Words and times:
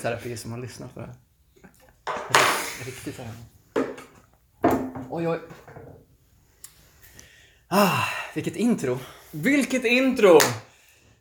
terapi 0.00 0.36
som 0.36 0.52
har 0.52 0.58
lyssnat 0.58 0.94
på 0.94 1.00
det 1.00 1.06
här. 1.06 1.16
Riktigt 2.84 3.18
här. 3.18 3.34
Oj, 5.10 5.28
oj. 5.28 5.40
Ah, 7.68 8.04
vilket 8.34 8.56
intro. 8.56 8.98
Vilket 9.30 9.84
intro! 9.84 10.38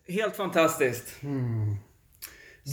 Helt 0.07 0.35
fantastiskt. 0.35 1.15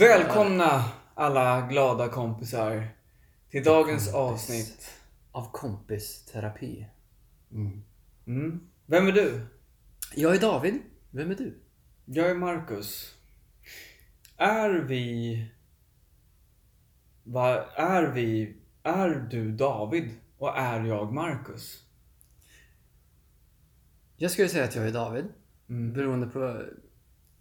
Välkomna 0.00 0.84
alla 1.14 1.66
glada 1.66 2.08
kompisar 2.08 2.88
till 3.50 3.64
dagens 3.64 4.14
avsnitt. 4.14 4.90
Av 5.32 5.52
kompisterapi. 5.52 6.86
Mm. 8.26 8.60
Vem 8.86 9.06
är 9.06 9.12
du? 9.12 9.46
Jag 10.14 10.34
är 10.34 10.40
David. 10.40 10.78
Vem 11.10 11.30
är 11.30 11.34
du? 11.34 11.58
Jag 12.04 12.30
är 12.30 12.34
Marcus. 12.34 13.14
Är 14.36 14.70
vi... 14.70 15.55
Vad 17.28 17.64
är 17.74 18.12
vi? 18.12 18.56
Är 18.82 19.10
du 19.30 19.52
David 19.52 20.10
och 20.38 20.58
är 20.58 20.84
jag 20.84 21.12
Marcus? 21.12 21.84
Jag 24.16 24.30
skulle 24.30 24.48
säga 24.48 24.64
att 24.64 24.74
jag 24.74 24.88
är 24.88 24.92
David. 24.92 25.24
Mm. 25.68 25.92
Beroende 25.92 26.26
på... 26.26 26.38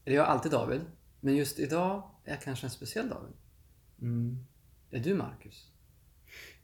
Eller 0.06 0.16
jag 0.16 0.26
är 0.26 0.30
alltid 0.30 0.52
David. 0.52 0.82
Men 1.20 1.36
just 1.36 1.60
idag 1.60 2.10
är 2.24 2.32
jag 2.32 2.42
kanske 2.42 2.66
en 2.66 2.72
speciell 2.72 3.10
David. 3.10 3.34
Mm. 4.02 4.46
Är 4.92 5.00
du 5.00 5.14
Marcus? 5.14 5.72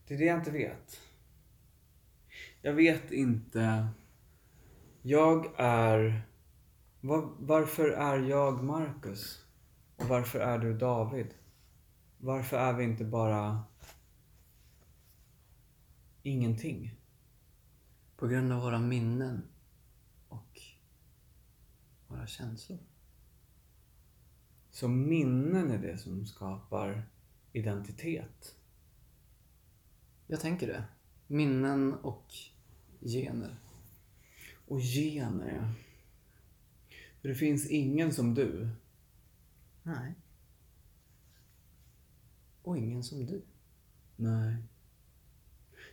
Det 0.08 0.14
är 0.14 0.18
det 0.18 0.26
jag 0.26 0.40
inte 0.40 0.52
vet. 0.52 1.00
Jag 2.62 2.74
vet 2.74 3.12
inte. 3.12 3.88
Jag 5.02 5.54
är... 5.58 6.22
Var, 7.02 7.30
varför 7.40 7.90
är 7.90 8.18
jag 8.18 8.64
Marcus? 8.64 9.46
Och 9.96 10.06
varför 10.06 10.40
är 10.40 10.60
du 10.60 10.74
David? 10.78 11.28
Varför 12.24 12.58
är 12.58 12.74
vi 12.74 12.84
inte 12.84 13.06
bara 13.06 13.64
ingenting? 16.24 16.96
På 18.18 18.28
grund 18.28 18.52
av 18.52 18.62
våra 18.62 18.80
minnen 18.80 19.48
och 20.28 20.62
våra 22.08 22.28
känslor. 22.28 22.80
Så 24.70 24.88
minnen 24.88 25.72
är 25.72 25.78
det 25.78 25.98
som 25.98 26.26
skapar 26.26 27.10
identitet. 27.54 28.56
Jag 30.28 30.40
tänker 30.40 30.68
det. 30.68 30.84
Minnen 31.28 31.94
och 31.94 32.34
gener. 33.00 33.60
Och 34.68 34.80
gener, 34.80 35.54
ja. 35.56 35.74
För 37.22 37.30
det 37.30 37.36
finns 37.36 37.70
ingen 37.70 38.14
som 38.14 38.34
du. 38.34 38.70
Nej. 39.84 40.16
Och 42.72 42.78
ingen 42.78 43.04
som 43.04 43.26
du. 43.26 43.42
Nej. 44.16 44.56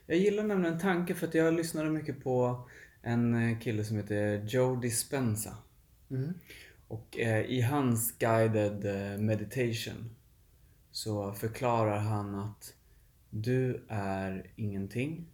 Jag 0.07 0.19
gillar 0.19 0.45
nämligen 0.45 0.75
en 0.75 0.81
tanke 0.81 1.15
för 1.15 1.27
att 1.27 1.35
jag 1.35 1.55
lyssnade 1.55 1.91
mycket 1.91 2.25
på 2.25 2.69
en 3.03 3.35
eh, 3.35 3.59
kille 3.59 3.85
som 3.85 3.97
heter 3.97 4.45
Joe 4.45 4.77
Dispenza. 4.77 5.57
Mm. 6.11 6.35
Och 6.89 7.19
eh, 7.19 7.45
i 7.45 7.61
hans 7.61 8.19
guided 8.19 8.87
eh, 8.87 9.19
meditation 9.19 10.11
så 10.91 11.33
förklarar 11.33 11.99
han 11.99 12.35
att 12.35 12.75
du 13.31 13.85
är 13.89 14.51
ingenting. 14.57 15.27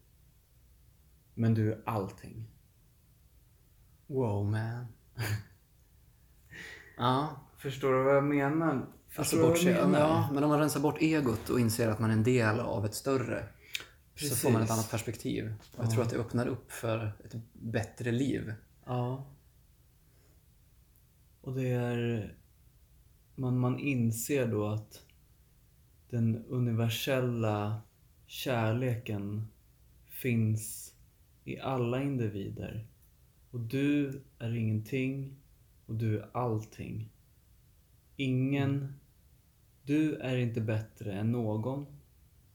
Men 1.34 1.54
du 1.54 1.72
är 1.72 1.80
allting. 1.84 2.44
Wow 4.06 4.44
man. 4.46 4.86
ja. 6.96 7.40
Förstår 7.56 7.92
du 7.92 8.02
vad 8.02 8.16
jag 8.16 8.24
menar? 8.24 8.86
Alltså 9.16 9.36
jag 9.36 9.90
menar? 9.90 9.98
ja, 9.98 10.30
men 10.32 10.44
om 10.44 10.50
man 10.50 10.60
rensar 10.60 10.80
bort 10.80 11.02
egot 11.02 11.50
och 11.50 11.60
inser 11.60 11.88
att 11.88 11.98
man 11.98 12.10
är 12.10 12.14
en 12.14 12.22
del 12.22 12.60
av 12.60 12.86
ett 12.86 12.94
större. 12.94 13.44
Så 14.14 14.36
får 14.36 14.50
man 14.50 14.62
ett 14.62 14.68
Precis. 14.68 14.78
annat 14.78 14.90
perspektiv. 14.90 15.54
Och 15.76 15.84
jag 15.84 15.90
tror 15.90 16.02
att 16.02 16.10
det 16.10 16.16
öppnar 16.16 16.46
upp 16.46 16.72
för 16.72 17.12
ett 17.24 17.34
bättre 17.52 18.12
liv. 18.12 18.54
Ja. 18.84 19.26
Och 21.40 21.54
det 21.54 21.68
är... 21.68 22.34
Man, 23.34 23.58
man 23.58 23.78
inser 23.78 24.46
då 24.46 24.66
att 24.66 25.02
den 26.10 26.44
universella 26.48 27.80
kärleken 28.26 29.46
finns 30.06 30.94
i 31.44 31.60
alla 31.60 32.02
individer. 32.02 32.86
Och 33.50 33.60
du 33.60 34.22
är 34.38 34.54
ingenting 34.56 35.36
och 35.86 35.94
du 35.94 36.18
är 36.18 36.28
allting. 36.32 37.08
Ingen... 38.16 38.94
Du 39.84 40.16
är 40.16 40.36
inte 40.36 40.60
bättre 40.60 41.12
än 41.12 41.32
någon, 41.32 41.86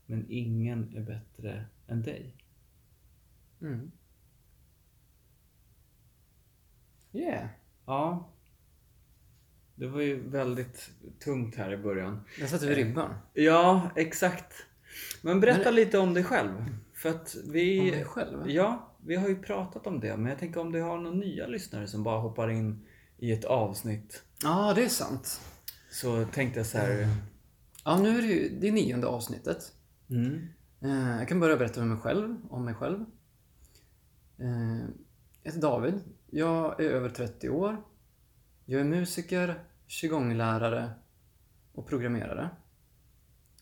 men 0.06 0.26
ingen 0.30 0.96
är 0.96 1.02
bättre 1.02 1.66
än 1.88 2.02
dig. 2.02 2.36
Mm. 3.62 3.92
Yeah. 7.14 7.48
Ja. 7.86 8.30
Det 9.76 9.88
var 9.88 10.02
ju 10.02 10.30
väldigt 10.30 10.92
tungt 11.20 11.56
här 11.56 11.72
i 11.74 11.78
början. 11.78 12.22
Där 12.40 12.48
satte 12.48 12.68
vi 12.68 12.76
ribban. 12.76 13.14
Ja, 13.34 13.90
exakt. 13.96 14.54
Men 15.22 15.40
berätta 15.40 15.72
lite 15.72 16.00
om 16.00 16.14
dig 16.14 16.24
själv. 16.24 16.76
För 16.94 17.10
att 17.10 17.36
vi... 17.52 17.80
Om 17.80 17.88
dig 17.88 18.06
själv? 18.06 18.50
Ja, 18.50 18.96
vi 19.06 19.16
har 19.16 19.30
ju 19.30 19.42
pratat 19.42 19.88
om 19.88 20.00
det. 20.00 20.18
Men 20.18 20.30
jag 20.30 20.40
tänker 20.40 20.60
om 20.60 20.72
du 20.72 20.82
har 20.82 20.98
några 20.98 21.16
nya 21.16 21.48
lyssnare 21.48 21.88
som 21.88 22.04
bara 22.04 22.20
hoppar 22.20 22.50
in 22.50 22.88
i 23.18 23.32
ett 23.32 23.46
avsnitt. 23.46 24.24
Ja, 24.44 24.74
det 24.76 24.84
är 24.84 24.90
sant. 24.90 25.42
Så 25.92 26.26
tänkte 26.26 26.60
jag 26.60 26.68
så 26.68 26.78
här... 26.78 27.08
Ja, 27.86 28.00
nu 28.02 28.18
är 28.18 28.22
det 28.22 28.28
ju 28.28 28.60
det 28.60 28.72
nionde 28.72 29.08
avsnittet. 29.08 29.74
Mm. 30.10 30.48
Eh, 30.82 31.18
Jag 31.20 31.28
kan 31.28 31.40
börja 31.40 31.58
berätta 31.58 31.82
om 31.82 31.90
mig 31.90 31.98
själv. 31.98 32.36
Om 32.50 32.66
mig 32.66 32.74
själv. 32.74 33.06
Eh, 34.38 34.80
Jag 35.44 35.52
heter 35.52 35.62
David. 35.62 36.00
Jag 36.30 36.80
är 36.82 36.90
över 36.90 37.10
30 37.10 37.50
år. 37.50 37.84
Jag 38.66 38.82
är 38.82 38.86
musiker, 38.86 39.64
qigonglärare 39.88 40.92
och 41.72 41.88
programmerare. 41.88 42.50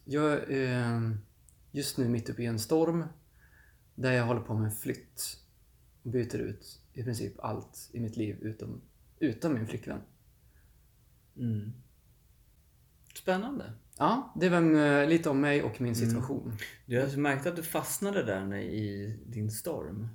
Jag 0.06 0.34
är 0.52 0.96
eh, 0.96 1.12
just 1.72 1.98
nu 1.98 2.10
mitt 2.10 2.30
uppe 2.30 2.44
i 2.44 2.46
en 2.46 2.60
storm 2.60 3.04
där 3.96 4.12
jag 4.12 4.26
håller 4.26 4.42
på 4.42 4.54
med 4.54 4.66
en 4.66 4.72
flytt 4.72 5.38
och 6.04 6.10
byter 6.12 6.38
ut 6.38 6.82
i 6.94 7.04
princip 7.04 7.40
allt 7.40 7.90
i 7.94 8.00
mitt 8.00 8.18
liv 8.18 8.38
utom, 8.42 8.82
utom 9.20 9.54
min 9.54 9.68
flickvän. 9.68 10.02
Mm. 11.38 11.74
Spännande. 13.32 13.74
Ja, 13.98 14.34
det 14.36 14.50
var 14.50 14.76
eh, 15.02 15.10
lite 15.10 15.30
om 15.30 15.42
mig 15.42 15.64
och 15.64 15.82
min 15.82 15.96
situation. 15.96 16.58
Du 16.86 17.00
har 17.00 17.18
märkt 17.18 17.46
att 17.46 17.56
du 17.56 17.64
fastnade 17.64 18.24
där 18.24 18.56
i 18.56 19.20
din 19.26 19.52
storm. 19.52 20.08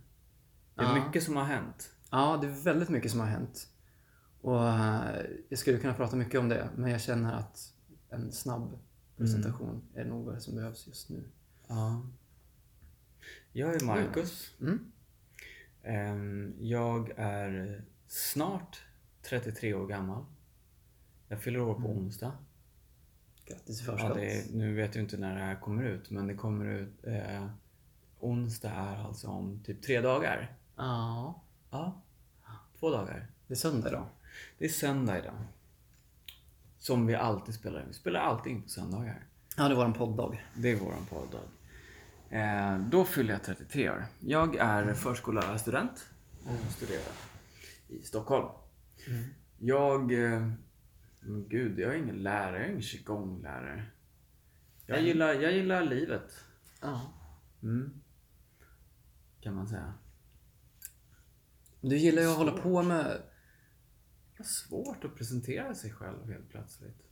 Det 0.75 0.83
är 0.83 0.97
Ja. 0.97 1.07
mycket 1.07 1.23
som 1.23 1.37
har 1.37 1.45
hänt. 1.45 1.93
Ja, 2.11 2.39
det 2.41 2.47
är 2.47 2.65
väldigt 2.65 2.89
mycket 2.89 3.11
som 3.11 3.21
har 3.21 3.27
hänt. 3.27 3.69
Och 4.41 4.69
eh, 4.69 5.21
jag 5.49 5.59
skulle 5.59 5.79
kunna 5.79 5.95
prata 5.95 6.17
mycket 6.17 6.41
om 6.41 6.49
det, 6.49 6.69
men 6.77 6.91
jag 6.91 7.01
känner 7.01 7.33
att 7.35 7.75
en 8.11 8.33
snabb 8.33 8.79
presentation 9.17 9.83
är 9.95 10.05
nog 10.05 10.27
vad 10.27 10.43
som 10.43 10.55
behövs 10.55 10.87
just 10.87 11.11
nu. 11.11 11.25
Ja. 11.69 12.07
Jag 13.53 13.75
är 13.75 13.85
Marcus. 13.87 14.55
Mm. 14.61 14.93
Ehm, 15.83 16.55
Jag 16.61 17.13
är 17.17 17.85
snart 18.07 18.83
33 19.23 19.75
år 19.75 19.87
gammal. 19.87 20.25
Jag 21.29 21.41
fyller 21.43 21.61
år 21.61 21.75
på 21.75 21.89
onsdag. 21.89 22.33
Grattis 23.47 23.81
i 23.81 23.85
Ja, 23.87 23.93
förskott. 23.93 24.15
det 24.15 24.33
är, 24.33 24.45
nu 24.53 24.75
vet 24.75 24.95
jag 24.95 25.05
inte 25.05 25.17
när 25.17 25.35
det 25.35 25.41
här 25.45 25.61
kommer 25.61 25.85
ut, 25.85 26.11
men 26.11 26.27
det 26.27 26.35
kommer 26.35 26.65
ut... 26.67 27.05
Eh, 27.07 27.47
onsdag 28.21 28.71
är 28.71 29.05
alltså 29.05 29.29
om 29.29 29.61
typ 29.65 29.83
tre 29.83 30.01
dagar. 30.01 30.57
Ja, 30.77 31.43
Ja, 31.71 32.03
två 32.79 32.91
dagar. 32.91 33.27
det 33.47 33.55
är 33.55 33.57
söndag 33.59 33.89
idag. 33.89 34.07
Det 34.59 34.65
är 34.65 34.69
söndag 34.69 35.19
idag. 35.19 35.35
Som 36.79 37.07
vi 37.07 37.15
alltid 37.15 37.55
spelar 37.55 37.81
in. 37.81 37.87
Vi 37.89 37.95
spelar 37.95 38.21
alltid 38.21 38.53
in 38.53 38.63
på 38.63 38.69
söndagar. 38.69 39.25
Ja, 39.57 39.69
det 39.69 39.75
var 39.75 39.85
en 39.85 39.93
podddag. 39.93 40.45
Det 40.55 40.71
är 40.71 40.77
våran 40.77 41.07
podddag. 41.11 41.41
Eh, 42.31 42.79
då 42.79 43.05
fyller 43.05 43.33
jag 43.33 43.43
33 43.43 43.91
år. 43.91 44.05
Jag 44.21 44.57
är 44.57 44.95
förskollärarstudent 44.95 46.07
och 46.45 46.73
studerar 46.73 47.13
i 47.89 48.03
Stockholm. 48.03 48.49
Jag... 49.59 50.13
Eh, 50.33 50.49
men 51.23 51.49
gud, 51.49 51.79
jag 51.79 51.95
är 51.95 51.99
ingen 51.99 52.23
lärare. 52.23 52.59
Jag 52.59 52.67
är 52.67 52.71
ingen 52.71 52.83
qigonglärare. 52.83 53.87
Jag 54.87 55.03
gillar, 55.03 55.33
jag 55.35 55.53
gillar 55.53 55.85
livet. 55.85 56.45
Ja. 56.81 57.13
Mm. 57.63 58.01
Kan 59.41 59.55
man 59.55 59.69
säga. 59.69 59.95
Du 61.81 61.97
gillar 61.97 62.23
ju 62.23 62.29
att 62.29 62.37
hålla 62.37 62.53
på 62.53 62.83
med... 62.83 63.23
Vad 64.39 64.47
svårt 64.47 65.05
att 65.05 65.17
presentera 65.17 65.75
sig 65.75 65.93
själv 65.93 66.31
helt 66.31 66.49
plötsligt. 66.49 67.03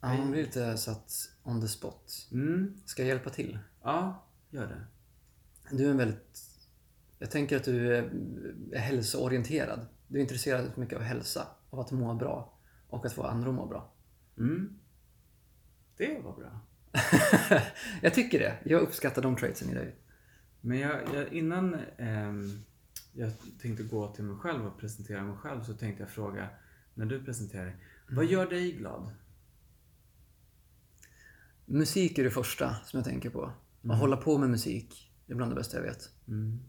Ja, 0.00 0.16
man 0.16 0.30
blir 0.30 0.42
lite 0.42 0.76
satt 0.76 1.12
on 1.42 1.60
the 1.60 1.68
spot. 1.68 2.28
Mm. 2.32 2.80
Ska 2.84 3.02
jag 3.02 3.08
hjälpa 3.08 3.30
till? 3.30 3.58
Ja, 3.82 4.26
gör 4.50 4.66
det. 4.66 4.86
Du 5.76 5.86
är 5.86 5.90
en 5.90 5.96
väldigt... 5.96 6.40
Jag 7.18 7.30
tänker 7.30 7.56
att 7.56 7.64
du 7.64 7.96
är 7.96 8.12
är 8.72 8.78
hälsoorienterad. 8.78 9.86
Du 10.06 10.18
är 10.18 10.22
intresserad 10.22 10.78
mycket 10.78 10.96
av 10.96 11.02
hälsa, 11.02 11.46
av 11.70 11.80
att 11.80 11.90
må 11.90 12.14
bra 12.14 12.58
och 12.92 13.06
att 13.06 13.12
få 13.12 13.22
andra 13.22 13.48
att 13.48 13.54
må 13.54 13.66
bra. 13.66 13.92
Mm. 14.38 14.78
Det 15.96 16.20
var 16.24 16.36
bra. 16.36 16.60
jag 18.02 18.14
tycker 18.14 18.38
det. 18.38 18.58
Jag 18.64 18.82
uppskattar 18.82 19.22
de 19.22 19.36
traitsen 19.36 19.70
i 19.70 19.74
dig. 19.74 19.96
Men 20.60 20.78
jag, 20.78 21.00
jag, 21.14 21.32
innan 21.32 21.76
ehm, 21.98 22.62
jag 23.12 23.32
tänkte 23.60 23.82
gå 23.82 24.12
till 24.14 24.24
mig 24.24 24.36
själv 24.36 24.66
och 24.66 24.78
presentera 24.78 25.22
mig 25.22 25.36
själv 25.36 25.62
så 25.62 25.74
tänkte 25.74 26.02
jag 26.02 26.10
fråga, 26.10 26.48
när 26.94 27.06
du 27.06 27.24
presenterar 27.24 27.64
dig, 27.64 27.76
vad 28.10 28.24
gör 28.24 28.46
dig 28.46 28.72
glad? 28.72 29.10
Musik 31.64 32.18
är 32.18 32.24
det 32.24 32.30
första 32.30 32.74
som 32.84 32.98
jag 32.98 33.04
tänker 33.04 33.30
på. 33.30 33.52
Att 33.88 33.98
hålla 33.98 34.16
på 34.16 34.38
med 34.38 34.50
musik, 34.50 35.12
det 35.26 35.32
är 35.32 35.36
bland 35.36 35.52
det 35.52 35.56
bästa 35.56 35.76
jag 35.76 35.84
vet. 35.84 36.10
Mm. 36.28 36.60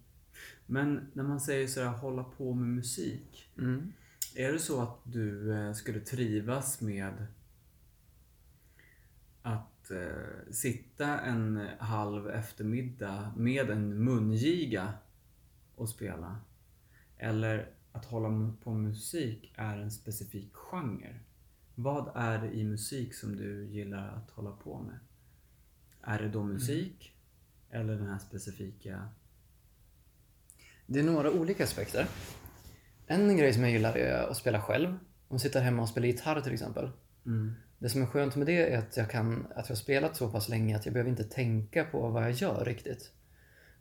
Men 0.65 1.11
när 1.13 1.23
man 1.23 1.39
säger 1.39 1.67
sådär, 1.67 1.87
hålla 1.87 2.23
på 2.23 2.53
med 2.53 2.67
musik. 2.67 3.51
Mm. 3.57 3.93
Är 4.35 4.51
det 4.51 4.59
så 4.59 4.81
att 4.81 4.99
du 5.03 5.53
eh, 5.53 5.73
skulle 5.73 5.99
trivas 5.99 6.81
med 6.81 7.27
att 9.41 9.91
eh, 9.91 10.51
sitta 10.51 11.19
en 11.19 11.67
halv 11.79 12.29
eftermiddag 12.29 13.33
med 13.37 13.69
en 13.69 14.03
mungiga 14.03 14.93
och 15.75 15.89
spela? 15.89 16.39
Eller 17.17 17.69
att 17.91 18.05
hålla 18.05 18.53
på 18.63 18.73
musik 18.73 19.53
är 19.55 19.77
en 19.77 19.91
specifik 19.91 20.53
genre? 20.53 21.19
Vad 21.75 22.11
är 22.15 22.39
det 22.41 22.53
i 22.53 22.63
musik 22.63 23.13
som 23.13 23.35
du 23.35 23.65
gillar 23.65 24.07
att 24.07 24.31
hålla 24.31 24.51
på 24.51 24.79
med? 24.79 24.99
Är 26.01 26.19
det 26.19 26.29
då 26.29 26.43
musik? 26.43 27.15
Eller 27.69 27.95
den 27.95 28.07
här 28.07 28.19
specifika... 28.19 29.09
Det 30.85 30.99
är 30.99 31.03
några 31.03 31.31
olika 31.31 31.63
aspekter. 31.63 32.07
En 33.07 33.37
grej 33.37 33.53
som 33.53 33.63
jag 33.63 33.71
gillar 33.71 33.97
är 33.97 34.13
att 34.29 34.37
spela 34.37 34.61
själv. 34.61 34.89
Om 34.89 34.97
jag 35.29 35.41
sitter 35.41 35.61
hemma 35.61 35.81
och 35.81 35.89
spelar 35.89 36.07
gitarr 36.07 36.41
till 36.41 36.53
exempel. 36.53 36.91
Mm. 37.25 37.53
Det 37.79 37.89
som 37.89 38.01
är 38.01 38.05
skönt 38.05 38.35
med 38.35 38.47
det 38.47 38.73
är 38.73 38.77
att 38.77 38.97
jag, 38.97 39.09
kan, 39.09 39.45
att 39.55 39.69
jag 39.69 39.75
har 39.75 39.75
spelat 39.75 40.15
så 40.17 40.29
pass 40.31 40.49
länge 40.49 40.75
att 40.75 40.85
jag 40.85 40.93
behöver 40.93 41.09
inte 41.09 41.23
tänka 41.23 41.85
på 41.85 42.09
vad 42.09 42.23
jag 42.23 42.31
gör 42.31 42.65
riktigt 42.65 43.11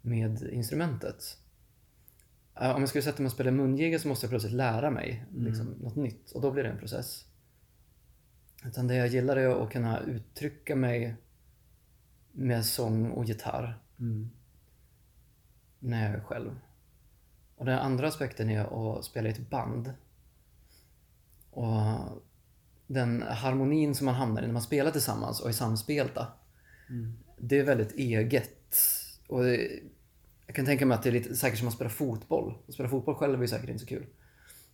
med 0.00 0.42
instrumentet. 0.42 1.38
Eh, 2.60 2.70
Om 2.70 2.80
jag 2.80 2.88
skulle 2.88 3.02
sätta 3.02 3.22
mig 3.22 3.26
och 3.26 3.32
spela 3.32 3.50
mungiga 3.50 3.98
så 3.98 4.08
måste 4.08 4.24
jag 4.26 4.30
plötsligt 4.30 4.52
lära 4.54 4.90
mig 4.90 5.24
liksom, 5.36 5.66
något 5.66 5.96
nytt 5.96 6.30
och 6.30 6.40
då 6.40 6.50
blir 6.50 6.62
det 6.62 6.68
en 6.70 6.78
process. 6.78 7.24
Utan 8.64 8.86
det 8.88 8.94
jag 8.94 9.08
gillar 9.08 9.36
är 9.36 9.62
att 9.64 9.72
kunna 9.72 10.00
uttrycka 10.00 10.76
mig 10.76 11.16
med 12.32 12.64
sång 12.64 13.10
och 13.10 13.24
gitarr 13.24 13.78
Mm. 13.98 14.30
när 15.78 16.06
jag 16.06 16.14
är 16.14 16.20
själv. 16.24 16.50
Och 17.62 17.66
den 17.66 17.78
andra 17.78 18.08
aspekten 18.08 18.50
är 18.50 18.98
att 18.98 19.04
spela 19.04 19.28
i 19.28 19.32
ett 19.32 19.50
band. 19.50 19.92
Och 21.50 21.72
den 22.86 23.22
harmonin 23.22 23.94
som 23.94 24.04
man 24.04 24.14
hamnar 24.14 24.42
i 24.42 24.46
när 24.46 24.52
man 24.52 24.62
spelar 24.62 24.90
tillsammans 24.90 25.40
och 25.40 25.48
är 25.48 25.52
samspelta. 25.52 26.26
Mm. 26.88 27.12
Det 27.38 27.58
är 27.58 27.64
väldigt 27.64 27.92
eget. 27.92 28.76
Och 29.28 29.42
det, 29.42 29.70
jag 30.46 30.56
kan 30.56 30.64
tänka 30.64 30.86
mig 30.86 30.94
att 30.94 31.02
det 31.02 31.10
är 31.10 31.12
lite 31.12 31.36
säkert 31.36 31.58
som 31.58 31.68
att 31.68 31.74
spela 31.74 31.90
fotboll. 31.90 32.54
Att 32.68 32.74
spela 32.74 32.88
fotboll 32.88 33.14
själv 33.14 33.42
är 33.42 33.46
säkert 33.46 33.68
inte 33.68 33.80
så 33.80 33.86
kul. 33.86 34.06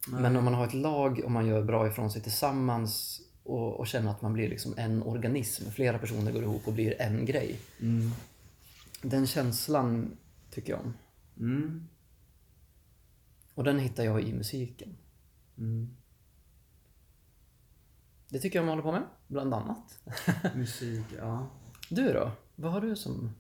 Men 0.09 0.37
om 0.37 0.45
man 0.45 0.55
har 0.55 0.67
ett 0.67 0.75
lag 0.75 1.21
och 1.25 1.31
man 1.31 1.47
gör 1.47 1.63
bra 1.63 1.89
ifrån 1.89 2.11
sig 2.11 2.23
tillsammans 2.23 3.21
och, 3.43 3.81
och 3.81 3.87
känner 3.87 4.11
att 4.11 4.23
man 4.23 4.33
blir 4.33 4.49
liksom 4.49 4.75
en 4.77 5.03
organism. 5.03 5.71
Flera 5.71 5.99
personer 5.99 6.33
går 6.33 6.43
ihop 6.43 6.69
och 6.69 6.73
blir 6.73 7.03
en 7.03 7.25
grej. 7.25 7.61
Mm. 7.81 8.11
Den 9.03 9.27
känslan 9.27 10.17
tycker 10.51 10.73
jag 10.73 10.81
om. 10.81 10.95
Och 13.59 13.65
den 13.65 13.79
hittar 13.79 14.05
jag 14.05 14.23
i 14.23 14.33
musiken. 14.33 14.97
Mm. 15.57 15.97
Det 18.29 18.39
tycker 18.39 18.59
jag 18.59 18.63
om 18.63 18.79
att 18.79 18.85
hålla 18.85 19.01
på 19.01 19.01
med, 19.01 19.09
bland 19.27 19.55
annat. 19.55 20.01
Musik, 20.57 21.05
ja. 21.19 21.49
Du 21.91 22.13
då? 22.13 22.31
Vad 22.57 22.73
har 22.73 22.81
du 22.81 22.97
som... 22.97 23.31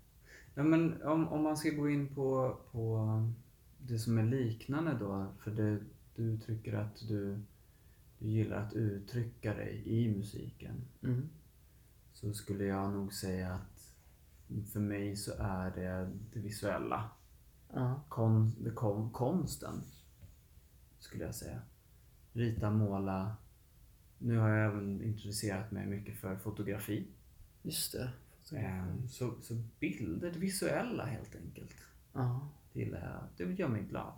ja 0.54 0.62
men 0.62 1.02
om, 1.02 1.28
om 1.28 1.42
man 1.42 1.56
ska 1.56 1.70
gå 1.70 1.90
in 1.90 2.14
på, 2.14 2.56
på 2.72 3.06
det 3.78 3.98
som 3.98 4.18
är 4.18 4.22
liknande 4.22 4.96
då. 5.00 5.26
För 5.44 5.50
det, 5.50 5.78
du 6.16 6.22
uttrycker 6.22 6.74
att 6.74 7.08
du, 7.08 7.40
du 8.18 8.28
gillar 8.28 8.56
att 8.56 8.72
uttrycka 8.72 9.54
dig 9.54 9.82
i 9.86 10.16
musiken. 10.16 10.84
Mm. 11.02 11.28
Så 12.12 12.32
skulle 12.34 12.64
jag 12.64 12.92
nog 12.92 13.12
säga 13.12 13.54
att 13.54 13.94
för 14.72 14.80
mig 14.80 15.16
så 15.16 15.32
är 15.38 15.70
det 15.70 16.10
det 16.32 16.40
visuella. 16.40 17.10
Ja. 17.72 18.00
Kon, 18.08 18.54
det 18.60 18.70
kon, 18.70 19.10
konsten. 19.10 19.82
Skulle 20.98 21.24
jag 21.24 21.34
säga. 21.34 21.60
Rita, 22.32 22.70
måla. 22.70 23.36
Nu 24.18 24.36
har 24.38 24.48
jag 24.48 24.66
även 24.66 25.02
intresserat 25.02 25.70
mig 25.70 25.86
mycket 25.86 26.16
för 26.16 26.36
fotografi. 26.36 27.06
Just 27.62 27.92
det. 27.92 28.10
Ehm, 28.56 29.08
Så, 29.08 29.34
så 29.42 29.54
bilder, 29.80 30.30
det 30.32 30.38
visuella 30.38 31.04
helt 31.04 31.36
enkelt. 31.36 31.74
Ja. 32.12 32.48
Det 32.72 32.80
gillar 32.80 33.00
jag. 33.36 33.48
Det 33.48 33.52
gör 33.54 33.68
mig 33.68 33.82
glad. 33.82 34.12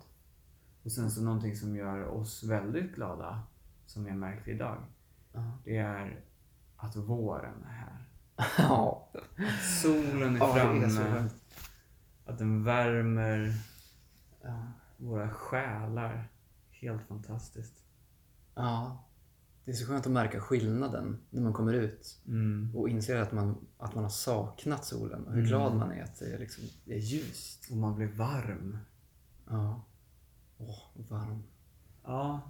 Och 0.83 0.91
sen 0.91 1.11
så 1.11 1.21
någonting 1.21 1.55
som 1.55 1.75
gör 1.75 2.03
oss 2.05 2.43
väldigt 2.43 2.95
glada, 2.95 3.43
som 3.85 4.07
jag 4.07 4.17
märkt 4.17 4.47
idag, 4.47 4.77
Ja. 5.33 5.57
det 5.63 5.77
är 5.77 6.19
att 6.77 6.95
våren 6.95 7.63
är 7.63 7.73
här. 7.73 8.05
Ja. 8.57 9.09
Solen 9.83 10.35
är 10.35 10.39
Ja, 10.39 10.73
det 10.73 10.89
framme. 10.89 11.19
är 11.19 11.29
att 12.25 12.37
den 12.37 12.63
värmer 12.63 13.53
Ja. 14.43 14.63
våra 14.97 15.29
själar. 15.29 16.27
Helt 16.81 17.07
fantastiskt. 17.07 17.83
ja. 18.55 19.07
Det 19.65 19.71
är 19.71 19.75
så 19.75 19.85
skönt 19.85 20.05
att 20.05 20.11
märka 20.11 20.39
skillnaden 20.41 21.17
när 21.29 21.41
man 21.41 21.53
kommer 21.53 21.73
ut 21.73 22.19
Mm. 22.27 22.75
och 22.75 22.89
inser 22.89 23.15
att 23.15 23.31
man, 23.31 23.67
att 23.77 23.95
man 23.95 24.03
har 24.03 24.11
saknat 24.11 24.85
solen 24.85 25.27
och 25.27 25.33
hur 25.33 25.45
glad 25.45 25.75
man 25.75 25.91
är 25.91 26.03
att 26.03 26.19
det 26.19 26.33
är, 26.33 26.39
liksom, 26.39 26.63
det 26.85 26.93
är 26.93 26.97
ljust. 26.99 27.67
Och 27.71 27.77
man 27.77 27.95
blir 27.95 28.07
varm. 28.07 28.77
Ja. 29.49 29.85
Åh, 30.57 30.79
varm. 31.09 31.43
Ja, 32.03 32.41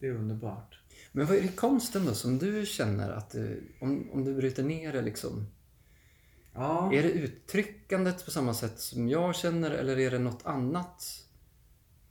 det 0.00 0.06
är 0.06 0.12
underbart. 0.14 0.80
Men 1.12 1.26
vad 1.26 1.36
är 1.36 1.42
det 1.42 1.56
konsten 1.56 2.06
då 2.06 2.14
som 2.14 2.38
du 2.38 2.66
känner 2.66 3.10
att 3.10 3.30
du, 3.30 3.72
om, 3.80 4.10
om 4.12 4.24
du 4.24 4.34
bryter 4.34 4.62
ner 4.62 4.92
det 4.92 5.02
liksom, 5.02 5.46
Ja. 6.54 6.92
Är 6.92 7.02
det 7.02 7.10
uttryckandet 7.12 8.24
på 8.24 8.30
samma 8.30 8.54
sätt 8.54 8.80
som 8.80 9.08
jag 9.08 9.36
känner 9.36 9.70
eller 9.70 9.98
är 9.98 10.10
det 10.10 10.18
något 10.18 10.46
annat? 10.46 11.04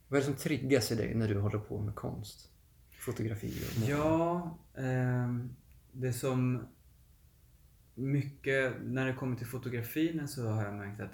Vad 0.07 0.17
är 0.17 0.21
det 0.21 0.25
som 0.25 0.35
triggas 0.35 0.91
i 0.91 0.95
dig 0.95 1.15
när 1.15 1.27
du 1.27 1.39
håller 1.39 1.59
på 1.59 1.81
med 1.81 1.95
konst? 1.95 2.51
Fotografi 2.99 3.63
och 3.71 3.79
mål? 3.79 3.89
Ja, 3.89 4.57
ehm, 4.77 5.55
det 5.91 6.13
som 6.13 6.67
mycket, 7.95 8.75
när 8.83 9.07
det 9.07 9.13
kommer 9.13 9.35
till 9.35 9.47
fotografin 9.47 10.27
så 10.27 10.49
har 10.49 10.63
jag 10.63 10.73
märkt 10.73 11.01
att 11.01 11.11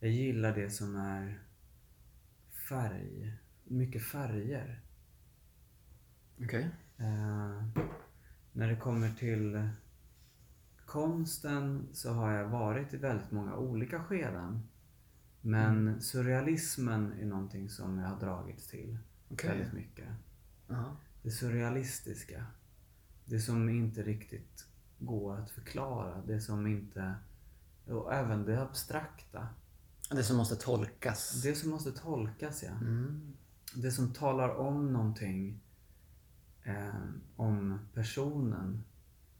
jag 0.00 0.10
gillar 0.10 0.54
det 0.54 0.70
som 0.70 0.96
är 0.96 1.42
färg. 2.68 3.32
Mycket 3.64 4.02
färger. 4.02 4.80
Okej. 6.42 6.70
Eh, 6.98 7.64
när 8.52 8.68
det 8.68 8.76
kommer 8.76 9.10
till 9.10 9.68
konsten 10.86 11.88
så 11.92 12.12
har 12.12 12.32
jag 12.32 12.48
varit 12.48 12.94
i 12.94 12.96
väldigt 12.96 13.30
många 13.30 13.56
olika 13.56 14.00
skeden. 14.00 14.62
Men 15.46 16.00
surrealismen 16.00 17.12
är 17.12 17.26
någonting 17.26 17.68
som 17.70 17.98
jag 17.98 18.08
har 18.08 18.20
dragits 18.20 18.66
till 18.66 18.98
Okej. 19.28 19.50
väldigt 19.50 19.72
mycket. 19.72 20.08
Ja. 20.68 20.96
Det 21.22 21.30
surrealistiska. 21.30 22.46
Det 23.24 23.40
som 23.40 23.68
inte 23.68 24.02
riktigt 24.02 24.66
går 24.98 25.36
att 25.36 25.50
förklara. 25.50 26.22
Det 26.26 26.40
som 26.40 26.66
inte... 26.66 27.14
Och 27.86 28.14
även 28.14 28.44
det 28.44 28.62
abstrakta. 28.62 29.48
Det 30.10 30.24
som 30.24 30.36
måste 30.36 30.56
tolkas. 30.56 31.42
Det 31.42 31.54
som 31.54 31.70
måste 31.70 31.92
tolkas, 31.92 32.62
ja. 32.62 32.70
Mm. 32.72 33.32
Det 33.74 33.90
som 33.90 34.12
talar 34.12 34.48
om 34.48 34.92
någonting 34.92 35.60
eh, 36.62 37.04
om 37.36 37.78
personen. 37.94 38.84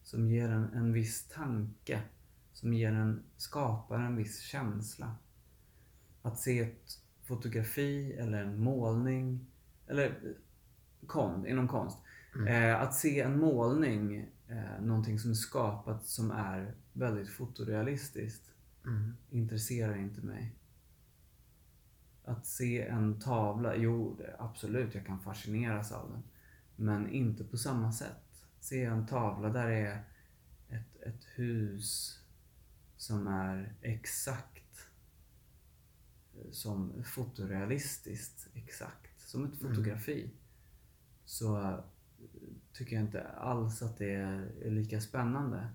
Som 0.02 0.28
ger 0.28 0.48
en, 0.48 0.74
en 0.74 0.92
viss 0.92 1.28
tanke. 1.28 2.02
Som 2.52 2.74
ger 2.74 2.92
en, 2.92 3.22
skapar 3.36 3.98
en 4.00 4.16
viss 4.16 4.40
känsla. 4.40 5.14
Att 6.24 6.38
se 6.38 6.60
ett 6.60 6.98
fotografi 7.24 8.12
eller 8.12 8.42
en 8.42 8.58
målning. 8.60 9.46
Eller 9.86 10.18
kon, 11.06 11.46
inom 11.46 11.68
konst. 11.68 11.98
Eh, 12.48 12.80
att 12.80 12.94
se 12.94 13.20
en 13.20 13.38
målning, 13.38 14.28
eh, 14.48 14.80
någonting 14.82 15.18
som 15.18 15.30
är 15.30 15.34
skapat 15.34 16.06
som 16.06 16.30
är 16.30 16.74
väldigt 16.92 17.28
fotorealistiskt, 17.30 18.50
Mm. 18.86 19.16
intresserar 19.30 19.96
inte 19.96 20.20
mig. 20.20 20.54
Att 22.24 22.46
se 22.46 22.82
en 22.82 23.20
tavla, 23.20 23.76
jo 23.76 24.18
absolut 24.38 24.94
jag 24.94 25.06
kan 25.06 25.20
fascineras 25.20 25.92
av 25.92 26.10
den. 26.10 26.22
Men 26.76 27.10
inte 27.10 27.44
på 27.44 27.56
samma 27.56 27.92
sätt. 27.92 28.44
Se 28.60 28.84
en 28.84 29.06
tavla 29.06 29.48
där 29.48 29.68
det 29.68 29.74
är 29.74 30.04
ett, 30.68 31.02
ett 31.02 31.24
hus 31.34 32.18
som 32.96 33.26
är 33.26 33.72
exakt 33.80 34.53
som 36.50 37.04
fotorealistiskt 37.04 38.48
exakt. 38.54 39.20
Som 39.20 39.44
ett 39.44 39.60
fotografi. 39.60 40.30
Så 41.24 41.60
eh, 41.60 41.78
tycker 42.72 42.96
jag 42.96 43.04
inte 43.04 43.28
alls 43.28 43.82
att 43.82 43.98
det 43.98 44.14
är, 44.14 44.70
lika 44.70 45.00
spännande. 45.00 45.68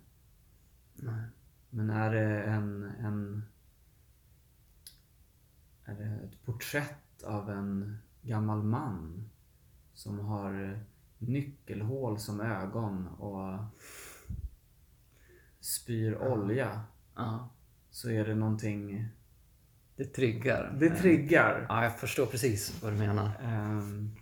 Nej. 0.93 1.23
Men 1.69 1.89
är 1.89 2.13
det 2.13 2.43
en, 2.43 2.83
en... 2.83 3.43
Är 5.85 5.95
det 5.95 6.05
ett 6.05 6.45
porträtt 6.45 7.23
av 7.23 7.49
en 7.49 7.97
gammal 8.21 8.63
man 8.63 9.29
som 9.93 10.19
har 10.19 10.79
nyckelhål 11.17 12.19
som 12.19 12.41
ögon 12.41 13.07
och 13.07 13.65
spyr 15.59 16.15
olja 16.15 16.83
Ja. 17.15 17.49
så 17.89 18.09
är 18.09 18.25
det 18.25 18.35
någonting... 18.35 19.07
Det 19.99 20.05
triggar. 20.05 20.75
Det 20.79 20.89
triggar. 20.89 21.65
Ja, 21.69 21.83
jag 21.83 21.99
förstår 21.99 22.25
precis 22.25 22.81
vad 22.83 22.93
du 22.93 22.97
menar. 22.97 23.31
Ehm, 23.43 24.15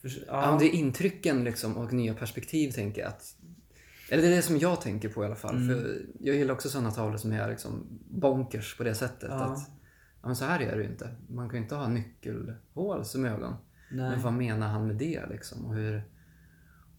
för, 0.00 0.08
Ja. 0.08 0.22
ja, 0.26 0.56
det 0.60 0.64
är 0.66 0.70
intrycken 0.74 1.44
liksom 1.44 1.76
och 1.76 1.92
nya 1.92 2.14
perspektiv 2.14 2.70
tänker 2.70 3.00
jag 3.00 3.08
att 3.08 3.36
eller 4.10 4.22
det 4.22 4.28
är 4.28 4.36
det 4.36 4.42
som 4.42 4.58
jag 4.58 4.80
tänker 4.80 5.08
på 5.08 5.22
i 5.22 5.26
alla 5.26 5.34
fall. 5.36 5.56
Mm. 5.56 5.68
För 5.68 6.02
jag 6.20 6.36
gillar 6.36 6.54
också 6.54 6.68
sådana 6.68 6.90
tavlor 6.90 7.16
som 7.18 7.32
är 7.32 7.48
liksom 7.50 7.86
bonkers 8.10 8.76
på 8.76 8.84
det 8.84 8.94
sättet. 8.94 9.28
Ja. 9.32 9.36
Att, 9.44 9.58
ja, 10.22 10.26
men 10.26 10.36
så 10.36 10.44
här 10.44 10.60
är 10.60 10.76
det 10.76 10.82
ju 10.82 10.88
inte. 10.90 11.14
Man 11.28 11.48
kan 11.48 11.56
ju 11.56 11.62
inte 11.62 11.74
ha 11.74 11.88
nyckelhål 11.88 13.04
som 13.04 13.24
ögon. 13.24 13.54
nej. 13.90 14.10
Men 14.10 14.22
vad 14.22 14.32
menar 14.32 14.68
han 14.68 14.86
med 14.86 14.96
det 14.96 15.26
liksom? 15.30 15.64
Och 15.64 15.74
hur, 15.74 16.02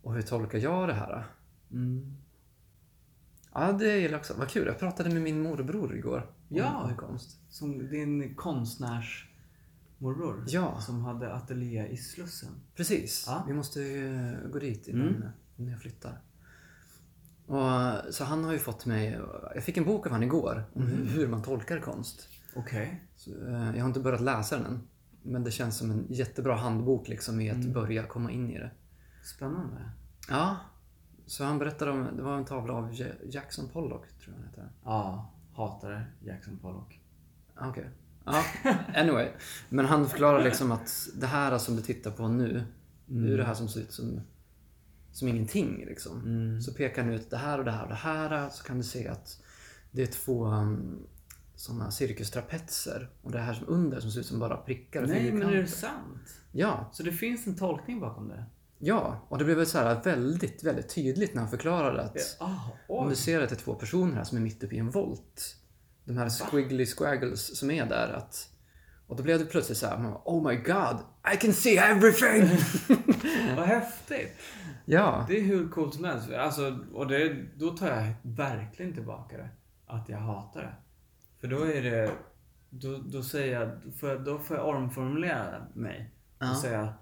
och 0.01 0.13
hur 0.13 0.21
tolkar 0.21 0.59
jag 0.59 0.87
det 0.87 0.93
här? 0.93 1.25
Mm. 1.71 2.17
Ja, 3.57 3.71
det 3.71 3.97
gillar 3.97 4.11
jag 4.11 4.19
också. 4.19 4.33
Vad 4.37 4.49
kul. 4.49 4.67
Jag 4.67 4.79
pratade 4.79 5.09
med 5.09 5.21
min 5.21 5.41
morbror 5.41 5.95
igår. 5.95 6.31
Ja. 6.49 6.81
Om, 6.83 6.89
om 6.89 6.95
konst. 6.97 7.39
Som 7.49 7.89
din 7.89 8.35
konstnärsmorbror 8.35 10.43
Ja. 10.47 10.81
som 10.81 11.05
hade 11.05 11.33
ateljé 11.33 11.87
i 11.87 11.97
Slussen. 11.97 12.49
Precis. 12.75 13.23
Ja. 13.27 13.43
Vi 13.47 13.53
måste 13.53 13.79
ju 13.81 14.35
gå 14.51 14.59
dit 14.59 14.87
innan, 14.87 15.07
Mm. 15.07 15.21
innan 15.57 15.71
jag 15.71 15.81
flyttar. 15.81 16.21
Och, 17.47 18.13
så 18.13 18.23
han 18.23 18.43
har 18.43 18.53
ju 18.53 18.59
fått 18.59 18.85
mig... 18.85 19.19
Jag 19.55 19.63
fick 19.63 19.77
en 19.77 19.85
bok 19.85 20.05
av 20.05 20.11
han 20.11 20.23
igår 20.23 20.63
om 20.73 20.81
Mm. 20.81 21.07
hur, 21.07 21.27
man 21.27 21.41
tolkar 21.41 21.79
konst. 21.79 22.27
Okej. 22.55 23.03
Så, 23.17 23.31
eh, 23.47 23.71
jag 23.75 23.79
har 23.81 23.87
inte 23.87 23.99
börjat 23.99 24.21
läsa 24.21 24.57
den 24.57 24.65
än. 24.65 24.87
Men 25.23 25.43
det 25.43 25.51
känns 25.51 25.77
som 25.77 25.91
en 25.91 26.05
jättebra 26.09 26.55
handbok 26.55 27.07
liksom 27.07 27.41
i 27.41 27.49
att 27.49 27.55
Mm. 27.57 27.73
börja 27.73 28.03
komma 28.03 28.31
in 28.31 28.49
i 28.49 28.57
det. 28.59 28.71
Spännande. 29.23 29.89
Ja. 30.29 30.57
Så 31.25 31.43
han 31.43 31.59
berättade 31.59 31.91
om... 31.91 32.07
Det 32.15 32.21
var 32.23 32.37
en 32.37 32.45
tavla 32.45 32.73
av 32.73 32.93
Ja- 32.93 33.05
Jackson 33.29 33.69
Pollock, 33.69 34.07
tror 34.07 34.35
jag 34.35 34.41
han 34.41 34.49
heter. 34.49 34.69
Ja, 34.83 35.31
hatade 35.53 36.05
Jackson 36.23 36.57
Pollock. 36.61 36.99
Ah, 37.55 37.69
Okej. 37.69 37.89
Ja, 38.25 38.43
anyway. 38.95 39.27
Men 39.69 39.85
han 39.85 40.09
förklarar 40.09 40.43
liksom 40.43 40.71
att 40.71 41.07
det 41.15 41.27
här 41.27 41.57
som 41.57 41.75
du 41.75 41.81
tittar 41.81 42.11
på 42.11 42.27
nu, 42.27 42.63
det 43.05 43.33
är 43.33 43.37
det 43.37 43.43
här 43.43 43.53
som 43.53 43.67
ser 43.67 43.79
ut 43.79 43.91
som, 43.91 44.21
som 45.11 45.27
ingenting. 45.27 45.85
Liksom. 45.85 46.19
Mm. 46.21 46.61
Så 46.61 46.73
pekar 46.73 47.03
han 47.03 47.13
ut 47.13 47.29
det 47.29 47.37
här 47.37 47.59
och 47.59 47.65
det 47.65 47.71
här 47.71 47.83
och 47.83 47.89
det 47.89 47.95
här. 47.95 48.49
Så 48.49 48.63
kan 48.63 48.77
du 48.77 48.83
se 48.83 49.07
att 49.07 49.41
det 49.91 50.01
är 50.01 50.07
två 50.07 50.45
um, 50.45 51.07
sådana 51.55 51.91
cirkustrapetser. 51.91 53.09
Och 53.21 53.31
det 53.31 53.39
här 53.39 53.53
som 53.53 53.67
under 53.67 53.99
som 53.99 54.11
ser 54.11 54.19
ut 54.19 54.25
som 54.25 54.39
bara 54.39 54.57
prickar 54.57 55.01
och 55.03 55.09
Nej, 55.09 55.31
men 55.31 55.49
är 55.49 55.55
det 55.55 55.67
sant? 55.67 56.39
Ja, 56.51 56.89
Så 56.93 57.03
det 57.03 57.11
finns 57.11 57.47
en 57.47 57.55
tolkning 57.55 57.99
bakom 57.99 58.27
det? 58.27 58.45
Ja. 58.79 59.25
Och 59.29 59.37
det 59.37 59.45
blev 59.45 59.57
väl 59.57 59.65
så 59.65 59.77
här 59.77 60.03
väldigt, 60.03 60.63
väldigt 60.63 60.95
tydligt 60.95 61.33
när 61.33 61.41
han 61.41 61.51
förklarade 61.51 62.01
att 62.01 62.37
Ah, 62.39 62.53
om 62.87 63.09
du 63.09 63.15
ser 63.15 63.41
att 63.41 63.49
det 63.49 63.55
är 63.55 63.59
två 63.59 63.73
personer 63.75 64.15
här 64.15 64.23
som 64.23 64.37
är 64.37 64.41
mitt 64.41 64.63
uppe 64.63 64.75
i 64.75 64.79
en 64.79 64.89
volt. 64.91 65.55
De 66.05 66.17
här 66.17 66.29
squiggly 66.29 66.85
squaggles 66.85 67.57
som 67.59 67.71
är 67.71 67.85
där. 67.85 68.13
Att, 68.13 68.49
och 69.07 69.15
då 69.15 69.23
blev 69.23 69.39
det 69.39 69.45
plötsligt 69.45 69.77
så 69.77 69.87
här, 69.87 69.97
man 69.97 70.11
bara, 70.11 70.21
Oh 70.25 70.47
my 70.49 70.55
god, 70.55 70.97
I 71.33 71.37
can 71.37 71.53
see 71.53 71.77
everything! 71.77 72.49
Vad 73.57 73.65
häftigt! 73.65 74.31
ja, 74.85 75.25
Det 75.27 75.37
är 75.37 75.41
hur 75.41 75.69
coolt 75.69 75.93
som 75.95 76.03
helst. 76.03 76.29
Alltså, 76.31 76.79
och 76.93 77.07
det, 77.07 77.45
då 77.55 77.69
tar 77.69 77.87
jag 77.87 78.13
verkligen 78.21 78.93
tillbaka 78.93 79.37
det. 79.37 79.49
Att 79.87 80.09
jag 80.09 80.17
hatar 80.17 80.61
det. 80.61 80.75
För 81.41 81.47
då 81.47 81.63
är 81.63 81.81
det... 81.81 82.11
Då, 82.69 82.97
då 82.97 83.23
säger 83.23 83.59
jag... 83.59 83.69
Då 83.85 83.91
får 83.91 84.09
jag, 84.09 84.23
då 84.25 84.39
får 84.39 84.57
jag 84.57 84.67
omformulera 84.67 85.65
mig. 85.73 86.11
Och 86.39 86.45
Ja. 86.45 86.59
säga... 86.61 86.93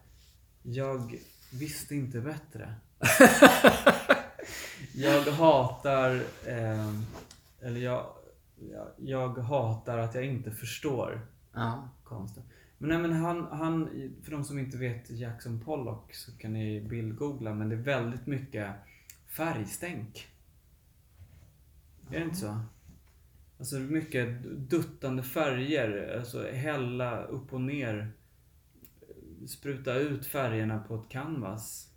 Jag 0.66 1.16
visste 1.54 1.96
inte 1.96 2.22
bättre. 2.22 2.74
jag 4.94 5.22
hatar... 5.22 6.16
Eh, 6.48 7.00
eller 7.62 7.80
jag, 7.80 8.06
jag... 8.72 8.88
Jag 8.98 9.38
hatar 9.38 9.98
att 9.98 10.16
jag 10.16 10.26
inte 10.26 10.52
förstår 10.52 11.22
ja, 11.54 11.90
konsten. 12.04 12.44
Men, 12.78 12.90
nej, 12.90 12.98
men 12.98 13.14
han, 13.14 13.48
han, 13.52 13.90
för 14.24 14.32
de 14.32 14.44
som 14.44 14.60
inte 14.60 14.78
vet 14.78 15.10
Jackson 15.10 15.60
Pollock 15.66 16.14
så 16.14 16.38
kan 16.38 16.54
ni 16.54 16.82
bildgoogla 16.82 17.54
men 17.54 17.70
det 17.70 17.76
är 17.76 17.80
väldigt 17.80 18.28
mycket 18.28 18.72
färgstänk. 19.28 20.28
Är 22.10 22.20
det 22.20 22.26
inte 22.26 22.36
så? 22.36 22.60
Alltså 23.60 23.76
mycket 23.76 24.44
duttande 24.44 25.24
färger, 25.24 26.18
alltså 26.18 26.52
hälla 26.52 27.24
upp 27.24 27.54
och 27.54 27.62
ner. 27.62 28.12
Spruta 29.48 29.94
ut 29.96 30.26
färgerna 30.26 30.80
på 30.80 30.96
ett 30.96 31.10
canvas. 31.10 31.90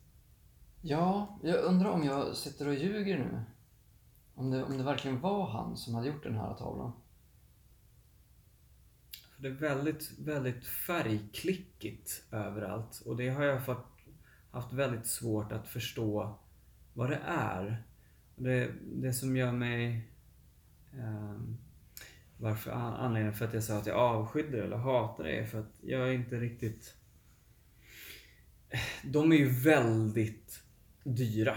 ja, 0.82 1.38
jag 1.42 1.64
undrar 1.64 1.90
om 1.90 2.04
jag 2.04 2.36
sitter 2.36 2.68
och 2.68 2.74
ljuger 2.74 3.18
nu. 3.18 3.42
Om 4.34 4.50
det, 4.50 4.64
om 4.64 4.78
det 4.78 4.84
verkligen 4.84 5.20
var 5.20 5.46
han 5.46 5.76
som 5.76 5.94
hade 5.94 6.08
gjort 6.08 6.22
den 6.22 6.36
här 6.36 6.54
tavlan. 6.54 6.92
För 9.34 9.42
det 9.42 9.48
är 9.48 9.52
väldigt, 9.52 10.18
väldigt 10.18 10.66
färgklickigt 10.66 12.24
överallt. 12.32 13.02
Och 13.06 13.16
det 13.16 13.28
har 13.28 13.44
jag 13.44 13.64
fått, 13.66 13.86
haft 14.50 14.72
väldigt 14.72 15.06
svårt 15.06 15.52
att 15.52 15.68
förstå 15.68 16.38
vad 16.94 17.10
det 17.10 17.20
är. 17.26 17.84
Det, 18.36 18.72
det 18.82 19.12
som 19.12 19.36
gör 19.36 19.52
mig... 19.52 20.10
ehm, 20.92 21.56
varför, 22.38 22.70
an- 22.70 22.94
anledningen 22.94 23.34
för 23.34 23.44
att 23.44 23.54
jag 23.54 23.62
sa 23.64 23.78
att 23.78 23.86
jag 23.86 23.96
avskydde 23.96 24.64
eller 24.64 24.76
hatar 24.76 25.24
det 25.24 25.38
är 25.38 25.46
för 25.46 25.60
att 25.60 25.74
jag 25.80 26.14
inte 26.14 26.36
riktigt... 26.40 26.95
De 29.04 29.32
är 29.32 29.36
ju 29.36 29.48
väldigt 29.48 30.62
dyra. 31.04 31.56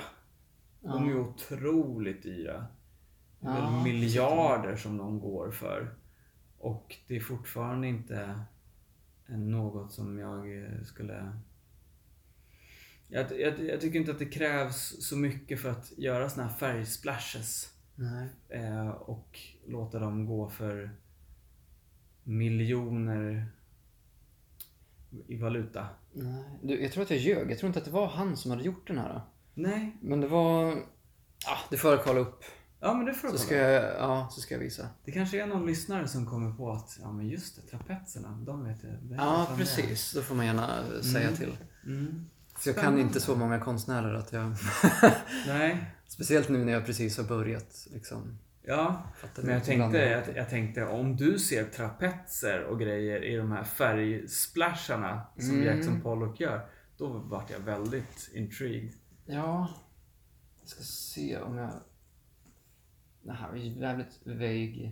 De 0.82 1.04
är 1.04 1.10
ju 1.10 1.20
otroligt 1.20 2.24
dyra. 2.24 2.68
Det 3.40 3.48
är 3.48 3.54
väl 3.54 3.64
Ja, 3.64 3.84
miljarder 3.84 4.76
som 4.76 4.98
de 4.98 5.20
går 5.20 5.52
för. 5.52 5.96
Och 6.58 6.96
det 7.08 7.16
är 7.16 7.20
fortfarande 7.20 7.88
inte 7.88 8.40
något 9.28 9.92
som 9.92 10.20
jag 10.20 10.64
eh, 10.64 10.84
skulle... 10.84 11.40
Jag, 13.08 13.40
jag, 13.40 13.60
jag 13.60 13.82
tycker 13.82 14.00
inte 14.00 14.12
att 14.12 14.20
det 14.20 14.26
krävs 14.26 15.06
så 15.06 15.18
mycket 15.18 15.60
för 15.60 15.70
att 15.70 15.98
göra 15.98 16.30
såna 16.30 16.48
här 16.48 16.56
färgsplashes. 16.56 17.74
Eh, 18.50 18.90
och 18.90 19.40
låta 19.68 20.00
dem 20.00 20.26
gå 20.26 20.50
för 20.50 20.90
miljoner 22.24 23.48
i 25.28 25.38
valuta. 25.38 25.86
Nej. 26.14 26.44
Du, 26.64 26.82
jag 26.84 26.92
tror 26.92 27.04
att 27.04 27.10
jag 27.10 27.20
ljög. 27.20 27.52
Jag 27.52 27.60
tror 27.60 27.68
inte 27.68 27.80
att 27.80 27.86
det 27.86 27.92
var 27.92 28.08
han 28.08 28.38
som 28.38 28.52
hade 28.52 28.64
gjort 28.64 28.88
den 28.88 28.98
här. 28.98 29.22
Nej. 29.54 29.98
Men 30.02 30.22
det 30.22 30.28
var... 30.28 30.68
Ja, 31.46 31.58
det 31.70 31.78
får 31.78 31.92
jag 31.92 32.04
kolla 32.04 32.20
upp. 32.20 32.44
Ja 32.80 32.94
men 32.94 33.06
det 33.06 33.14
får 33.14 33.28
du 33.28 33.38
Så 33.38 33.38
kolla. 33.38 33.46
ska 33.46 33.56
jag, 33.72 33.84
ja, 34.00 34.28
så 34.32 34.42
ska 34.42 34.54
jag 34.56 34.60
visa. 34.60 34.88
Det 35.06 35.12
kanske 35.12 35.42
är 35.44 35.48
någon 35.48 35.66
lyssnare 35.66 36.08
som 36.08 36.26
kommer 36.26 36.52
på 36.54 36.72
att, 36.72 36.98
ja 37.02 37.12
men 37.12 37.28
just 37.28 37.56
det, 37.56 37.62
trapetserna, 37.62 38.30
de 38.46 38.64
vet 38.66 38.78
jag. 38.84 39.18
Ja, 39.18 39.48
precis. 39.58 40.14
Då 40.14 40.22
får 40.22 40.36
man 40.36 40.46
gärna 40.46 40.84
säga 41.02 41.28
Mm. 41.28 41.36
till. 41.38 41.58
Mm. 41.86 42.26
För 42.58 42.70
jag 42.70 42.78
kan 42.78 43.00
inte 43.00 43.20
så 43.20 43.36
många 43.36 43.60
konstnärer 43.60 44.14
att 44.14 44.34
jag... 44.34 44.56
Nej, 45.48 45.94
Speciellt 46.08 46.50
nu 46.50 46.66
när 46.66 46.74
jag 46.74 46.86
precis 46.86 47.18
har 47.18 47.24
börjat 47.24 47.88
liksom. 47.94 48.38
Ja. 48.70 49.04
Men 49.36 49.54
jag 49.54 49.64
tänkte, 49.64 49.98
jag, 49.98 50.38
jag 50.38 50.50
tänkte 50.50 50.86
om 50.86 51.16
du 51.16 51.40
ser 51.40 51.66
trapetser 51.66 52.64
och 52.64 52.80
grejer 52.80 53.24
i 53.24 53.36
de 53.36 53.52
här 53.52 53.64
färgsplasharna 53.64 55.22
som 55.38 55.50
Mm. 55.50 55.66
Jackson 55.66 56.02
Pollock 56.02 56.40
gör, 56.40 56.70
då 56.98 57.08
vart 57.08 57.50
jag 57.52 57.60
väldigt 57.60 58.30
intrigued. 58.34 58.94
Ja. 59.26 59.68
Jag 60.62 60.70
ska 60.70 60.84
se 60.84 61.38
om 61.38 61.58
jag... 61.58 61.72
Det 63.24 63.32
här 63.34 63.50
är 63.50 63.56
ju 63.56 63.80
jävligt 63.80 64.20
vague. 64.26 64.92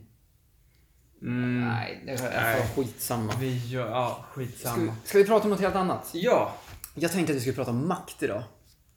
Mm. 1.21 1.61
Nej, 1.67 2.03
det 2.05 2.11
är 2.11 2.41
Nej. 2.57 2.67
skitsamma. 2.75 3.33
Vi 3.39 3.67
gör, 3.67 3.89
ja 3.89 4.25
Ska 4.31 4.39
skitsamma. 4.41 4.95
ska 5.03 5.17
vi 5.17 5.25
prata 5.25 5.43
om 5.43 5.49
något 5.49 5.59
helt 5.59 5.75
annat? 5.75 6.09
Ja! 6.13 6.53
Jag 6.95 7.11
tänkte 7.11 7.33
att 7.33 7.37
vi 7.37 7.39
skulle 7.41 7.55
prata 7.55 7.71
om 7.71 7.87
makt 7.87 8.23
idag. 8.23 8.43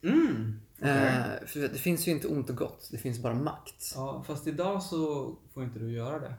Mm. 0.03 0.60
Okej. 0.81 0.93
Eh, 0.93 1.47
för 1.47 1.61
det 1.61 1.79
finns 1.79 2.09
ju 2.09 2.13
inte 2.13 2.29
ont 2.29 2.51
och 2.51 2.57
gott, 2.57 2.89
det 2.91 2.99
finns 2.99 3.19
bara 3.19 3.35
makt. 3.35 3.93
Ja, 3.95 4.25
fast 4.27 4.47
idag 4.47 4.83
så 4.83 5.37
får 5.53 5.65
inte 5.65 5.79
du 5.79 5.93
göra 5.93 6.19
det. 6.19 6.35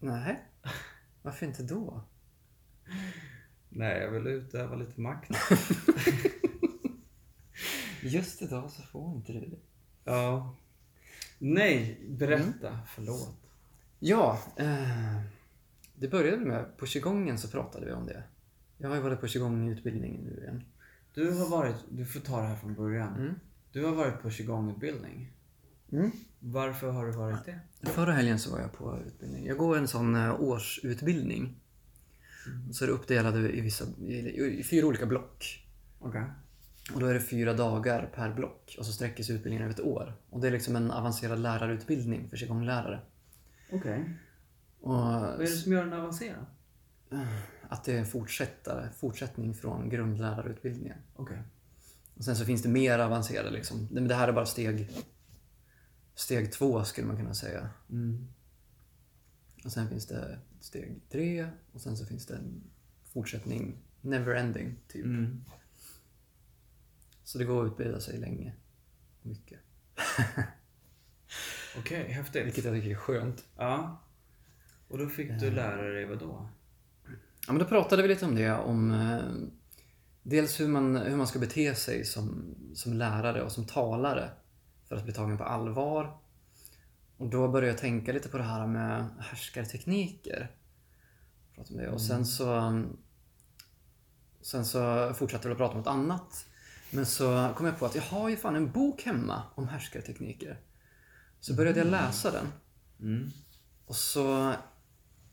Nej. 0.00 0.44
Varför 1.22 1.46
inte 1.46 1.62
då? 1.62 2.04
Nej, 3.68 4.00
jag 4.00 4.10
vill 4.10 4.26
utöva 4.26 4.76
lite 4.76 5.00
makt. 5.00 5.30
Just 8.02 8.42
idag 8.42 8.70
så 8.70 8.82
får 8.82 9.16
inte 9.16 9.32
du 9.32 9.40
det. 9.40 9.58
Ja. 10.04 10.54
Nej, 11.38 12.00
berätta. 12.08 12.78
Förlåt. 12.94 13.36
Ja, 13.98 14.38
eh, 14.56 15.20
det 15.94 16.08
började 16.08 16.44
med 16.44 16.76
på 16.76 16.86
qigonggen 16.86 17.38
så 17.38 17.48
pratade 17.48 17.86
vi 17.86 17.92
om 17.92 18.06
det. 18.06 18.22
Jag 18.78 18.88
har 18.88 18.96
ju 18.96 19.02
varit 19.02 19.20
på 19.20 19.26
qigong-utbildning 19.26 20.24
nu 20.24 20.40
igen. 20.42 20.64
Du 21.18 21.30
har 21.32 21.48
varit, 21.48 21.76
du 21.90 22.04
får 22.04 22.20
ta 22.20 22.40
det 22.40 22.46
här 22.46 22.56
från 22.56 22.74
början. 22.74 23.14
Mm. 23.14 23.34
Du 23.72 23.84
har 23.84 23.94
varit 23.94 24.22
på 24.22 24.30
qigong-utbildning. 24.30 25.32
Mm. 25.92 26.10
Varför 26.38 26.90
har 26.90 27.06
du 27.06 27.12
varit 27.12 27.44
det? 27.44 27.60
Förra 27.90 28.12
helgen 28.12 28.38
så 28.38 28.52
var 28.52 28.60
jag 28.60 28.72
på 28.72 28.98
utbildning. 29.06 29.46
Jag 29.46 29.56
går 29.56 29.78
en 29.78 29.88
sån 29.88 30.16
eh, 30.16 30.40
årsutbildning. 30.40 31.60
Så 32.72 32.84
är 32.84 32.88
det 32.88 32.94
uppdelade 32.94 33.56
i, 33.56 33.60
vissa, 33.60 33.84
i, 34.00 34.58
i 34.60 34.64
fyra 34.64 34.86
olika 34.86 35.06
block. 35.06 35.66
Okej. 35.98 36.24
Och 36.94 37.00
då 37.00 37.06
är 37.06 37.14
det 37.14 37.20
fyra 37.20 37.54
dagar 37.54 38.10
per 38.14 38.34
block 38.34 38.76
och 38.78 38.86
så 38.86 38.92
sträcker 38.92 39.24
sig 39.24 39.34
utbildningen 39.34 39.62
över 39.62 39.74
ett 39.74 39.86
år. 39.86 40.16
Och 40.30 40.40
det 40.40 40.46
är 40.46 40.52
liksom 40.52 40.76
en 40.76 40.90
avancerad 40.90 41.38
lärarutbildning 41.38 42.28
för 42.28 42.36
qigonglärare. 42.36 43.00
Okej. 43.72 44.18
Och 44.80 44.94
Vad 44.94 45.34
är 45.34 45.38
det 45.38 45.46
som 45.46 45.72
gör 45.72 45.84
den 45.84 45.92
avancerad? 45.92 46.46
Att 47.68 47.84
det 47.84 47.92
är 47.92 47.98
en 47.98 48.06
fortsättare, 48.06 48.88
fortsättning 48.96 49.54
från 49.54 49.88
grundlärarutbildningen. 49.88 50.98
Okej. 51.16 51.42
Och 52.14 52.24
sen 52.24 52.36
så 52.36 52.44
finns 52.44 52.62
det 52.62 52.68
mer 52.68 52.98
avancerade 52.98 53.50
liksom. 53.50 53.88
Men 53.90 54.08
det 54.08 54.14
här 54.14 54.28
är 54.28 54.32
bara 54.32 54.46
steg, 54.46 54.90
steg 56.14 56.52
två 56.52 56.84
skulle 56.84 57.06
man 57.06 57.16
kunna 57.16 57.34
säga. 57.34 57.70
Mm. 57.90 58.28
Och 59.64 59.72
sen 59.72 59.88
finns 59.88 60.06
det 60.06 60.38
steg 60.60 61.00
tre 61.10 61.50
och 61.72 61.80
sen 61.80 61.96
så 61.96 62.06
finns 62.06 62.26
det 62.26 62.34
en 62.36 62.62
fortsättning, 63.04 63.78
neverending 64.00 64.76
typ. 64.88 65.04
Mm. 65.04 65.44
Så 67.24 67.38
det 67.38 67.44
går 67.44 67.66
att 67.66 67.72
utbilda 67.72 68.00
sig 68.00 68.18
länge. 68.18 68.54
Mycket. 69.22 69.58
Okej, 71.78 72.12
häftigt. 72.12 72.46
Vilket 72.46 72.64
jag 72.64 72.74
tycker 72.74 72.90
är 72.90 72.94
skönt. 72.94 73.44
Ja. 73.56 74.02
Och 74.88 74.98
då 74.98 75.08
fick 75.08 75.40
du 75.40 75.50
lära 75.50 75.82
dig 75.82 76.04
vad 76.04 76.18
då? 76.18 76.48
Ja, 77.48 77.52
men 77.52 77.58
då 77.58 77.64
pratade 77.64 78.02
vi 78.02 78.08
lite 78.08 78.24
om 78.24 78.34
det, 78.34 78.52
om 78.52 78.90
eh, 78.90 79.48
dels 80.22 80.60
hur 80.60 80.68
man, 80.68 80.96
hur 80.96 81.16
man 81.16 81.26
ska 81.26 81.38
bete 81.38 81.74
sig 81.74 82.04
som, 82.04 82.54
som 82.74 82.92
lärare 82.92 83.42
och 83.42 83.52
som 83.52 83.66
talare 83.66 84.30
för 84.88 84.96
att 84.96 85.04
bli 85.04 85.12
tagen 85.12 85.38
på 85.38 85.44
allvar. 85.44 86.18
Och 87.16 87.26
då 87.26 87.48
började 87.48 87.72
jag 87.72 87.78
tänka 87.78 88.12
lite 88.12 88.28
på 88.28 88.38
det 88.38 88.44
här 88.44 88.66
med 88.66 89.04
härskartekniker. 89.18 90.50
Om 91.56 91.76
det. 91.76 91.88
Och 91.88 92.00
sen 92.00 92.26
så, 92.26 92.82
sen 94.40 94.64
så 94.64 95.14
fortsatte 95.14 95.48
vi 95.48 95.52
att 95.52 95.58
prata 95.58 95.72
om 95.72 95.78
något 95.78 95.86
annat. 95.86 96.46
Men 96.90 97.06
så 97.06 97.52
kom 97.56 97.66
jag 97.66 97.78
på 97.78 97.86
att 97.86 97.94
jag 97.94 98.02
har 98.02 98.28
ju 98.28 98.36
fan 98.36 98.56
en 98.56 98.70
bok 98.70 99.02
hemma 99.02 99.42
om 99.54 99.68
härskartekniker. 99.68 100.60
Så 101.40 101.54
började 101.54 101.78
jag 101.78 101.88
läsa 101.88 102.30
den. 102.30 102.46
Mm. 103.00 103.30
Och 103.86 103.96
så 103.96 104.54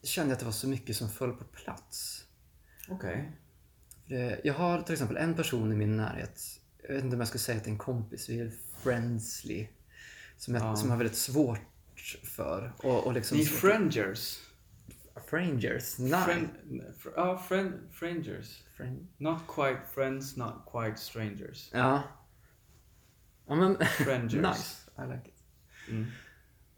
kände 0.06 0.30
jag 0.30 0.34
att 0.34 0.40
det 0.40 0.46
var 0.46 0.52
så 0.54 0.68
mycket 0.68 0.96
som 0.96 1.10
föll 1.10 1.32
på 1.34 1.44
plats. 1.44 2.26
Okej. 2.90 3.32
Det- 4.06 4.42
Jag 4.44 4.54
har 4.54 4.82
till 4.82 4.94
exempel 4.94 5.18
en 5.18 5.36
person 5.36 5.72
i 5.72 5.76
min 5.76 5.98
närhet. 5.98 6.42
Jag 6.88 6.94
vet 6.96 7.04
inte 7.04 7.16
om 7.16 7.20
jag 7.20 7.28
ska 7.28 7.38
säga 7.38 7.58
att 7.58 7.64
det 7.64 7.70
är 7.70 7.72
en 7.72 7.78
kompis. 7.78 8.30
Vi 8.30 8.40
är 8.40 8.52
friendsly. 8.84 9.68
Som 10.38 10.56
jag, 10.56 10.64
Ja. 10.64 10.76
som 10.76 10.88
jag 10.90 10.94
har 10.94 10.98
väldigt 10.98 11.18
svårt 11.18 11.60
för. 12.36 12.74
Och, 12.78 13.08
och 13.08 13.14
liksom 13.14 13.38
Ni 13.38 13.44
är 13.44 13.48
frangers. 13.48 14.40
Frangers? 15.30 15.98
Nej. 16.00 16.24
Friend, 16.26 16.50
fr- 17.00 17.14
ja, 17.16 17.38
friend, 17.48 17.74
frangers. 17.92 18.64
Friend- 18.78 19.08
Not 19.18 19.40
quite 19.48 19.82
friends, 19.94 20.36
not 20.38 20.54
quite 20.72 20.98
strangers. 20.98 21.70
Ja. 21.74 22.04
Ja 23.48 23.56
men... 23.56 23.72
Nice. 24.28 24.82
I 24.98 25.02
like 25.02 25.28
it. 25.30 25.36
Mm. 25.90 26.06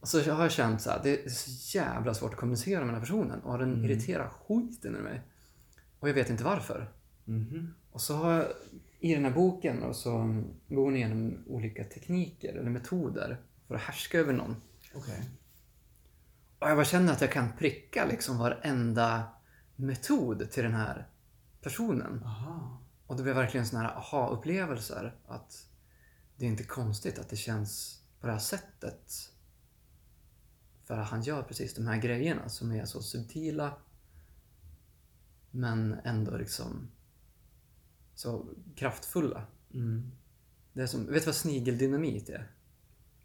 Så 0.08 0.32
har 0.32 0.42
jag 0.42 0.52
känt 0.52 0.82
så 0.82 0.90
här, 0.90 1.00
det 1.04 1.26
är 1.26 1.30
så 1.30 1.78
jävla 1.78 2.14
svårt 2.14 2.34
att 2.34 2.40
kommunicera 2.40 2.80
med 2.80 2.88
den 2.88 2.96
här 2.96 3.02
personen. 3.02 3.40
Och 3.40 3.58
den 3.58 3.86
irriterar 3.86 4.30
skiten 4.30 4.96
ur 4.96 5.02
mig. 5.02 5.22
Och 6.00 6.10
jag 6.10 6.14
vet 6.14 6.30
inte 6.30 6.44
varför. 6.44 6.92
Mhm. 7.26 7.74
Och 7.92 8.02
så 8.02 8.16
har 8.16 8.34
jag 8.34 8.48
i 9.00 9.14
den 9.14 9.26
här 9.26 9.32
boken 9.32 9.84
och 9.84 9.96
så 9.96 10.12
går 10.68 10.84
hon 10.84 10.96
igenom 10.96 11.44
olika 11.48 11.84
tekniker 11.84 12.54
eller 12.54 12.70
metoder 12.70 13.42
för 13.68 13.76
att 13.76 13.82
härska 13.82 14.20
över 14.20 14.34
någon. 14.34 14.56
Okej. 14.94 15.30
Och 16.60 16.70
jag 16.70 16.78
bara 16.78 16.86
känner 16.86 17.14
att 17.14 17.22
jag 17.22 17.32
kan 17.32 17.52
pricka 17.58 18.06
liksom 18.06 18.38
varenda 18.38 19.24
metod 19.76 20.52
till 20.52 20.64
den 20.64 20.74
här 20.74 21.08
personen. 21.62 22.24
Aha. 22.26 22.82
Och 23.08 23.18
det 23.18 23.24
blev 23.24 23.36
verkligen 23.36 23.66
sådana 23.66 23.88
här 23.88 23.96
aha-upplevelser. 23.96 25.16
Att 25.28 25.68
det 26.36 26.46
är 26.46 26.50
inte 26.50 26.64
konstigt 26.64 27.20
att 27.20 27.30
det 27.30 27.36
känns 27.36 28.02
på 28.22 28.28
det 28.28 28.34
här 28.34 28.40
sättet. 28.40 29.32
För 30.88 30.96
han 30.96 31.22
gör 31.22 31.44
precis 31.44 31.74
de 31.74 31.88
här 31.88 31.98
grejerna 31.98 32.50
som 32.50 32.72
är 32.72 32.86
så 32.86 33.02
subtila. 33.02 33.74
Men 35.52 35.94
ändå 36.04 36.38
liksom 36.38 36.88
så 38.16 38.46
kraftfulla. 38.76 39.44
Mm. 39.74 40.12
Det 40.74 40.82
är 40.82 40.88
som, 40.88 41.06
vet 41.06 41.22
du 41.22 41.26
vad 41.26 41.36
snigeldynamit 41.36 42.30
är? 42.30 42.52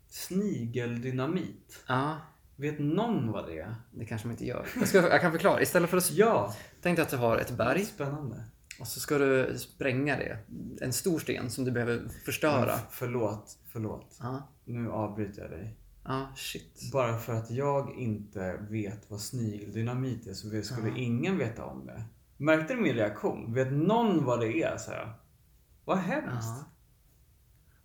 Snigeldynamit. 0.09 1.83
Ja, 1.89 2.17
Vet 2.57 2.79
någon 2.79 3.33
vad 3.33 3.47
det 3.47 3.59
är? 3.59 3.75
det 3.91 4.05
kanske 4.05 4.27
man 4.27 4.33
inte 4.35 4.47
gör. 4.47 4.67
Jag, 4.79 4.89
ska, 4.89 4.99
jag 4.99 5.21
kan 5.21 5.33
förklara. 5.33 5.63
Istället 5.63 5.91
för 5.91 5.97
att... 5.97 6.11
Ja! 6.11 6.57
Tänk 6.83 6.97
dig 6.97 7.03
att 7.03 7.11
du 7.11 7.17
har 7.17 7.39
ett 7.39 7.51
berg 7.51 7.85
Spännande. 7.85 8.45
och 8.81 8.87
så 8.89 9.01
ska 9.01 9.19
du 9.19 9.59
spränga 9.59 10.17
det. 10.17 10.39
En 10.81 10.93
stor 10.93 11.19
sten 11.19 11.51
som 11.51 11.65
du 11.65 11.71
behöver 11.71 12.09
förstöra. 12.25 12.75
F- 12.75 12.81
förlåt, 12.91 13.59
förlåt. 13.69 14.17
Ja, 14.21 14.49
Nu 14.65 14.91
avbryter 14.91 15.43
jag 15.43 15.51
dig. 15.51 15.77
Shit. 16.37 16.91
Bara 16.93 17.19
för 17.19 17.33
att 17.35 17.51
jag 17.51 17.95
inte 17.99 18.57
vet 18.71 19.11
vad 19.11 19.21
snigeldynamit 19.21 20.27
är 20.27 20.33
så 20.35 20.63
skulle 20.63 20.89
Ja. 20.89 20.97
ingen 20.97 21.39
veta 21.39 21.65
om 21.65 21.87
det. 21.87 22.03
Märkte 22.37 22.75
du 22.75 22.81
min 22.81 22.95
reaktion? 22.95 23.55
Vet 23.55 23.73
någon 23.73 24.25
vad 24.25 24.41
det 24.41 24.63
är? 24.63 24.77
Så 24.77 24.91
jag. 24.93 25.09
Vad 25.85 25.99
hemskt. 25.99 26.65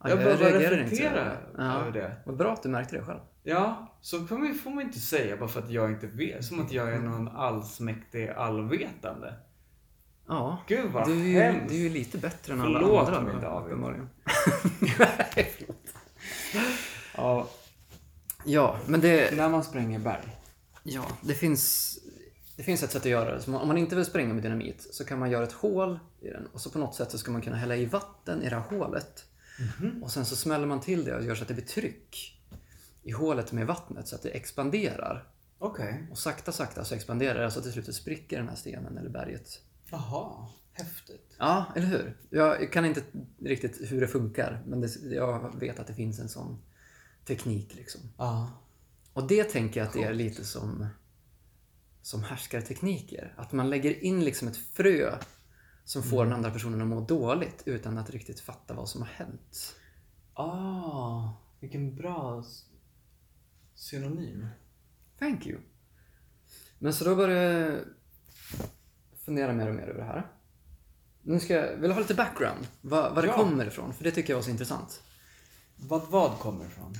Ja, 0.04 0.10
jag 0.10 0.20
reagerade 0.20 0.56
inte. 0.58 0.76
reflektera 0.76 1.38
över 1.58 1.92
det. 1.92 2.16
Vad 2.26 2.38
bra 2.38 2.54
att 2.54 2.64
du 2.64 2.70
märkte 2.70 2.96
det 2.96 3.04
själv. 3.04 3.20
Ja, 3.44 3.98
så 4.02 4.26
får 4.28 4.38
man, 4.38 4.54
får 4.56 4.72
man 4.72 4.84
inte 4.84 5.00
säga 5.00 5.38
bara 5.38 5.50
för 5.50 5.60
att 5.62 5.70
jag 5.70 5.92
inte 5.92 6.08
vet. 6.08 6.46
Som 6.46 6.60
att 6.60 6.72
jag 6.72 6.94
är 6.94 7.00
någon 7.00 7.28
allsmäktig 7.28 8.30
allvetande. 8.30 9.34
Ja. 10.28 10.64
Gud 10.68 10.92
vad 10.92 11.08
Du 11.08 11.14
är, 11.14 11.26
ju, 11.26 11.40
hemskt. 11.40 11.70
du 11.70 11.76
är 11.76 11.80
ju 11.80 11.90
lite 11.90 12.18
bättre 12.18 12.54
än 12.54 12.62
alla 12.62 12.80
Förlåt 12.80 13.08
andra. 13.08 13.22
mig, 13.22 13.34
då, 13.36 13.40
David. 13.42 13.68
uppenbarligen. 13.68 14.10
Ja, 17.18 17.50
Ja, 18.48 18.80
men 18.88 19.02
det, 19.02 19.36
när 19.36 19.50
man 19.50 19.64
spränger 19.64 20.00
berg. 20.00 20.38
ja, 20.84 21.06
det, 21.22 21.34
finns, 21.34 21.94
det 22.56 22.64
finns 22.64 22.84
ett 22.84 22.92
sätt 22.92 23.02
att 23.02 23.12
göra 23.12 23.36
det. 23.36 23.42
Så 23.42 23.58
om 23.58 23.68
man 23.68 23.78
inte 23.78 23.96
vill 23.96 24.06
spränga 24.06 24.34
med 24.34 24.44
dynamit 24.44 24.88
så 24.92 25.06
kan 25.06 25.20
man 25.20 25.32
göra 25.32 25.44
ett 25.44 25.52
hål 25.52 26.00
i 26.22 26.30
den 26.30 26.48
och 26.48 26.62
så 26.62 26.70
på 26.70 26.80
något 26.80 26.96
sätt 26.96 27.12
så 27.12 27.18
ska 27.18 27.32
man 27.32 27.42
kunna 27.42 27.56
hälla 27.56 27.76
i 27.76 27.86
vatten 27.86 28.44
i 28.44 28.50
det 28.50 28.56
här 28.56 28.78
hålet. 28.78 29.26
Och 30.02 30.12
sen 30.12 30.26
så 30.26 30.36
smäller 30.36 30.68
man 30.68 30.82
till 30.82 31.06
det 31.06 31.16
och 31.16 31.24
gör 31.24 31.36
så 31.36 31.42
att 31.42 31.48
det 31.48 31.54
blir 31.54 31.66
tryck 31.66 32.42
i 33.04 33.12
hålet 33.12 33.52
med 33.52 33.68
vattnet 33.68 34.08
så 34.08 34.16
att 34.16 34.22
det 34.22 34.30
expanderar. 34.30 35.28
Okej. 35.60 36.08
Och 36.12 36.18
sakta, 36.18 36.52
sakta 36.52 36.86
så 36.86 36.96
expanderar 36.96 37.44
det 37.44 37.52
så 37.52 37.60
att 37.60 37.64
till 37.64 37.74
slut 37.74 37.96
spricker 37.96 38.38
den 38.38 38.50
här 38.50 38.56
stenen 38.56 38.98
eller 38.98 39.10
berget. 39.10 39.62
Jaha, 39.92 40.48
häftigt. 40.74 41.36
Ja, 41.38 41.66
eller 41.76 41.88
hur? 41.88 42.18
Jag 42.30 42.72
kan 42.72 42.86
inte 42.86 43.02
riktigt 43.42 43.92
hur 43.92 44.02
det 44.02 44.08
funkar, 44.08 44.64
men 44.66 44.82
det, 44.82 44.90
jag 45.12 45.60
vet 45.60 45.80
att 45.80 45.88
det 45.88 45.94
finns 45.94 46.20
en 46.20 46.30
sån 46.30 46.58
teknik 47.28 47.76
liksom. 47.76 48.02
Ja. 48.18 48.52
Och 49.14 49.28
det 49.28 49.44
tänker 49.44 49.80
jag 49.80 49.88
att 49.88 49.94
det 49.94 50.04
är 50.04 50.14
lite 50.14 50.46
som, 50.46 50.88
som 52.02 52.24
härskartekniker. 52.24 53.34
Att 53.38 53.52
man 53.52 53.70
lägger 53.70 54.04
in 54.04 54.26
liksom 54.26 54.48
ett 54.48 54.58
frö 54.58 55.18
som 55.84 56.04
får 56.04 56.24
den 56.24 56.34
andra 56.34 56.52
personen 56.52 56.82
att 56.82 56.88
må 56.88 57.02
dåligt 57.02 57.64
utan 57.66 57.98
att 57.98 58.10
riktigt 58.10 58.40
fatta 58.40 58.74
vad 58.74 58.90
som 58.90 59.02
har 59.02 59.10
hänt. 59.10 59.76
Ah, 60.34 61.34
vilken 61.60 61.96
bra 61.96 62.44
synonym. 63.76 64.48
Thank 65.20 65.48
you. 65.48 65.60
Men 66.80 66.94
så 66.94 67.06
då 67.06 67.16
började 67.16 67.60
jag 67.60 67.80
fundera 69.26 69.54
mer 69.54 69.70
och 69.70 69.76
mer 69.76 69.88
över 69.88 70.00
det 70.00 70.06
här. 70.06 70.32
Nu 71.22 71.40
ska 71.40 71.54
jag, 71.54 71.78
vill 71.78 71.92
ha 71.92 72.00
lite 72.00 72.14
background? 72.14 72.68
Vad, 72.82 73.16
vad 73.16 73.24
det 73.24 73.28
Ja. 73.28 73.34
kommer 73.34 73.66
ifrån? 73.68 73.94
För 73.94 74.04
det 74.04 74.12
tycker 74.12 74.34
jag 74.34 74.38
var 74.38 74.44
så 74.44 74.50
intressant. 74.50 75.04
Vad 75.80 76.08
vad 76.10 76.40
kommer 76.40 76.66
ifrån? 76.66 76.94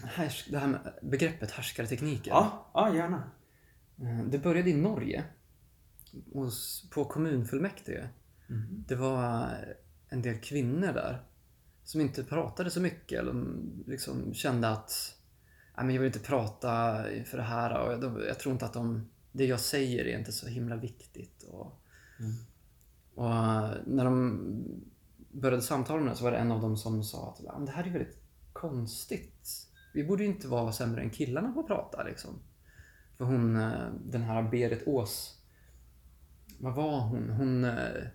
Det 0.50 0.58
här 0.60 0.68
med 0.68 0.94
begreppet 1.02 1.52
härskartekniker. 1.52 2.32
Ja, 2.32 2.70
ja 2.74 2.96
gärna. 2.96 3.24
Eh, 4.02 4.24
Det 4.30 4.38
började 4.38 4.70
i 4.70 4.74
Norge. 4.74 5.24
Hos, 6.34 6.90
på 6.90 7.06
kommunfullmäktige. 7.06 8.10
Mhm. 8.48 8.86
Det 8.88 8.96
var 8.96 9.50
en 10.10 10.22
del 10.22 10.38
kvinnor 10.40 10.94
där. 10.94 11.24
Som 11.84 12.02
inte 12.02 12.24
pratade 12.24 12.72
så 12.72 12.82
mycket. 12.82 13.26
De 13.26 13.60
liksom 13.88 14.34
kände 14.34 14.70
att 14.70 15.14
men 15.76 15.90
jag 15.90 16.02
vill 16.02 16.08
inte 16.16 16.28
prata 16.28 17.04
för 17.26 17.38
det 17.38 17.44
här. 17.44 17.80
Och 17.80 17.92
jag, 17.92 18.26
jag 18.28 18.40
tror 18.40 18.54
inte 18.54 18.66
att 18.66 18.74
de, 18.74 19.10
det 19.32 19.46
jag 19.46 19.60
säger 19.60 20.06
är 20.06 20.20
inte 20.20 20.32
så 20.32 20.48
himla 20.48 20.76
viktigt. 20.76 21.44
Och, 21.44 21.82
Mm. 22.20 22.32
och 23.16 23.30
när 23.88 24.06
de 24.06 24.40
började 25.32 25.62
samtala 25.62 26.02
med 26.02 26.12
det 26.12 26.16
så 26.16 26.24
var 26.24 26.32
det 26.32 26.38
en 26.38 26.52
av 26.52 26.62
dem 26.62 26.78
som 26.78 27.04
sa 27.04 27.30
att 27.34 27.44
"Ja, 27.46 27.54
men 27.58 27.66
det 27.66 27.72
här 27.72 27.84
är 27.84 27.90
väldigt 27.92 28.17
konstigt. 28.62 29.68
Vi 29.94 30.04
borde 30.04 30.24
ju 30.24 30.30
inte 30.30 30.48
vara 30.48 30.72
sämre 30.72 31.02
än 31.02 31.10
killarna 31.10 31.52
på 31.52 31.60
att 31.60 31.68
prata 31.68 32.04
liksom. 32.04 32.40
För 33.18 33.26
hon, 33.26 33.56
eh, 33.56 33.90
den 34.06 34.22
här 34.22 34.44
Berit 34.44 34.88
Ås, 34.88 35.42
vad 36.60 36.76
var 36.76 37.00
hon? 37.00 37.30
Hon, 37.30 37.64
eh, 37.64 38.08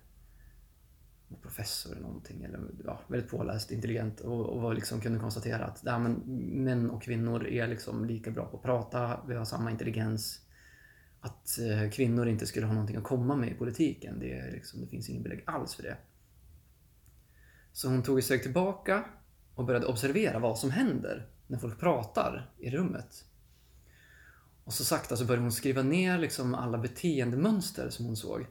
var 1.33 1.39
professor 1.39 1.93
eller 1.93 2.03
någonting, 2.03 2.45
eller 2.45 2.61
ja, 2.85 3.01
väldigt 3.09 3.31
påläst, 3.31 3.71
intelligent 3.71 4.21
och, 4.21 4.47
och 4.47 4.63
var 4.63 4.75
liksom 4.75 5.01
kunde 5.01 5.19
konstatera 5.19 5.65
att 5.65 5.83
ja, 5.85 5.99
men, 5.99 6.13
män 6.65 6.91
och 6.91 7.03
kvinnor 7.03 7.47
är 7.47 7.69
liksom 7.69 8.05
lika 8.05 8.31
bra 8.31 8.47
på 8.47 8.57
att 8.57 8.63
prata, 8.63 9.21
vi 9.29 9.35
har 9.35 9.45
samma 9.45 9.71
intelligens. 9.71 10.41
Att 11.21 11.59
eh, 11.59 11.91
kvinnor 11.91 12.29
inte 12.29 12.47
skulle 12.47 12.67
ha 12.67 12.73
någonting 12.73 12.97
att 12.97 13.05
komma 13.05 13.37
med 13.37 13.53
i 13.53 13.55
politiken, 13.55 14.19
det, 14.19 14.39
är 14.39 14.53
liksom, 14.53 14.81
det 14.81 14.87
finns 14.87 15.09
ingen 15.09 15.23
belägg 15.23 15.43
alls 15.47 15.75
för 15.75 15.83
det. 15.83 15.97
Så 17.73 17.89
hon 17.89 18.03
tog 18.03 18.19
ett 18.19 18.25
steg 18.25 18.43
tillbaka 18.43 19.05
och 19.55 19.65
började 19.65 19.87
observera 19.87 20.39
vad 20.39 20.59
som 20.59 20.71
händer 20.71 21.29
när 21.47 21.59
folk 21.59 21.81
pratar 21.81 22.51
i 22.59 22.71
rummet. 22.71 23.25
Och 24.65 24.73
så 24.73 24.85
sakta 24.85 25.17
så 25.17 25.25
började 25.25 25.43
hon 25.43 25.53
skriva 25.53 25.83
ner 25.83 26.19
liksom 26.19 26.55
alla 26.55 26.79
beteendemönster 26.79 27.91
som 27.91 28.07
hon 28.07 28.17
såg. 28.17 28.47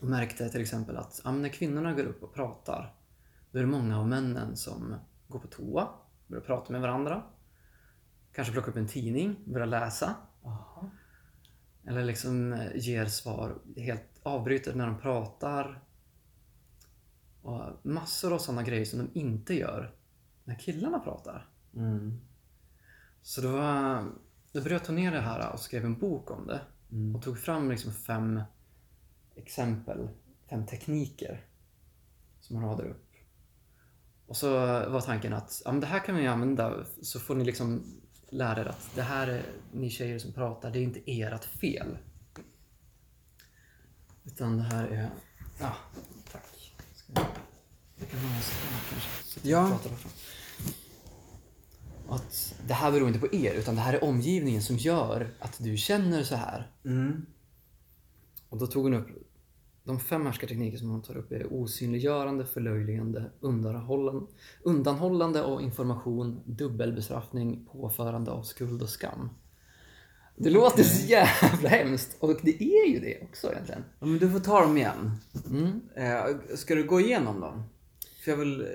Och 0.00 0.06
märkte 0.06 0.48
till 0.48 0.60
exempel 0.60 0.96
att 0.96 1.20
ja, 1.24 1.32
när 1.32 1.48
kvinnorna 1.48 1.92
går 1.92 2.04
upp 2.04 2.22
och 2.22 2.34
pratar, 2.34 2.94
då 3.50 3.58
är 3.58 3.62
det 3.62 3.68
många 3.68 3.98
av 3.98 4.08
männen 4.08 4.56
som 4.56 4.94
går 5.28 5.38
på 5.38 5.48
toa, 5.48 5.88
börjar 6.26 6.42
prata 6.42 6.72
med 6.72 6.80
varandra. 6.80 7.22
Kanske 8.32 8.52
plockar 8.52 8.70
upp 8.70 8.76
en 8.76 8.88
tidning, 8.88 9.36
börjar 9.44 9.66
läsa. 9.66 10.14
Aha. 10.44 10.90
Eller 11.86 12.04
liksom 12.04 12.52
eh, 12.52 12.76
ger 12.76 13.06
svar 13.06 13.58
helt 13.76 14.20
avbryter 14.22 14.74
när 14.74 14.86
de 14.86 14.98
pratar. 14.98 15.82
Och 17.42 17.62
massor 17.82 18.32
av 18.32 18.38
sådana 18.38 18.62
grejer 18.62 18.84
som 18.84 18.98
de 18.98 19.20
inte 19.20 19.54
gör 19.54 19.94
när 20.44 20.54
killarna 20.54 20.98
pratar. 20.98 21.48
Mm. 21.76 22.20
Så 23.22 23.40
då, 23.40 23.52
då 24.52 24.60
bröt 24.60 24.86
hon 24.86 24.96
ner 24.96 25.12
det 25.12 25.20
här 25.20 25.52
och 25.52 25.60
skrev 25.60 25.84
en 25.84 25.98
bok 25.98 26.30
om 26.30 26.46
det. 26.46 26.60
Mm. 26.92 27.16
Och 27.16 27.22
tog 27.22 27.38
fram 27.38 27.70
liksom 27.70 27.92
fem 27.92 28.42
exempel, 29.34 30.08
fem 30.50 30.66
tekniker 30.66 31.46
som 32.40 32.60
man 32.60 32.70
radar 32.70 32.84
upp. 32.84 33.06
Och 34.26 34.36
så 34.36 34.50
var 34.88 35.00
tanken 35.00 35.32
att 35.32 35.62
ja, 35.64 35.72
men 35.72 35.80
det 35.80 35.86
här 35.86 36.04
kan 36.04 36.16
vi 36.16 36.26
använda 36.26 36.84
så 37.02 37.20
får 37.20 37.34
ni 37.34 37.44
liksom 37.44 38.00
lära 38.28 38.60
er 38.60 38.66
att 38.66 38.90
det 38.94 39.02
här 39.02 39.26
är 39.26 39.42
ni 39.72 39.90
tjejer 39.90 40.18
som 40.18 40.32
pratar, 40.32 40.70
det 40.70 40.78
är 40.78 40.82
inte 40.82 41.00
ert 41.06 41.44
fel. 41.44 41.98
Utan 44.24 44.56
det 44.56 44.62
här 44.62 44.88
är... 44.88 45.10
Ja, 45.60 45.76
jag... 47.14 48.10
Kan 48.10 48.20
ha 48.20 48.36
en 48.36 48.42
sån 48.42 48.68
här 48.72 48.82
kanske. 48.90 49.40
så 49.40 49.48
Ja. 49.48 49.68
pratar 49.68 49.90
Att 52.08 52.54
det 52.66 52.74
här 52.74 52.92
beror 52.92 53.08
inte 53.08 53.20
på 53.20 53.34
er, 53.34 53.54
utan 53.54 53.74
det 53.74 53.80
här 53.80 53.94
är 53.94 54.04
omgivningen 54.04 54.62
som 54.62 54.76
gör 54.76 55.34
att 55.38 55.56
du 55.58 55.76
känner 55.76 56.22
så 56.22 56.34
här. 56.34 56.70
Mm. 56.84 57.26
Och 58.48 58.58
då 58.58 58.66
tog 58.66 58.82
hon 58.82 58.94
upp 58.94 59.08
de 59.84 60.00
fem 60.00 60.26
härskartekniker 60.26 60.78
som 60.78 60.90
hon 60.90 61.02
tar 61.02 61.16
upp 61.16 61.32
är 61.32 61.52
osynliggörande, 61.52 62.46
förlöjligande, 62.46 63.30
undanhållande, 63.40 64.26
undanhållande 64.62 65.42
av 65.42 65.62
information, 65.62 66.40
dubbelbestraffning, 66.44 67.66
påförande 67.72 68.30
av 68.30 68.42
skuld 68.42 68.82
och 68.82 68.88
skam. 68.88 69.30
Det 70.42 70.50
låter 70.50 70.82
så 70.82 71.06
jävla 71.06 71.68
hemskt 71.68 72.16
och 72.20 72.36
det 72.42 72.62
är 72.62 72.88
ju 72.88 73.00
det 73.00 73.22
också 73.22 73.52
egentligen. 73.52 73.84
Ja, 74.00 74.06
men 74.06 74.18
du 74.18 74.30
får 74.30 74.40
ta 74.40 74.60
dem 74.60 74.76
igen. 74.76 75.10
Mm. 75.50 75.80
Eh, 75.96 76.56
ska 76.56 76.74
du 76.74 76.86
gå 76.86 77.00
igenom 77.00 77.40
dem? 77.40 77.62
För 78.24 78.30
jag 78.30 78.38
vill... 78.38 78.60
eh, 78.60 78.66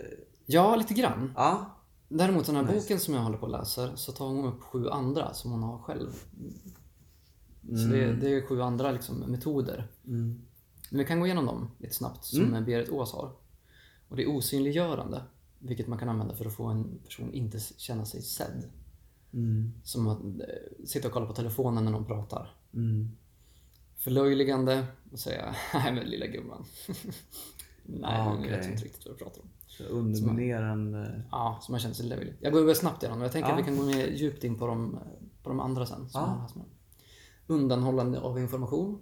Ja, 0.45 0.75
lite 0.75 0.93
grann. 0.93 1.34
Ja. 1.36 1.71
Däremot 2.10 2.45
den 2.45 2.56
här 2.56 2.63
Nice. 2.63 2.75
boken 2.75 2.99
som 2.99 3.13
jag 3.13 3.21
håller 3.21 3.38
på 3.38 3.45
att 3.45 3.51
läsa 3.51 3.97
så 3.97 4.12
tar 4.12 4.25
hon 4.28 4.45
upp 4.45 4.62
sju 4.62 4.89
andra 4.89 5.34
som 5.34 5.51
hon 5.51 5.63
har 5.63 5.78
själv. 5.80 6.10
Så 7.62 7.88
det, 7.91 8.13
det 8.13 8.30
är 8.36 8.41
sju 8.47 8.62
andra 8.62 8.91
liksom, 8.91 9.15
metoder. 9.19 9.88
Mm. 10.08 10.41
Men 10.89 10.99
vi 10.99 11.06
kan 11.06 11.19
gå 11.19 11.25
igenom 11.25 11.45
dem 11.45 11.71
lite 11.78 11.93
snabbt, 11.95 12.25
som 12.25 12.63
Berit 12.65 12.89
Ås 12.89 13.13
har. 13.13 13.32
Och 14.10 14.15
det 14.15 14.23
är 14.23 14.28
osynliggörande, 14.30 15.21
vilket 15.60 15.88
man 15.88 15.99
kan 15.99 16.10
använda 16.10 16.36
för 16.36 16.45
att 16.45 16.56
få 16.56 16.65
en 16.65 16.99
person 17.06 17.34
inte 17.34 17.60
känna 17.78 18.06
sig 18.06 18.21
sedd. 18.21 18.63
Mm. 19.36 19.74
Som 19.84 20.08
att 20.08 20.19
eh, 20.24 20.86
sitta 20.86 21.08
och 21.08 21.13
kolla 21.13 21.26
på 21.26 21.34
telefonen 21.34 21.86
när 21.86 21.91
någon 21.91 22.06
pratar. 22.06 22.56
Mm. 22.74 23.12
Förlöjligande 23.98 24.86
och 25.12 25.19
säga 25.19 25.56
Nej 25.74 25.93
men 25.93 26.04
lilla 26.04 26.26
gumman. 26.26 26.65
Nej, 27.84 28.02
Ah, 28.04 28.34
men 28.34 28.43
jag 28.50 28.58
vet 28.58 28.67
inte 28.67 28.84
riktigt 28.86 29.06
vad 29.06 29.15
du 29.15 29.17
pratar 29.17 29.41
om. 29.41 29.50
Så 29.67 29.84
underminerande... 29.84 31.24
Ja, 31.32 31.60
så 31.62 31.71
man 31.71 31.80
känner 31.80 31.95
sig 31.95 32.06
löjlig. 32.06 32.34
Jag 32.39 32.54
går 32.54 32.60
över 32.60 32.74
snabbt 32.74 33.04
igenom, 33.04 33.19
men 33.19 33.24
jag 33.26 33.32
tänker 33.32 33.50
Ja. 33.50 33.56
att 33.56 33.62
vi 33.62 33.63
kan 33.65 33.78
gå 33.78 33.84
mer 33.84 34.08
djupt 34.08 34.43
in 34.43 34.58
på 34.58 34.67
de, 34.67 35.00
på 35.43 35.50
de 35.50 35.60
andra 35.60 35.86
sen. 35.86 36.10
Som 36.10 36.21
med. 36.56 36.65
Undanhållande 37.48 38.19
av 38.19 38.39
information. 38.39 39.02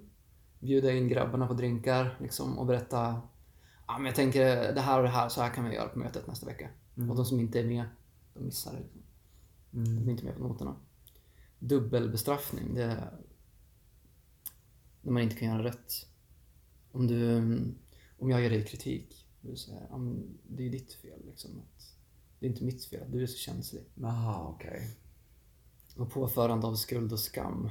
Bjuda 0.60 0.91
in 0.91 1.08
grabbarna 1.08 1.48
på 1.48 1.54
drinkar 1.54 2.17
liksom, 2.22 2.58
och 2.60 2.65
berätta 2.65 3.22
Ja, 3.88 3.98
men 3.98 4.06
jag 4.06 4.15
tänker 4.15 4.74
det 4.74 4.82
här 4.82 4.98
och 4.98 5.04
det 5.04 5.10
här, 5.10 5.30
så 5.30 5.41
här 5.41 5.50
kan 5.50 5.69
vi 5.69 5.76
göra 5.76 5.88
på 5.89 6.00
mötet 6.00 6.28
nästa 6.28 6.46
vecka. 6.46 6.69
Och 7.10 7.15
de 7.15 7.26
som 7.26 7.39
inte 7.39 7.60
är 7.60 7.65
med, 7.65 7.86
de 8.34 8.46
missar 8.46 8.72
det. 8.74 8.80
Liksom. 8.80 9.02
Mm. 9.73 9.95
De 9.95 10.07
är 10.07 10.12
inte 10.12 10.25
med 10.25 10.36
på 10.36 10.43
noterna. 10.43 10.75
Dubbelbestraffning, 11.59 12.73
det 12.75 12.83
är 12.83 13.12
när 15.01 15.12
man 15.12 15.21
inte 15.21 15.36
kan 15.36 15.47
göra 15.47 15.63
rätt. 15.63 16.07
Om 16.91 17.07
du, 17.07 17.38
om 18.17 18.29
jag 18.29 18.41
ger 18.41 18.49
dig 18.49 18.65
kritik, 18.65 19.27
du 19.41 19.55
säger 19.55 19.88
det 20.47 20.65
är 20.65 20.69
ditt 20.69 20.93
fel. 20.93 21.25
Liksom, 21.25 21.59
att 21.59 21.95
det 22.39 22.45
är 22.45 22.49
inte 22.49 22.63
mitt 22.63 22.86
fel, 22.86 23.12
du 23.12 23.23
är 23.23 23.27
så 23.27 23.38
känslig. 23.38 23.83
Jaha, 23.95 24.47
okej. 24.47 24.97
Och 25.95 26.12
påförande 26.12 26.67
av 26.67 26.75
skuld 26.75 27.13
och 27.13 27.19
skam. 27.19 27.69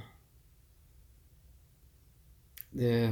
Det, 2.70 3.10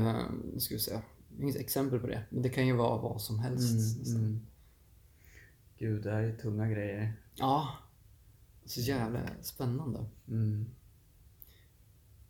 nu 0.55 0.61
ska 0.61 0.74
vi 0.74 0.81
se, 0.81 1.00
inget 1.38 1.57
exempel 1.57 2.00
på 2.00 2.07
det, 2.07 2.22
men 2.31 2.42
det 2.42 2.48
kan 2.48 2.66
ju 2.66 2.76
vara 2.76 3.03
vad 3.03 3.22
som 3.22 3.38
helst. 3.38 3.98
nästan. 3.98 4.16
Mm. 4.16 4.40
Gud, 5.79 6.03
det 6.03 6.11
här 6.11 6.22
är 6.22 6.37
tunga 6.37 6.68
grejer. 6.68 7.12
Ja, 7.35 7.79
så 8.70 8.80
jävla 8.80 9.20
spännande. 9.42 10.04
Mm. 10.28 10.66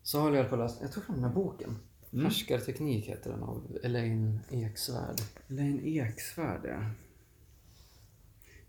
Så 0.03 0.21
har 0.21 0.33
jag 0.33 0.49
på 0.49 0.55
att 0.55 0.61
läsa, 0.61 0.83
jag 0.83 0.93
tog 0.93 1.05
fram 1.05 1.17
den 1.17 1.25
här 1.25 1.35
boken. 1.35 1.79
Mm. 2.13 2.25
Härskarteknik 2.25 3.07
heter 3.09 3.31
den 3.31 3.43
av 3.43 3.79
Elaine 3.83 4.41
Eksvärd. 4.51 5.21
Elaine 5.49 5.81
Eksvärd, 5.85 6.61
ja. 6.65 6.91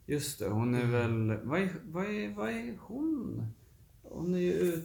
Just 0.05 0.39
det, 0.39 0.47
hon 0.49 0.75
är 0.75 0.83
Mm. 0.83 1.27
väl... 1.27 1.39
Vad 1.47 1.61
är, 1.61 1.75
vad, 1.83 2.05
är, 2.05 2.33
vad 2.33 2.49
är 2.49 2.77
hon? 2.81 3.45
Hon 4.03 4.33
är 4.33 4.39
ju. 4.39 4.81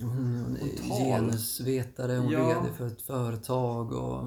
Hon, 0.00 0.08
hon 0.10 0.56
är 0.56 1.04
genusvetare, 1.04 2.12
hon 2.16 2.28
är 2.28 2.32
Ja. 2.32 2.62
VD 2.62 2.74
för 2.76 2.86
ett 2.86 3.02
företag 3.02 3.92
och... 3.92 4.24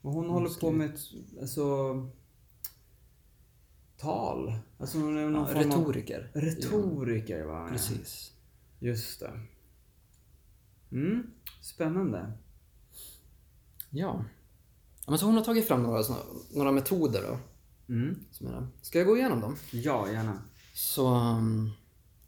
Och 0.00 0.12
hon 0.12 0.30
håller 0.30 0.60
på 0.60 0.70
med 0.70 0.94
ett, 0.94 1.00
alltså... 1.40 1.62
Tal. 3.98 4.52
Alltså 4.78 4.98
någon 4.98 5.34
Ja, 5.34 5.46
form 5.46 5.56
av... 5.58 5.64
retoriker. 5.64 6.30
Retoriker, 6.34 7.44
va? 7.44 7.62
Ja, 7.66 7.68
precis. 7.72 8.32
Just 8.78 9.20
det. 9.20 9.40
Mm, 10.92 11.30
spännande. 11.60 12.32
Ja. 13.90 14.24
ja 15.04 15.10
men 15.10 15.18
så 15.18 15.26
hon 15.26 15.34
har 15.36 15.44
tagit 15.44 15.68
fram 15.68 15.82
några, 15.82 16.02
såna- 16.02 16.24
några 16.54 16.72
metoder 16.72 17.22
då. 17.22 17.38
Mm. 17.94 18.18
Som 18.30 18.46
är. 18.46 18.66
Ska 18.82 18.98
jag 18.98 19.06
gå 19.06 19.16
igenom 19.16 19.40
dem? 19.40 19.56
Ja, 19.72 20.12
gärna. 20.12 20.42
Så, 20.74 21.14
um, 21.14 21.70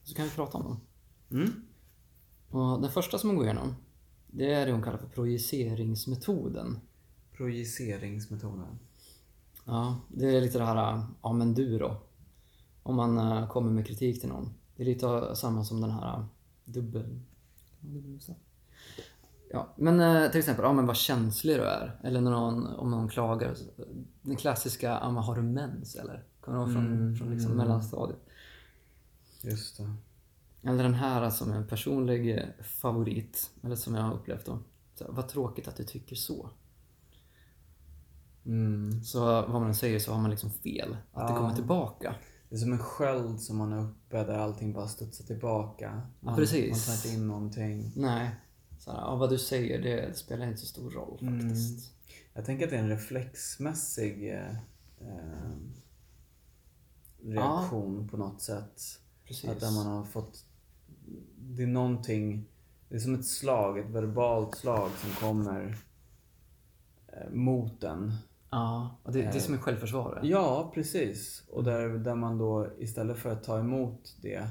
så 0.04 0.14
kan 0.14 0.24
vi 0.24 0.30
prata 0.30 0.58
om 0.58 0.64
dem. 0.64 0.80
Mm. 1.30 1.52
Och 2.50 2.82
den 2.82 2.90
första 2.92 3.18
som 3.18 3.30
hon 3.30 3.36
går 3.36 3.44
igenom, 3.46 3.74
det 4.26 4.52
är 4.52 4.66
det 4.66 4.72
hon 4.72 4.82
kallar 4.82 4.98
för 4.98 5.08
projiceringsmetoden. 5.08 6.78
Projiceringsmetoden. 7.36 8.78
Ja, 9.68 9.96
det 10.08 10.36
är 10.36 10.40
lite 10.40 10.58
det 10.58 10.64
här, 10.64 11.02
ja 11.22 11.32
men 11.32 11.54
du 11.54 11.78
då. 11.78 11.96
Om 12.82 12.96
man 12.96 13.18
eh, 13.18 13.48
kommer 13.48 13.70
med 13.70 13.86
kritik 13.86 14.20
till 14.20 14.28
någon. 14.28 14.54
Det 14.76 14.82
är 14.82 14.86
lite 14.86 15.36
samma 15.36 15.64
som 15.64 15.80
den 15.80 15.90
här 15.90 16.14
eh, 16.14 16.24
dubbel... 16.64 17.20
Ja, 19.50 19.68
men 19.76 20.00
eh, 20.00 20.30
till 20.30 20.38
exempel, 20.38 20.64
ja 20.64 20.72
men 20.72 20.86
vad 20.86 20.96
känslig 20.96 21.56
du 21.56 21.62
är. 21.62 22.00
Eller 22.02 22.20
när 22.20 22.30
någon, 22.30 22.66
om 22.66 22.90
någon 22.90 23.08
klagar. 23.08 23.54
Den 24.22 24.36
klassiska, 24.36 24.86
ja 25.02 25.10
men 25.10 25.22
har 25.22 25.36
du 25.36 25.42
mens 25.42 25.96
eller? 25.96 26.24
Kommer 26.40 26.58
du 26.58 26.64
ihåg 26.64 26.72
från, 26.72 26.86
Mm, 26.86 27.16
från 27.16 27.30
liksom 27.30 27.52
mm. 27.52 27.66
mellanstadiet? 27.66 28.20
Just 29.40 29.76
det. 29.76 29.94
Eller 30.62 30.82
den 30.82 30.94
här 30.94 31.30
som 31.30 31.52
är 31.52 31.56
en 31.56 31.66
personlig 31.66 32.52
favorit. 32.62 33.50
Eller 33.62 33.76
som 33.76 33.94
jag 33.94 34.02
har 34.02 34.14
upplevt 34.14 34.46
då. 34.46 34.58
Så, 34.94 35.06
vad 35.08 35.28
tråkigt 35.28 35.68
att 35.68 35.76
du 35.76 35.84
tycker 35.84 36.16
så. 36.16 36.50
Mm. 38.48 39.02
Så 39.02 39.20
vad 39.24 39.60
man 39.60 39.74
säger 39.74 39.98
så 39.98 40.12
har 40.12 40.20
man 40.20 40.30
liksom 40.30 40.50
fel. 40.50 40.96
Att 41.12 41.28
det 41.28 41.32
Ja. 41.34 41.38
kommer 41.38 41.54
tillbaka. 41.54 42.14
Det 42.48 42.54
är 42.54 42.58
som 42.58 42.72
en 42.72 42.78
sköld 42.78 43.40
som 43.40 43.56
man 43.56 43.72
är 43.72 43.82
uppe 43.84 44.24
där 44.24 44.38
allting 44.38 44.72
bara 44.72 44.88
studsar 44.88 45.24
tillbaka. 45.24 46.02
Man, 46.20 46.36
precis. 46.36 46.88
Man 46.88 46.96
tar 46.96 47.04
inte 47.08 47.08
in 47.18 47.28
någonting. 47.28 47.92
Nej. 47.96 48.30
Så 48.78 48.90
här, 48.92 48.98
ja, 48.98 49.16
vad 49.16 49.30
du 49.30 49.38
säger 49.38 49.82
det 49.82 50.16
spelar 50.16 50.46
inte 50.46 50.60
så 50.60 50.66
stor 50.66 50.90
roll 50.90 51.18
Mm. 51.22 51.40
faktiskt. 51.40 51.92
Jag 52.34 52.44
tänker 52.44 52.64
att 52.64 52.70
det 52.70 52.76
är 52.76 52.82
en 52.82 52.88
reflexmässig 52.88 54.34
eh, 54.34 54.54
reaktion 57.22 58.08
på 58.08 58.16
något 58.16 58.42
sätt. 58.42 58.82
Precis. 59.24 59.50
Att 59.50 59.60
där 59.60 59.70
man 59.70 59.86
har 59.86 60.04
fått... 60.04 60.44
Det 61.38 61.62
är 61.62 61.66
någonting... 61.66 62.44
Det 62.88 62.94
är 62.94 62.98
som 63.00 63.14
ett 63.14 63.26
slag, 63.26 63.78
ett 63.78 63.90
verbalt 63.90 64.56
slag 64.56 64.90
som 65.00 65.10
kommer. 65.10 65.76
Eh, 67.08 67.30
mot 67.32 67.80
den. 67.80 68.14
Ja, 68.50 68.98
och 69.02 69.12
det, 69.12 69.22
det 69.22 69.26
är 69.36 69.40
som 69.40 69.54
en 69.54 69.60
självförsvar. 69.60 70.20
Ja, 70.22 70.70
precis. 70.74 71.44
Och 71.48 71.64
där, 71.64 71.88
där 71.88 72.14
man 72.14 72.38
då 72.38 72.68
istället 72.78 73.18
för 73.18 73.30
att 73.30 73.44
ta 73.44 73.58
emot 73.58 74.16
det 74.22 74.48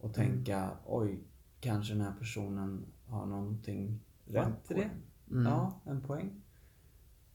och 0.00 0.14
tänka 0.14 0.70
oj, 0.86 1.18
kanske 1.60 1.94
den 1.94 2.02
här 2.02 2.14
personen 2.18 2.86
har 3.06 3.26
någonting 3.26 4.00
rätt 4.26 4.70
i 4.70 4.74
det. 4.74 4.90
Mm. 5.30 5.46
Ja, 5.52 5.80
en 5.84 6.00
poäng. 6.00 6.42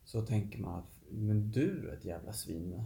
Så 0.05 0.21
tänker 0.21 0.59
man 0.59 0.79
att 0.79 0.99
men 1.11 1.51
du 1.51 1.89
är 1.89 1.93
ett 1.93 2.05
jävla 2.05 2.33
svin. 2.33 2.71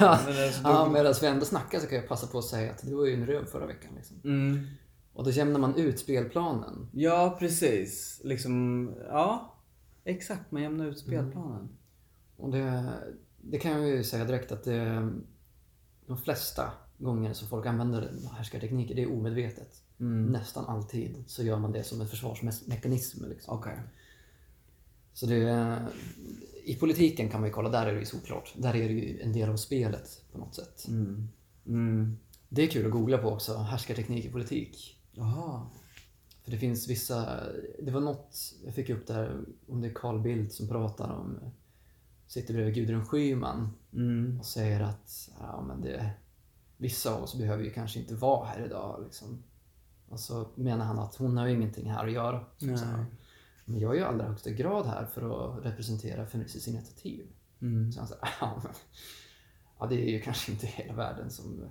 ja, 0.00 0.18
Men 0.26 0.44
alltså, 0.44 0.62
ja 0.64 0.88
medan 0.92 1.14
vi 1.20 1.26
ändå 1.26 1.44
snackar 1.44 1.78
så 1.78 1.86
kan 1.86 1.98
jag 1.98 2.08
passa 2.08 2.26
på 2.26 2.38
att 2.38 2.44
säga 2.44 2.70
att 2.72 2.82
du 2.86 2.94
var 2.94 3.06
ju 3.06 3.14
en 3.14 3.26
röv 3.26 3.44
förra 3.44 3.66
veckan. 3.66 3.90
Liksom. 3.96 4.16
Mm. 4.24 4.66
Och 5.12 5.24
då 5.24 5.30
jämnar 5.30 5.60
man 5.60 5.74
ut 5.76 5.98
spelplanen. 5.98 6.88
Ja, 6.92 7.36
precis. 7.38 8.20
Liksom, 8.24 8.90
ja. 9.08 9.54
Exakt, 10.04 10.50
man 10.50 10.62
jämnar 10.62 10.84
Mm. 10.84 10.92
ut 10.92 10.98
spelplanen. 10.98 11.68
Och 12.36 12.50
det, 12.50 12.92
det 13.40 13.58
kan 13.58 13.72
jag 13.72 13.88
ju 13.88 14.04
säga 14.04 14.24
direkt 14.24 14.52
att 14.52 14.64
det, 14.64 15.10
de 16.06 16.18
flesta 16.18 16.72
gånger 16.98 17.32
som 17.32 17.48
folk 17.48 17.66
använder 17.66 18.10
härskartekniker, 18.32 18.94
det 18.94 19.02
är 19.02 19.12
omedvetet. 19.12 19.82
Mm. 20.00 20.26
Nästan 20.26 20.64
alltid 20.64 21.24
så 21.26 21.42
gör 21.42 21.58
man 21.58 21.72
det 21.72 21.84
som 21.84 22.00
en 22.00 22.08
försvarsmekanism. 22.08 23.24
Liksom. 23.24 23.58
Okej. 23.58 23.78
Så 25.12 25.26
det, 25.26 25.78
I 26.64 26.74
politiken 26.74 27.28
kan 27.28 27.40
man 27.40 27.48
ju 27.48 27.54
kolla, 27.54 27.68
där 27.68 27.86
är 27.86 27.92
det 27.92 28.00
ju 28.00 28.06
såklart. 28.06 28.54
Där 28.56 28.76
är 28.76 28.88
det 28.88 28.94
ju 28.94 29.20
en 29.20 29.32
del 29.32 29.50
av 29.50 29.56
spelet 29.56 30.22
på 30.32 30.38
något 30.38 30.54
sätt. 30.54 30.88
Mm. 30.88 31.28
Mm. 31.66 32.16
Det 32.48 32.62
är 32.62 32.68
kul 32.68 32.86
att 32.86 32.92
googla 32.92 33.18
på 33.18 33.28
också, 33.28 33.56
härskarteknik 33.56 34.24
i 34.24 34.32
politik. 34.32 35.00
Jaha. 35.12 35.66
För 36.44 36.50
det 36.50 36.58
finns 36.58 36.88
vissa, 36.88 37.40
det 37.82 37.90
var 37.90 38.00
något, 38.00 38.36
jag 38.64 38.74
fick 38.74 38.90
upp 38.90 39.06
där, 39.06 39.44
om 39.68 39.80
det 39.80 39.88
är 39.88 39.94
Carl 39.94 40.20
Bildt 40.20 40.52
som 40.52 40.68
pratar 40.68 41.10
om, 41.10 41.40
sitter 42.34 42.54
bredvid 42.54 42.74
Gudrun 42.74 43.06
Schyman 43.06 43.70
Mm. 43.92 44.38
och 44.40 44.46
säger 44.46 44.80
att 44.80 45.30
ja, 45.40 45.62
men 45.68 45.80
det, 45.80 46.10
vissa 46.76 47.14
av 47.14 47.22
oss 47.22 47.34
behöver 47.38 47.64
ju 47.64 47.70
kanske 47.70 47.98
inte 47.98 48.14
vara 48.14 48.46
här 48.46 48.64
idag. 48.66 49.00
Liksom. 49.04 49.42
Och 50.08 50.20
så 50.20 50.48
menar 50.54 50.84
han 50.84 50.98
att 50.98 51.14
hon 51.14 51.36
har 51.36 51.46
ju 51.46 51.54
ingenting 51.54 51.90
här 51.90 52.06
att 52.06 52.12
göra. 52.12 52.44
Men 53.64 53.80
jag 53.80 53.90
är 53.90 53.94
ju 53.94 54.00
i 54.00 54.04
allra 54.04 54.24
högsta 54.24 54.50
grad 54.50 54.86
här 54.86 55.06
för 55.06 55.22
att 55.58 55.64
representera 55.64 56.26
Feministiskt 56.26 56.68
initiativ. 56.68 57.26
Mm. 57.60 57.92
Så 57.92 58.00
han 58.00 58.08
säger, 58.08 58.28
ja, 58.40 58.60
men, 58.64 58.72
ja 59.78 59.86
det 59.86 59.94
är 60.08 60.10
ju 60.10 60.20
kanske 60.20 60.52
inte 60.52 60.66
hela 60.66 60.92
världen 60.92 61.30
som, 61.30 61.64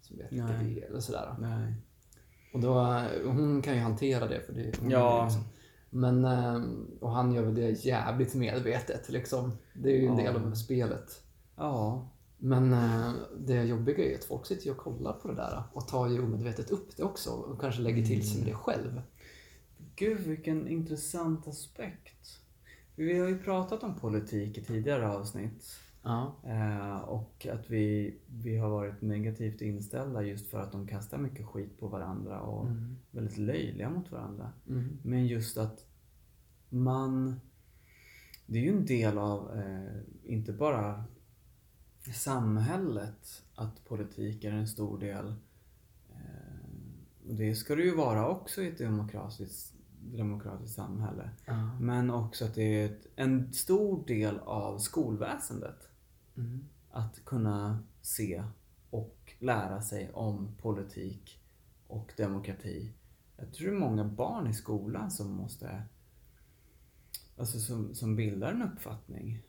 som 0.00 0.16
vet 0.18 0.32
vilka 0.32 0.46
det 0.46 0.52
är 0.80 0.86
eller 0.90 1.00
sådär. 1.00 1.34
Nej. 1.38 1.74
Och 2.54 2.60
då, 2.60 3.02
hon 3.24 3.62
kan 3.62 3.74
ju 3.74 3.80
hantera 3.80 4.28
det 4.28 4.40
för 4.40 4.52
det 4.52 4.78
hon 4.80 4.90
Ja. 4.90 5.24
liksom. 5.24 5.44
Men, 5.96 6.24
eh, 6.24 6.62
och 7.00 7.10
han 7.10 7.32
gör 7.32 7.42
väl 7.42 7.54
det 7.54 7.84
jävligt 7.84 8.34
medvetet 8.34 9.08
liksom. 9.08 9.52
Det 9.74 9.90
är 9.90 10.00
ju 10.00 10.06
en 10.06 10.18
Ja. 10.18 10.32
del 10.32 10.42
av 10.42 10.54
spelet. 10.54 11.22
Ja. 11.56 12.08
Men 12.38 12.72
eh, 12.72 13.10
det 13.38 13.62
jobbiga 13.64 14.04
är 14.04 14.08
ju 14.08 14.14
att 14.14 14.24
folk 14.24 14.46
sitter 14.46 14.70
och 14.70 14.76
kollar 14.76 15.12
på 15.12 15.28
det 15.28 15.34
där 15.34 15.62
och 15.72 15.88
tar 15.88 16.08
ju 16.08 16.22
omedvetet 16.22 16.70
upp 16.70 16.96
det 16.96 17.02
också 17.02 17.30
och 17.30 17.60
kanske 17.60 17.80
lägger 17.82 18.06
till 18.06 18.30
sig 18.30 18.38
med 18.38 18.48
det 18.52 18.54
själv. 18.56 19.02
Gud, 19.96 20.20
vilken 20.20 20.68
intressant 20.68 21.48
aspekt. 21.48 22.38
Vi 22.94 23.18
har 23.18 23.28
ju 23.28 23.38
pratat 23.38 23.82
om 23.82 23.94
politik 23.94 24.58
i 24.58 24.64
tidigare 24.64 25.08
avsnitt. 25.08 25.64
Ja. 26.06 26.36
Eh, 26.44 27.00
och 27.00 27.46
att 27.52 27.70
vi, 27.70 28.18
vi 28.26 28.56
har 28.56 28.70
varit 28.70 29.02
negativt 29.02 29.60
inställda 29.60 30.22
just 30.22 30.50
för 30.50 30.60
att 30.60 30.72
de 30.72 30.86
kastar 30.86 31.18
mycket 31.18 31.46
skit 31.46 31.78
på 31.80 31.88
varandra 31.88 32.40
och 32.40 32.66
Mm. 32.66 32.96
väldigt 33.10 33.38
löjliga 33.38 33.90
mot 33.90 34.12
varandra. 34.12 34.52
Mm. 34.68 34.98
Men 35.02 35.26
just 35.26 35.58
att 35.58 35.86
man... 36.68 37.40
Det 38.46 38.58
är 38.58 38.62
ju 38.62 38.76
en 38.76 38.86
del 38.86 39.18
av, 39.18 39.56
eh, 39.58 40.00
inte 40.24 40.52
bara 40.52 41.04
samhället, 42.14 43.42
att 43.54 43.84
politik 43.84 44.44
är 44.44 44.52
en 44.52 44.68
stor 44.68 44.98
del. 44.98 45.34
Eh, 46.10 47.28
och 47.28 47.34
det 47.34 47.54
ska 47.54 47.74
det 47.74 47.82
ju 47.82 47.94
vara 47.96 48.28
också 48.28 48.62
i 48.62 48.68
ett 48.68 48.78
demokratiskt, 48.78 49.74
demokratiskt 50.00 50.74
samhälle. 50.74 51.30
Ja. 51.44 51.78
Men 51.80 52.10
också 52.10 52.44
att 52.44 52.54
det 52.54 52.82
är 52.82 52.96
en 53.16 53.52
stor 53.52 54.06
del 54.06 54.38
av 54.38 54.78
skolväsendet. 54.78 55.85
Mm. 56.36 56.64
Att 56.90 57.24
kunna 57.24 57.78
se 58.02 58.44
och 58.90 59.34
lära 59.38 59.82
sig 59.82 60.10
om 60.12 60.48
politik 60.62 61.40
och 61.86 62.12
demokrati. 62.16 62.92
Jag 63.36 63.52
tror 63.52 63.70
det 63.70 63.76
är 63.76 63.80
många 63.80 64.04
barn 64.04 64.46
i 64.46 64.54
skolan 64.54 65.10
som 65.10 65.30
måste 65.30 65.82
Alltså 67.38 67.58
som, 67.58 67.94
som 67.94 68.16
bildar 68.16 68.52
en 68.52 68.62
uppfattning. 68.62 69.42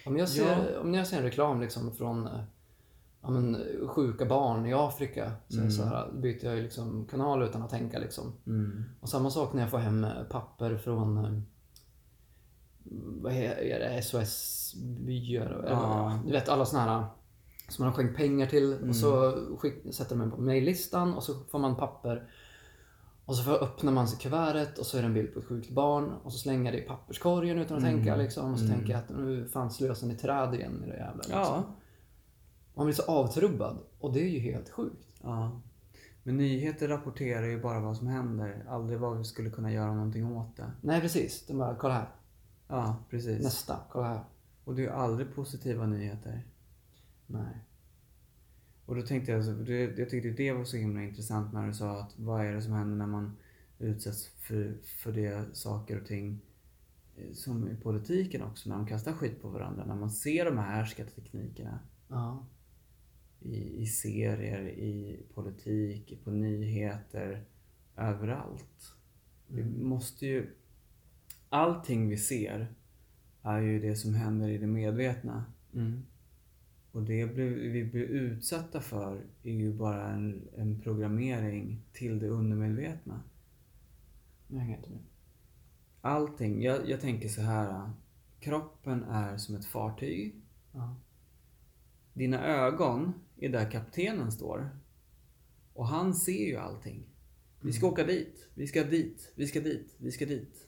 Om 0.07 0.17
jag 0.17 0.29
ser, 0.29 0.73
Ja. 0.75 0.81
om 0.81 0.95
jag 0.95 1.07
ser 1.07 1.17
en 1.17 1.23
reklam 1.23 1.61
liksom 1.61 1.93
från 1.93 2.27
eh, 2.27 2.41
ja, 3.23 3.31
men, 3.31 3.57
sjuka 3.89 4.27
barn 4.27 4.67
i 4.67 4.73
Afrika 4.73 5.33
så, 5.49 5.61
det 5.61 5.71
så 5.71 5.85
här, 5.85 6.13
byter 6.13 6.45
jag 6.45 6.63
liksom 6.63 7.07
kanal 7.11 7.43
utan 7.43 7.63
att 7.63 7.71
tänka. 7.71 7.99
Liksom. 7.99 8.33
Mm. 8.47 8.85
Och 9.01 9.09
samma 9.09 9.31
sak 9.31 9.53
när 9.53 9.63
jag 9.63 9.71
får 9.71 9.79
hem 9.79 10.05
eh, 10.05 10.23
papper 10.31 10.77
från 10.77 11.25
eh, 11.25 11.41
vad 13.23 13.33
är 13.33 13.79
det, 13.79 14.03
SOS-byar. 14.03 15.47
eller 15.47 15.71
Ja. 15.71 16.21
Du 16.27 16.33
vet 16.33 16.49
alla 16.49 16.65
såna 16.65 16.83
här 16.83 17.05
som 17.73 17.85
man 17.85 17.93
har 17.93 17.97
skänkt 17.97 18.17
pengar 18.17 18.47
till 18.47 18.89
och 18.89 18.97
så 18.97 19.33
skick, 19.59 19.95
sätter 19.95 20.17
man 20.17 20.31
på 20.31 20.41
mejllistan 20.41 21.15
och 21.15 21.23
så 21.23 21.35
får 21.35 21.59
man 21.59 21.77
papper. 21.77 22.31
Och 23.25 23.37
så 23.37 23.43
får, 23.43 23.63
öppnar 23.63 23.93
man 23.93 24.09
sig 24.09 24.19
kuvertet 24.19 24.79
och 24.79 24.87
så 24.87 24.99
är 24.99 25.03
det 25.03 25.07
en 25.07 25.15
bild 25.15 25.35
på 25.35 25.41
ett 25.41 25.47
sjukt 25.47 25.71
barn 25.71 26.13
och 26.25 26.33
så 26.33 26.39
slänger 26.39 26.65
jag 26.65 26.75
det 26.75 26.85
i 26.85 26.89
papperskorgen 26.89 27.59
utan 27.59 27.77
att 27.77 27.83
tänka 27.85 28.17
liksom. 28.17 28.53
Och 28.53 28.59
så 28.59 28.67
tänker 28.67 28.93
jag 28.93 28.99
att 28.99 29.09
nu 29.09 29.49
fan 29.49 29.71
slösar 29.71 30.07
ni 30.07 30.15
träd 30.17 30.55
igen 30.55 30.85
i 30.85 30.89
det 30.89 30.97
jävla 30.97 31.23
liksom. 31.23 31.41
Ja. 31.41 31.65
Man 32.75 32.87
blir 32.87 32.95
så 32.95 33.03
avtrubbad 33.03 33.79
och 34.01 34.13
det 34.13 34.21
är 34.21 34.29
ju 34.29 34.39
helt 34.39 34.71
sjukt. 34.71 35.07
ja. 35.23 35.61
Men 36.25 36.37
nyheter 36.37 36.89
rapporterar 36.89 37.47
ju 37.47 37.61
bara 37.61 37.81
vad 37.81 37.97
som 37.97 38.07
händer, 38.07 38.65
aldrig 38.69 38.99
vad 38.99 39.19
vi 39.19 39.25
skulle 39.25 39.51
kunna 39.51 39.73
göra 39.73 39.95
någonting 39.95 40.37
åt 40.37 40.57
det. 40.57 40.71
Nej, 40.81 41.01
precis. 41.01 41.47
De 41.47 41.59
bara, 41.59 41.75
kolla 41.75 41.95
här. 41.95 42.09
Ja, 42.69 42.97
precis. 43.11 43.45
Nästa, 43.45 43.77
kolla 43.91 44.07
här. 44.07 44.25
Och 44.65 44.75
det 44.75 44.83
är 44.83 44.85
ju 44.85 44.93
aldrig 44.93 45.35
positiva 45.35 45.87
nyheter. 45.87 46.43
Nej. 47.33 47.59
Och 48.87 48.97
då 48.97 49.03
tänkte 49.03 49.33
jag, 49.33 49.45
så- 49.45 49.53
det, 49.53 49.99
jag 49.99 50.11
tyckte 50.11 50.31
det 50.31 50.53
var 50.53 50.65
så 50.65 50.77
himla 50.77 51.03
intressant 51.03 51.53
när 51.53 51.67
du 51.67 51.75
sa 51.75 52.01
att 52.01 52.19
vad 52.19 52.47
är 52.47 52.53
det 52.53 52.63
som 52.63 52.73
händer 52.73 52.97
när 52.97 53.07
man 53.07 53.37
utsätts 53.79 54.27
för, 54.29 54.75
för 54.85 55.13
det 55.13 55.57
saker 55.57 56.01
och 56.01 56.07
ting 56.07 56.41
eh, 57.17 57.33
som 57.33 57.69
i 57.69 57.77
politiken 57.77 58.43
också, 58.43 58.69
när 58.69 58.77
de 58.77 58.87
kastar 58.87 59.13
skit 59.13 59.43
på 59.43 59.49
varandra. 59.49 59.85
När 59.85 59.95
man 59.95 60.11
ser 60.11 60.45
de 60.45 60.59
här 60.59 60.75
härskarteknikerna 60.77 61.79
Ja. 62.09 62.47
i, 63.41 63.83
i 63.83 63.87
serier, 63.87 64.69
i 64.69 65.21
politik, 65.35 66.25
på 66.25 66.31
nyheter, 66.31 67.45
överallt. 67.97 68.95
Vi 69.47 69.65
måste 69.65 70.27
ju... 70.27 70.51
Allting 71.49 72.09
vi 72.09 72.17
ser 72.17 72.75
är 73.43 73.59
ju 73.61 73.81
det 73.81 73.97
som 73.97 74.15
händer 74.15 74.49
i 74.49 74.59
det 74.59 74.67
medvetna. 74.67 75.45
Mm. 75.75 76.03
Och 76.93 77.03
det 77.03 77.35
blir, 77.35 77.51
vi 77.51 77.85
blir 77.85 78.03
utsatta 78.03 78.81
för 78.81 79.21
är 79.43 79.53
ju 79.53 79.73
bara 79.73 80.09
en, 80.09 80.49
en 80.57 80.81
programmering 80.81 81.83
till 81.93 82.19
det 82.19 82.29
undermedvetna. 82.29 83.23
Jag 84.49 84.59
hänger 84.59 84.77
inte 84.77 84.91
med. 84.91 85.03
Allting, 86.01 86.63
jag, 86.63 86.91
jag 86.91 87.01
tänker 87.01 87.29
så 87.29 87.41
här. 87.41 87.91
Kroppen 88.41 89.03
är 89.03 89.37
som 89.37 89.57
ett 89.57 89.65
fartyg. 89.65 90.35
Ja. 90.73 90.97
Dina 92.13 92.47
ögon 92.47 93.13
är 93.37 93.49
där 93.49 93.71
kaptenen 93.71 94.33
står. 94.33 94.71
Och 95.75 95.87
han 95.87 96.15
ser 96.15 96.47
ju 96.47 96.57
allting. 96.57 97.03
Vi 97.61 97.73
ska 97.73 97.87
åka 97.87 98.05
dit, 98.05 98.49
vi 98.55 98.67
ska 98.67 98.85
dit, 98.85 99.33
vi 99.35 99.47
ska 99.47 99.61
dit, 99.61 99.95
vi 99.99 100.13
ska 100.13 100.27
dit. 100.27 100.67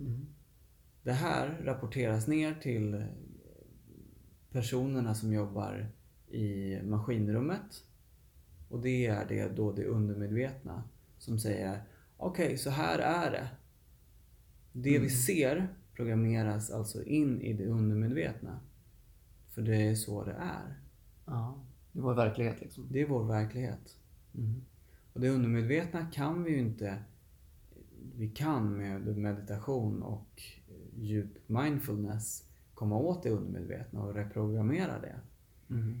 Mm. 0.00 0.26
Det 1.02 1.12
här 1.12 1.60
rapporteras 1.64 2.26
ner 2.26 2.54
till 2.54 3.04
personerna 4.56 5.14
som 5.14 5.32
jobbar 5.32 5.88
i 6.28 6.80
maskinrummet. 6.82 7.84
Och 8.68 8.80
det 8.80 9.06
är 9.06 9.26
det 9.28 9.56
då 9.56 9.72
det 9.72 9.84
undermedvetna 9.84 10.84
som 11.18 11.38
säger 11.38 11.82
okej, 12.16 12.58
så 12.58 12.70
här 12.70 12.98
är 12.98 13.30
det. 13.30 13.48
Det 14.72 14.98
vi 14.98 15.10
ser 15.10 15.68
programmeras 15.94 16.70
alltså 16.70 17.04
in 17.04 17.40
i 17.40 17.52
det 17.52 17.66
undermedvetna. 17.66 18.60
För 19.48 19.62
det 19.62 19.76
är 19.76 19.94
så 19.94 20.24
det 20.24 20.36
är. 20.40 20.80
ja. 21.26 21.58
Det 21.92 22.00
var 22.00 22.14
verklighet 22.14 22.60
liksom. 22.60 22.86
Det 22.90 23.00
är 23.00 23.06
vår 23.06 23.24
verklighet. 23.24 23.96
Mm. 24.34 24.64
Och 25.12 25.20
det 25.20 25.28
undermedvetna 25.28 26.06
kan 26.06 26.44
vi 26.44 26.50
ju 26.50 26.58
inte... 26.58 26.98
Vi 28.16 28.28
kan 28.28 28.76
med 28.76 29.16
meditation 29.16 30.02
och 30.02 30.42
djup 30.94 31.48
mindfulness 31.48 32.46
komma 32.76 32.96
åt 32.96 33.22
det 33.22 33.30
undermedvetna 33.30 34.02
och 34.02 34.14
reprogrammera 34.14 35.00
det. 35.00 35.20
Mm. 35.70 36.00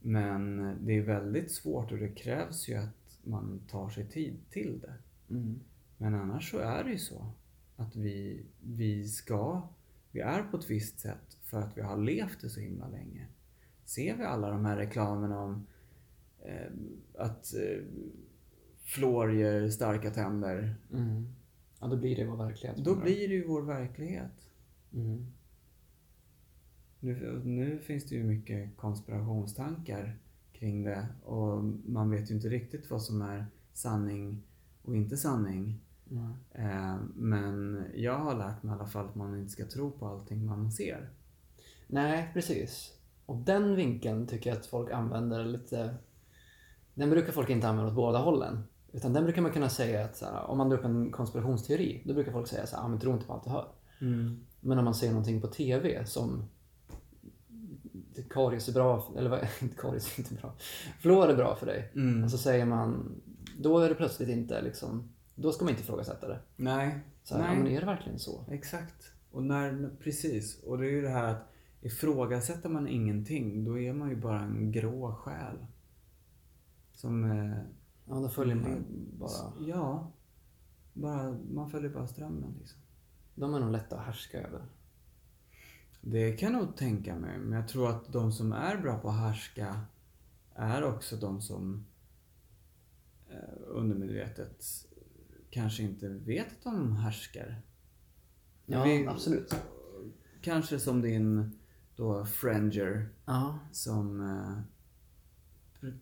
Men 0.00 0.76
det 0.80 0.92
är 0.92 1.02
väldigt 1.02 1.52
svårt 1.52 1.92
och 1.92 1.98
det 1.98 2.08
krävs 2.08 2.68
ju 2.68 2.74
att 2.74 3.18
man 3.24 3.60
tar 3.68 3.88
sig 3.88 4.06
tid 4.08 4.36
till 4.50 4.80
det. 4.80 4.94
Mm. 5.34 5.60
Men 5.98 6.14
annars 6.14 6.50
så 6.50 6.58
är 6.58 6.84
det 6.84 6.90
ju 6.90 6.98
så 6.98 7.26
att 7.76 7.96
vi, 7.96 8.42
vi 8.60 9.08
ska, 9.08 9.68
vi 10.10 10.20
är 10.20 10.42
på 10.42 10.56
ett 10.56 10.70
visst 10.70 11.00
sätt 11.00 11.38
för 11.42 11.60
att 11.60 11.78
vi 11.78 11.82
har 11.82 11.96
levt 11.96 12.40
det 12.40 12.50
så 12.50 12.60
himla 12.60 12.88
länge. 12.88 13.26
Ser 13.84 14.16
vi 14.16 14.24
alla 14.24 14.50
de 14.50 14.64
här 14.64 14.76
reklamerna 14.76 15.40
om 15.40 15.66
eh, 16.42 16.72
att 17.18 17.54
eh, 17.54 17.84
fluor 18.82 19.32
ger 19.32 19.68
starka 19.68 20.10
tänder. 20.10 20.74
Mm. 20.92 21.28
Ja, 21.80 21.86
då 21.86 21.96
blir 21.96 22.16
det 22.16 22.24
vår 22.24 22.36
verklighet. 22.36 22.76
Då 22.76 22.94
blir 22.94 23.28
det 23.28 23.34
ju 23.34 23.46
vår 23.46 23.62
verklighet. 23.62 24.50
Mm. 24.92 25.26
Nu, 27.00 27.40
nu 27.44 27.78
finns 27.78 28.04
det 28.04 28.14
ju 28.14 28.24
mycket 28.24 28.76
konspirationstankar 28.76 30.18
kring 30.52 30.84
det 30.84 31.06
och 31.24 31.64
man 31.86 32.10
vet 32.10 32.30
ju 32.30 32.34
inte 32.34 32.48
riktigt 32.48 32.90
vad 32.90 33.02
som 33.02 33.22
är 33.22 33.46
sanning 33.72 34.42
och 34.82 34.96
inte 34.96 35.16
sanning. 35.16 35.80
Eh, 36.52 36.96
men 37.14 37.84
jag 37.94 38.18
har 38.18 38.34
lärt 38.34 38.62
mig 38.62 38.72
i 38.72 38.78
alla 38.78 38.86
fall 38.86 39.06
att 39.06 39.14
man 39.14 39.38
inte 39.38 39.52
ska 39.52 39.66
tro 39.66 39.90
på 39.90 40.06
allting 40.06 40.46
man 40.46 40.72
ser. 40.72 41.10
Nej, 41.86 42.30
precis. 42.34 42.92
Och 43.26 43.36
den 43.36 43.76
vinkeln 43.76 44.26
tycker 44.26 44.50
jag 44.50 44.58
att 44.58 44.66
folk 44.66 44.90
använder 44.90 45.44
lite... 45.44 45.94
Den 46.94 47.10
brukar 47.10 47.32
folk 47.32 47.50
inte 47.50 47.68
använda 47.68 47.90
åt 47.90 47.96
båda 47.96 48.18
hållen. 48.18 48.62
Utan 48.92 49.12
den 49.12 49.24
brukar 49.24 49.42
man 49.42 49.52
kunna 49.52 49.68
säga 49.68 50.04
att 50.04 50.20
här, 50.20 50.50
om 50.50 50.58
man 50.58 50.68
drar 50.68 50.78
upp 50.78 50.84
en 50.84 51.10
konspirationsteori, 51.10 52.02
då 52.06 52.14
brukar 52.14 52.32
folk 52.32 52.48
säga 52.48 52.66
så 52.66 52.76
här, 52.76 52.84
ah, 52.84 52.88
men 52.88 53.00
tro 53.00 53.12
inte 53.12 53.26
på 53.26 53.32
allt 53.32 53.44
du 53.44 53.50
hör. 53.50 53.68
Men 54.60 54.78
om 54.78 54.84
man 54.84 54.94
ser 54.94 55.08
någonting 55.08 55.40
på 55.40 55.46
TV 55.46 56.06
som 56.06 56.44
karies 58.30 58.68
är 58.68 58.72
bra, 58.72 59.12
eller 59.16 59.30
vad, 59.30 59.40
inte 59.62 59.76
karies 59.76 60.18
är 60.18 60.22
inte 60.22 60.34
bra. 60.34 60.54
Fluor 61.00 61.28
är 61.28 61.36
bra 61.36 61.56
för 61.56 61.66
dig. 61.66 61.92
Mm. 61.94 62.24
Och 62.24 62.30
så 62.30 62.38
säger 62.38 62.64
man, 62.64 63.20
då 63.58 63.78
är 63.78 63.88
det 63.88 63.94
plötsligt 63.94 64.28
inte 64.28 64.62
liksom, 64.62 65.08
då 65.34 65.52
ska 65.52 65.64
man 65.64 65.70
inte 65.70 65.82
ifrågasätta 65.82 66.28
det. 66.28 66.38
Nej, 66.56 67.00
Så 67.22 67.34
här, 67.34 67.42
Nej. 67.42 67.50
ja, 67.56 67.62
men 67.62 67.72
är 67.72 67.80
det 67.80 67.86
verkligen 67.86 68.18
så? 68.18 68.44
exakt. 68.50 69.12
Och 69.30 69.42
när, 69.42 69.90
precis. 70.02 70.62
Och 70.62 70.78
det 70.78 70.86
är 70.86 70.90
ju 70.90 71.02
det 71.02 71.08
här 71.08 71.24
att 71.24 71.52
ifrågasätter 71.80 72.68
man 72.68 72.88
ingenting, 72.88 73.64
då 73.64 73.78
är 73.78 73.92
man 73.92 74.08
ju 74.08 74.16
bara 74.16 74.40
en 74.40 74.72
grå 74.72 75.14
själ. 75.14 75.66
Som... 76.92 77.24
Eh, 77.30 77.58
Ja, 78.08 78.16
då 78.16 78.28
följer 78.28 78.54
man 78.56 78.84
bara. 79.18 79.52
Ja. 79.66 80.12
Bara, 80.92 81.36
man 81.50 81.70
följer 81.70 81.90
bara 81.90 82.06
strömmen 82.06 82.54
liksom. 82.58 82.80
De 83.34 83.54
är 83.54 83.60
nog 83.60 83.70
lätta 83.72 83.98
att 83.98 84.06
härska 84.06 84.40
över. 84.40 84.62
Det 86.00 86.32
kan 86.32 86.52
jag 86.52 86.62
nog 86.62 86.76
tänka 86.76 87.16
mig. 87.16 87.38
Men 87.38 87.52
jag 87.58 87.68
tror 87.68 87.90
att 87.90 88.12
de 88.12 88.32
som 88.32 88.52
är 88.52 88.76
bra 88.78 88.98
på 88.98 89.08
att 89.08 89.18
härska 89.20 89.80
är 90.54 90.82
också 90.84 91.16
de 91.16 91.40
som 91.40 91.86
eh, 93.30 93.58
undermedvetet 93.66 94.64
kanske 95.50 95.82
inte 95.82 96.08
vet 96.08 96.46
att 96.46 96.62
de 96.62 96.96
härskar. 96.96 97.62
Ja, 98.66 98.84
Vi- 98.84 99.06
absolut. 99.06 99.54
Kanske 100.42 100.78
som 100.78 101.00
din 101.02 101.58
då 101.96 102.24
Fringer 102.24 103.08
Ja, 103.26 103.58
som 103.72 104.20
eh, 104.20 104.58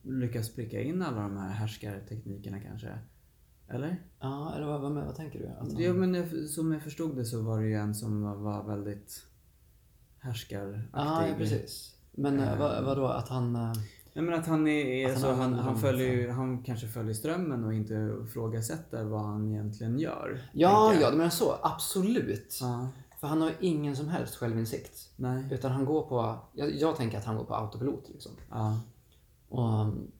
lyckas 0.03 0.55
pricka 0.55 0.81
in 0.81 1.03
alla 1.03 1.21
de 1.23 1.37
här 1.37 1.49
härskarteknikerna 1.51 2.61
kanske. 2.61 2.99
Eller? 3.69 4.03
ja 4.21 4.55
eller 4.57 4.67
vad, 4.67 4.81
vad, 4.81 4.93
vad 4.93 5.15
tänker 5.15 5.39
du? 5.39 5.47
Att 5.47 5.59
han- 5.59 5.77
Ja, 5.83 5.93
men 5.93 6.15
jag- 6.15 6.49
som 6.49 6.73
jag 6.73 6.83
förstod 6.83 7.17
det 7.17 7.25
så 7.25 7.43
var 7.43 7.61
det 7.61 7.67
ju 7.69 7.75
en 7.75 7.95
som 7.95 8.23
var- 8.23 8.37
var 8.37 8.65
väldigt 8.65 9.27
härskaraktig. 10.21 10.83
Ja, 10.93 11.27
ja, 11.29 11.35
precis. 11.39 11.95
Men 12.13 12.41
Eh. 12.41 12.59
vad, 12.59 12.85
vadå, 12.85 13.07
att 13.07 13.29
han... 13.29 13.57
eh, 13.57 13.73
Nej 14.13 14.25
men 14.25 14.35
att 14.41 14.47
han 14.47 14.69
är, 14.69 15.07
Att 15.07 15.13
han 15.13 15.21
så, 15.21 15.27
han, 15.27 15.35
använder 15.41 15.59
han, 15.63 15.73
dem 15.73 15.81
följer, 15.83 16.29
han 16.31 16.63
kanske 16.63 16.87
följer 16.87 17.15
strömmen 17.15 17.65
och 17.65 17.75
inte 17.75 17.95
ifrågasätter 18.25 19.05
vad 19.05 19.21
han 19.23 19.49
egentligen 19.49 19.99
gör. 19.99 20.51
Ja, 20.53 20.95
ja, 21.01 21.11
du 21.11 21.17
menar 21.17 21.31
så. 21.31 21.57
Absolut. 21.63 22.59
Ja, 22.61 22.89
För 23.21 23.27
han 23.27 23.41
har 23.43 23.53
ingen 23.61 23.97
som 23.97 24.09
helst 24.09 24.35
självinsikt. 24.37 25.11
nej. 25.17 25.45
Utan 25.51 25.73
han 25.73 25.85
går 25.85 26.03
på... 26.03 26.39
Jag, 26.53 26.75
jag 26.77 26.97
tänker 26.97 27.19
att 27.19 27.25
han 27.25 27.37
går 27.37 27.45
på 27.45 27.55
autopilot 27.55 28.09
liksom. 28.09 28.33
Ja. 28.51 28.81
Och, 29.49 29.81
um, 29.81 30.11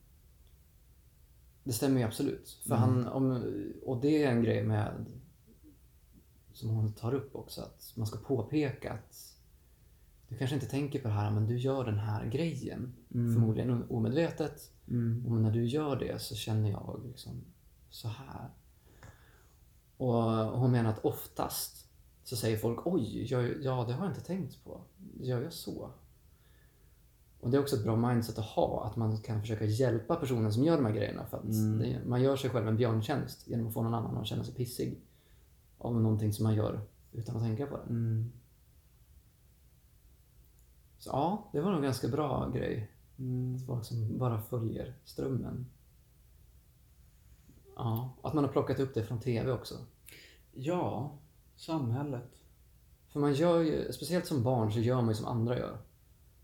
det 1.63 1.73
stämmer 1.73 1.99
ju 1.99 2.05
absolut. 2.07 2.49
För 2.67 2.75
Mm. 2.75 2.89
han, 2.89 3.07
om, 3.07 3.43
och 3.85 4.01
det 4.01 4.23
är 4.23 4.31
en 4.31 4.43
grej 4.43 4.63
med 4.63 5.05
som 6.53 6.69
hon 6.69 6.93
tar 6.93 7.13
upp 7.13 7.35
också, 7.35 7.61
att 7.61 7.93
man 7.95 8.07
ska 8.07 8.17
påpeka 8.19 8.93
att 8.93 9.35
du 10.29 10.37
kanske 10.37 10.55
inte 10.55 10.67
tänker 10.67 10.99
på 11.01 11.07
det 11.07 11.13
här, 11.13 11.31
men 11.31 11.47
du 11.47 11.57
gör 11.57 11.85
den 11.85 11.97
här 11.99 12.25
grejen. 12.25 12.93
Mm. 13.13 13.33
Förmodligen 13.33 13.83
omedvetet. 13.89 14.71
Mm. 14.87 15.25
Och 15.25 15.31
när 15.41 15.51
du 15.51 15.65
gör 15.65 15.95
det 15.95 16.21
så 16.21 16.35
känner 16.35 16.69
jag 16.69 17.01
liksom 17.05 17.31
så 17.89 18.07
här. 18.07 18.49
Och 19.97 20.13
hon 20.59 20.71
menar 20.71 20.89
att 20.89 21.05
oftast 21.05 21.85
så 22.23 22.35
säger 22.35 22.57
folk 22.57 22.87
oj, 22.87 23.25
jag, 23.31 23.63
ja 23.63 23.85
det 23.87 23.93
har 23.93 24.05
jag 24.05 24.11
inte 24.11 24.25
tänkt 24.25 24.63
på. 24.63 24.81
Gör 25.19 25.41
jag 25.41 25.53
så? 25.53 25.91
Och 27.39 27.49
det 27.49 27.57
är 27.57 27.61
också 27.61 27.75
ett 27.75 27.83
bra 27.83 27.95
mindset 27.95 28.37
att 28.37 28.45
ha, 28.45 28.85
att 28.85 28.95
man 28.95 29.17
kan 29.17 29.41
försöka 29.41 29.65
hjälpa 29.65 30.15
personen 30.15 30.53
som 30.53 30.63
gör 30.63 30.75
de 30.75 30.85
här 30.85 30.93
grejerna. 30.93 31.25
För 31.25 31.37
att 31.37 31.43
Mm. 31.43 31.79
det, 31.79 31.99
man 32.05 32.21
gör 32.21 32.35
sig 32.35 32.49
själv 32.49 32.67
en 32.67 32.77
björntjänst 32.77 33.47
genom 33.47 33.67
att 33.67 33.73
få 33.73 33.83
någon 33.83 33.93
annan 33.93 34.17
att 34.17 34.27
känna 34.27 34.43
sig 34.43 34.53
pissig 34.53 35.01
av 35.77 36.01
någonting 36.01 36.33
som 36.33 36.43
man 36.43 36.55
gör 36.55 36.81
utan 37.11 37.35
att 37.35 37.41
tänka 37.43 37.65
på 37.65 37.77
det. 37.77 37.83
Mm. 37.89 38.31
Så 40.99 41.09
ja, 41.09 41.49
det 41.51 41.61
var 41.61 41.69
nog 41.69 41.77
en 41.77 41.83
ganska 41.83 42.07
bra 42.07 42.49
grej. 42.49 42.91
Mm. 43.19 43.59
Folk 43.59 43.85
som 43.85 44.17
bara 44.17 44.41
följer 44.41 44.93
strömmen. 45.05 45.65
Ja, 47.75 48.13
att 48.21 48.33
man 48.33 48.43
har 48.43 48.51
plockat 48.51 48.79
upp 48.79 48.93
det 48.93 49.03
från 49.03 49.19
TV 49.19 49.51
också. 49.51 49.75
Ja, 50.53 51.11
samhället. 51.55 52.35
För 53.07 53.19
man 53.19 53.33
gör 53.33 53.59
ju, 53.59 53.93
speciellt 53.93 54.25
som 54.25 54.43
barn 54.43 54.71
så 54.71 54.79
gör 54.79 54.95
man 54.95 55.09
ju 55.09 55.15
som 55.15 55.25
andra 55.25 55.59
gör. 55.59 55.77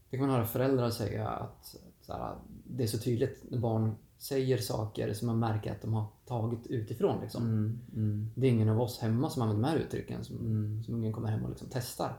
Det 0.10 0.18
kan 0.18 0.28
man 0.28 0.36
höra 0.36 0.45
föräldrar 0.45 0.89
säga 0.89 1.28
att 1.28 1.76
så 2.01 2.14
här, 2.14 2.36
det 2.64 2.84
är 2.84 2.88
så 2.88 2.97
tydligt 2.97 3.43
när 3.49 3.60
barn 3.60 3.95
säger 4.18 4.58
saker 4.58 5.14
som 5.14 5.28
man 5.28 5.39
märker 5.39 5.72
att 5.72 5.82
de 5.82 5.93
har 5.93 6.06
tagit 6.26 6.68
utifrån. 6.68 7.22
Liksom. 7.22 7.43
Mm, 7.43 7.80
mm, 7.95 8.32
Det 8.36 8.47
är 8.47 8.51
ingen 8.51 8.70
av 8.70 8.82
oss 8.82 8.99
hemma 8.99 9.30
som 9.30 9.41
använder 9.41 9.70
de 9.70 9.70
här 9.70 9.86
uttrycken 9.86 10.24
som, 10.24 10.36
mm. 10.36 10.84
som 10.84 10.93
ungen 10.93 11.14
kommer 11.14 11.30
hem 11.30 11.43
och 11.43 11.49
liksom 11.49 11.68
testar. 11.72 12.18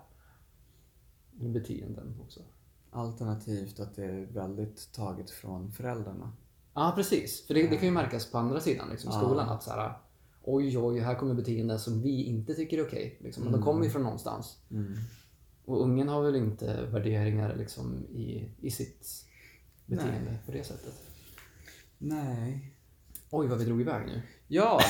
Beteenden 1.39 2.21
också. 2.25 2.41
Alternativt 2.91 3.81
att 3.81 3.95
det 3.97 4.05
är 4.05 4.27
väldigt 4.33 4.93
taget 4.93 5.31
från 5.31 5.73
föräldrarna. 5.73 6.33
Ja, 6.75 6.93
precis. 6.97 7.47
För 7.47 7.55
det, 7.55 7.63
det 7.63 7.77
kan 7.77 7.85
ju 7.85 7.91
märkas 7.95 8.31
på 8.31 8.39
andra 8.39 8.61
sidan, 8.61 8.89
liksom, 8.91 9.13
skolan. 9.13 9.49
Att 9.49 9.63
så 9.63 9.71
här, 9.71 9.93
oj, 10.43 10.79
oj, 10.79 10.99
här 11.01 11.15
kommer 11.15 11.35
beteenden 11.35 11.79
som 11.79 12.03
vi 12.03 12.25
inte 12.25 12.55
tycker 12.55 12.79
är 12.79 12.87
okej. 12.87 13.19
Liksom. 13.21 13.43
Men 13.43 13.53
de 13.53 13.57
Mm. 13.59 13.65
kommer 13.67 13.85
ju 13.85 13.91
från 13.91 14.03
någonstans. 14.03 14.59
Mm. 14.71 14.95
Och 15.65 15.83
ungen 15.83 16.09
har 16.09 16.23
väl 16.23 16.37
inte 16.37 16.87
värderingar 16.87 17.57
liksom, 17.57 18.07
i, 18.07 18.51
i 18.61 18.71
sitt 18.71 19.25
beteende 19.87 20.39
på 20.47 20.53
det 20.53 20.65
sättet. 20.65 20.95
Nej. 21.99 22.73
Oj, 23.31 23.47
vad 23.47 23.59
vi 23.59 23.65
drog 23.65 23.81
iväg 23.81 24.07
nu. 24.07 24.23
Ja! 24.49 24.81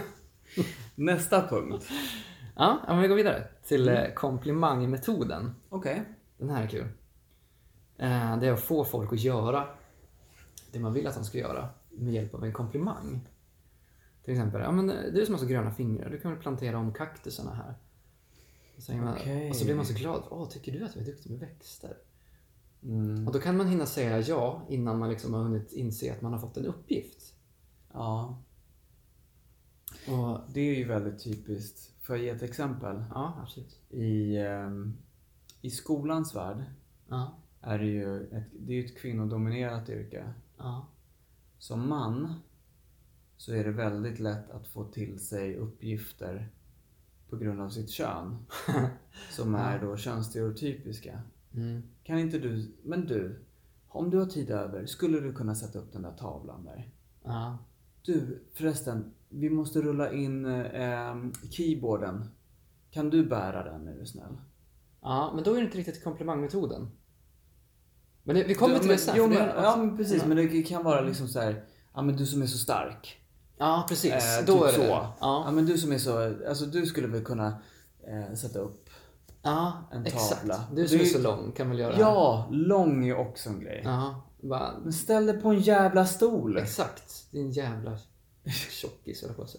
Nästa 0.94 1.48
punkt. 1.48 1.84
Ja, 2.54 2.80
men 2.88 3.02
vi 3.02 3.08
går 3.08 3.16
vidare 3.16 3.48
till 3.64 3.88
mm. 3.88 4.14
komplimangmetoden. 4.14 5.54
Okej. 5.68 6.02
Den 6.38 6.50
här 6.50 6.62
är 6.62 6.66
kul. 6.66 6.88
Eh, 7.96 8.38
det 8.38 8.48
är 8.48 8.52
att 8.52 8.60
få 8.60 8.84
folk 8.84 9.12
att 9.12 9.20
göra 9.20 9.66
det 10.72 10.80
man 10.80 10.92
vill 10.92 11.06
att 11.06 11.14
de 11.14 11.24
ska 11.24 11.38
göra 11.38 11.68
med 11.90 12.14
hjälp 12.14 12.34
av 12.34 12.44
en 12.44 12.52
komplimang. 12.52 13.28
Till 14.24 14.32
exempel, 14.32 14.60
ja, 14.60 14.72
men 14.72 14.86
du 14.86 15.26
som 15.26 15.34
har 15.34 15.40
så 15.40 15.46
gröna 15.46 15.70
fingrar, 15.70 16.10
du 16.10 16.20
kan 16.20 16.30
väl 16.30 16.40
plantera 16.40 16.78
om 16.78 16.94
kaktusarna 16.94 17.54
här. 17.54 17.74
Säger 18.78 19.00
man, 19.00 19.14
och 19.50 19.56
så 19.56 19.64
blir 19.64 19.74
man 19.74 19.86
så 19.86 19.94
glad. 19.94 20.22
Åh, 20.30 20.48
tycker 20.48 20.72
du 20.72 20.84
att 20.84 20.96
jag 20.96 21.02
är 21.02 21.06
duktig 21.06 21.30
med 21.30 21.40
växter? 21.40 21.96
Mm. 22.82 23.26
Och 23.26 23.32
då 23.32 23.38
kan 23.38 23.56
man 23.56 23.68
hinna 23.68 23.86
säga 23.86 24.20
ja 24.20 24.66
innan 24.68 24.98
man 24.98 25.10
liksom 25.10 25.34
har 25.34 25.42
hunnit 25.42 25.72
inse 25.72 26.12
att 26.12 26.22
man 26.22 26.32
har 26.32 26.40
fått 26.40 26.56
en 26.56 26.66
uppgift. 26.66 27.34
Ja, 27.92 28.42
Och, 30.08 30.40
det 30.52 30.60
är 30.60 30.74
ju 30.74 30.84
väldigt 30.84 31.24
typiskt. 31.24 31.91
Får 32.02 32.16
jag 32.16 32.24
ge 32.24 32.30
ett 32.30 32.42
exempel? 32.42 33.04
ja, 33.14 33.38
absolut. 33.42 33.80
I, 33.90 34.36
ehm, 34.36 34.96
i 35.60 35.70
skolans 35.70 36.34
värld 36.34 36.64
Ja, 37.08 37.34
är 37.60 37.78
det 37.78 37.86
ju 37.86 38.22
ett, 38.26 38.44
det 38.52 38.72
är 38.74 38.84
ett 38.84 38.98
kvinnodominerat 38.98 39.88
yrke. 39.88 40.32
ja, 40.58 40.86
Som 41.58 41.88
man 41.88 42.34
så 43.36 43.52
är 43.52 43.64
det 43.64 43.70
väldigt 43.70 44.20
lätt 44.20 44.50
att 44.50 44.66
få 44.66 44.84
till 44.84 45.18
sig 45.20 45.56
uppgifter 45.56 46.48
på 47.30 47.36
grund 47.36 47.60
av 47.60 47.68
sitt 47.70 47.90
kön. 47.90 48.38
Som 49.30 49.54
är 49.54 49.80
då 49.80 49.96
könsstereotypiska. 49.96 51.20
mm. 51.54 51.82
Kan 52.04 52.18
inte 52.18 52.38
du, 52.38 52.72
men 52.82 53.06
du, 53.06 53.38
om 53.88 54.10
du 54.10 54.18
har 54.18 54.26
tid 54.26 54.50
över, 54.50 54.86
skulle 54.86 55.20
du 55.20 55.32
kunna 55.32 55.54
sätta 55.54 55.78
upp 55.78 55.92
den 55.92 56.02
där 56.02 56.12
tavlan 56.12 56.64
där? 56.64 56.90
ja, 57.24 57.58
Du, 58.04 58.42
förresten, 58.52 59.12
vi 59.32 59.50
måste 59.50 59.80
rulla 59.80 60.12
in 60.12 60.44
eh, 60.64 61.14
keyboarden. 61.50 62.24
Kan 62.90 63.10
du 63.10 63.26
bära 63.26 63.64
den 63.72 63.88
är 63.88 63.94
du 63.94 64.06
snäll? 64.06 64.36
ja, 65.02 65.32
men 65.34 65.44
då 65.44 65.50
är 65.50 65.56
det 65.56 65.64
inte 65.64 65.78
riktigt 65.78 66.04
komplimangmetoden. 66.04 66.90
Men 68.24 68.36
det, 68.36 68.44
vi 68.44 68.54
kommer 68.54 68.74
Du, 68.74 68.78
till 68.80 68.88
men, 68.88 68.96
det 68.96 69.02
sen. 69.02 69.14
Jo, 69.16 69.26
men, 69.26 69.36
det- 69.38 69.54
ja 69.56 69.76
men 69.76 69.96
precis, 69.96 70.22
Ja. 70.22 70.28
men 70.28 70.36
det 70.36 70.62
kan 70.62 70.84
vara 70.84 71.00
liksom 71.00 71.28
så 71.28 71.40
här, 71.40 71.64
ja 71.94 72.02
men 72.02 72.16
du 72.16 72.26
som 72.26 72.42
är 72.42 72.46
så 72.46 72.58
stark. 72.58 73.18
Ja, 73.58 73.86
precis. 73.88 74.12
Eh, 74.12 74.46
då 74.46 74.52
typ 74.52 74.62
är 74.62 74.66
det 74.66 74.72
så. 74.72 74.82
Ja. 74.82 75.14
Ja, 75.20 75.50
men 75.50 75.66
du 75.66 75.78
som 75.78 75.92
är 75.92 75.98
så, 75.98 76.34
alltså 76.48 76.66
du 76.66 76.86
skulle 76.86 77.06
väl 77.08 77.24
kunna 77.24 77.46
eh, 78.08 78.34
sätta 78.34 78.58
upp. 78.58 78.88
ja 79.42 79.72
En 79.92 80.06
exakt. 80.06 80.40
tavla. 80.40 80.60
Du 80.74 80.82
Och 80.82 80.88
som 80.88 80.98
det 80.98 81.04
är 81.04 81.06
är- 81.06 81.10
så 81.12 81.18
lång 81.22 81.52
kan 81.52 81.68
väl 81.70 81.78
göra 81.78 81.94
Ja, 81.98 82.48
lång 82.50 83.08
är 83.08 83.16
också 83.18 83.50
en 83.50 83.60
grej. 83.60 83.82
Ja, 83.84 84.22
bara, 84.42 84.72
Men 84.82 84.92
ställ 84.92 85.26
dig 85.26 85.40
på 85.40 85.48
en 85.48 85.60
jävla 85.60 86.06
stol. 86.06 86.56
exakt. 86.58 87.32
Din 87.32 87.50
jävla 87.50 87.98
tjockis 88.50 89.22
höll 89.22 89.34
på 89.34 89.42
att. 89.42 89.56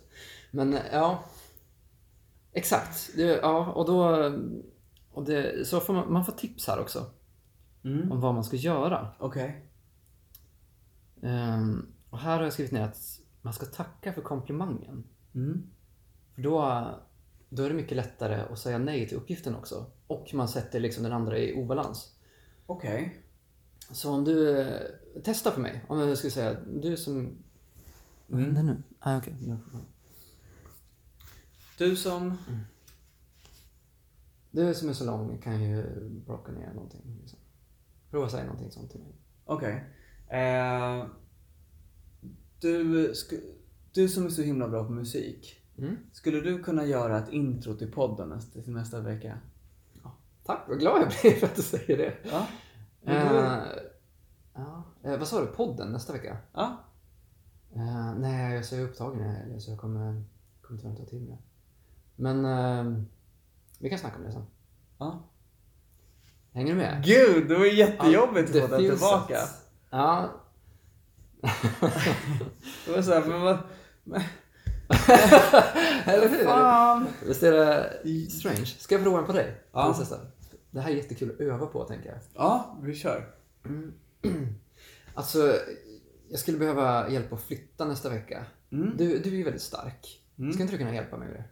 Men 0.51 0.73
eh, 0.73 0.81
ja. 0.91 1.23
Exakt. 2.51 3.09
Det, 3.15 3.23
ja, 3.23 3.71
och 3.71 3.85
då... 3.85 4.31
Och 5.11 5.23
det, 5.23 5.67
så 5.67 5.79
får 5.79 5.93
man, 5.93 6.13
man 6.13 6.25
får 6.25 6.33
tips 6.33 6.67
här 6.67 6.79
också. 6.79 7.05
Mm. 7.83 8.11
Om 8.11 8.21
vad 8.21 8.33
man 8.33 8.43
ska 8.43 8.55
göra. 8.55 9.07
Okej. 9.19 9.65
Ehm, 11.21 11.93
och 12.09 12.19
här 12.19 12.37
har 12.37 12.43
jag 12.43 12.53
skrivit 12.53 12.71
ner 12.71 12.81
att 12.81 13.19
man 13.41 13.53
ska 13.53 13.65
tacka 13.65 14.13
för 14.13 14.21
komplimangen. 14.21 15.03
Mm. 15.35 15.63
För 16.35 16.41
då, 16.41 16.85
då 17.49 17.63
är 17.63 17.69
det 17.69 17.75
mycket 17.75 17.97
lättare 17.97 18.41
att 18.51 18.59
säga 18.59 18.77
nej 18.77 19.07
till 19.07 19.17
uppgiften 19.17 19.55
också. 19.55 19.85
Och 20.07 20.33
man 20.33 20.47
sätter 20.47 20.79
liksom 20.79 21.03
den 21.03 21.13
andra 21.13 21.37
i 21.37 21.53
obalans. 21.53 22.15
Okej. 22.65 23.23
Så 23.91 24.11
om 24.11 24.23
du... 24.23 24.59
eh, 24.59 24.81
Testa 25.23 25.51
för 25.51 25.61
mig. 25.61 25.85
Om 25.87 25.99
jag 25.99 26.17
skulle 26.17 26.31
säga, 26.31 26.57
du 26.81 26.97
som... 26.97 27.37
Vad 28.27 28.41
händer 28.41 28.63
nu? 28.63 28.83
Ah, 28.99 29.17
okej. 29.17 29.35
Du 31.77 31.95
som... 31.95 32.37
Du 34.51 34.73
som 34.73 34.89
är 34.89 34.93
så 34.93 35.05
lång 35.05 35.37
kan 35.37 35.63
ju 35.63 35.83
plocka 36.25 36.51
ner 36.51 36.73
någonting. 36.73 37.17
Liksom. 37.21 37.39
Prova 38.09 38.29
säga 38.29 38.43
någonting 38.43 38.71
sånt 38.71 38.91
till 38.91 38.99
mig. 38.99 39.15
Okej. 39.45 39.83
Eh, 40.27 41.05
du, 42.59 43.13
du 43.91 44.09
som 44.09 44.25
är 44.25 44.29
så 44.29 44.41
himla 44.41 44.69
bra 44.69 44.83
på 44.83 44.91
musik. 44.91 45.59
Mm. 45.77 45.97
Skulle 46.11 46.41
du 46.41 46.63
kunna 46.63 46.85
göra 46.85 47.19
ett 47.19 47.29
intro 47.29 47.73
till 47.73 47.91
podden 47.91 48.29
nästa, 48.29 48.61
till 48.61 48.73
nästa 48.73 48.99
vecka? 48.99 49.39
Tack, 50.43 50.65
vad 50.67 50.79
glad 50.79 51.01
jag 51.01 51.07
blir 51.07 51.39
för 51.39 51.47
att 51.47 51.55
du 51.55 51.61
säger 51.61 51.97
det. 51.97 52.13
Ja. 52.23 52.47
Eh, 53.05 53.63
ja. 54.53 54.83
Eh, 55.03 55.17
vad 55.19 55.27
sa 55.27 55.41
du? 55.41 55.47
Podden 55.47 55.91
nästa 55.91 56.13
vecka? 56.13 56.37
Ja. 56.53 56.83
Eh, 57.75 58.13
nej, 58.17 58.43
jag 58.49 58.57
är 58.59 58.61
så 58.63 58.77
upptagen 58.79 59.19
i 59.19 59.23
helgen 59.23 59.61
så 59.61 59.71
jag 59.71 59.79
kommer, 59.79 60.23
kommer 60.61 60.79
tyvärr 60.79 60.91
inte 60.91 61.01
ha 61.03 61.09
tid 61.09 61.21
med 61.21 61.31
det. 61.37 61.41
Men 62.15 62.45
eh, 62.45 63.03
vi 63.79 63.89
kan 63.89 63.99
snacka 63.99 64.17
om 64.17 64.23
det 64.23 64.31
sen. 64.31 64.45
ja. 64.97 65.23
Hänger 66.53 66.73
du 66.73 66.77
med? 66.79 67.03
Gud, 67.05 67.47
det 67.49 67.57
var 67.57 67.65
jättejobbigt 67.65 68.47
att 68.47 68.53
Det 68.53 68.61
få 68.61 68.67
den 68.67 68.79
tillbaka. 68.89 69.33
ett- 69.37 69.49
Ja. 69.89 70.29
Det 72.85 72.91
var 72.91 73.01
såhär, 73.01 73.25
men 73.25 73.41
vad... 73.41 73.57
Men, 74.03 74.21
Eller 76.05 76.29
hur? 76.29 76.43
fan. 76.45 77.07
Visst 77.27 77.43
är 77.43 77.51
det 77.51 78.29
strange? 78.31 78.65
Ska 78.65 78.95
jag 78.95 79.03
prova 79.03 79.17
den 79.17 79.25
på 79.25 79.33
dig? 79.33 79.61
Ja. 79.71 79.83
Prinsessa? 79.85 80.19
Det 80.71 80.81
här 80.81 80.91
är 80.91 80.95
jättekul 80.95 81.31
att 81.31 81.39
öva 81.39 81.65
på, 81.65 81.83
tänker 81.83 82.09
jag. 82.09 82.17
Ja, 82.35 82.77
vi 82.81 82.95
kör. 82.95 83.27
Alltså, 85.15 85.55
jag 86.33 86.39
skulle 86.39 86.57
behöva 86.57 87.09
hjälp 87.09 87.33
att 87.33 87.43
flytta 87.43 87.85
nästa 87.85 88.09
vecka. 88.09 88.45
Mm. 88.71 88.97
Du, 88.97 89.19
du 89.19 89.29
är 89.29 89.35
ju 89.35 89.43
väldigt 89.43 89.61
stark. 89.61 90.21
Mm. 90.37 90.53
Ska 90.53 90.61
inte 90.61 90.73
du 90.73 90.77
kunna 90.77 90.95
hjälpa 90.95 91.17
mig 91.17 91.27
med 91.27 91.37
det? 91.37 91.45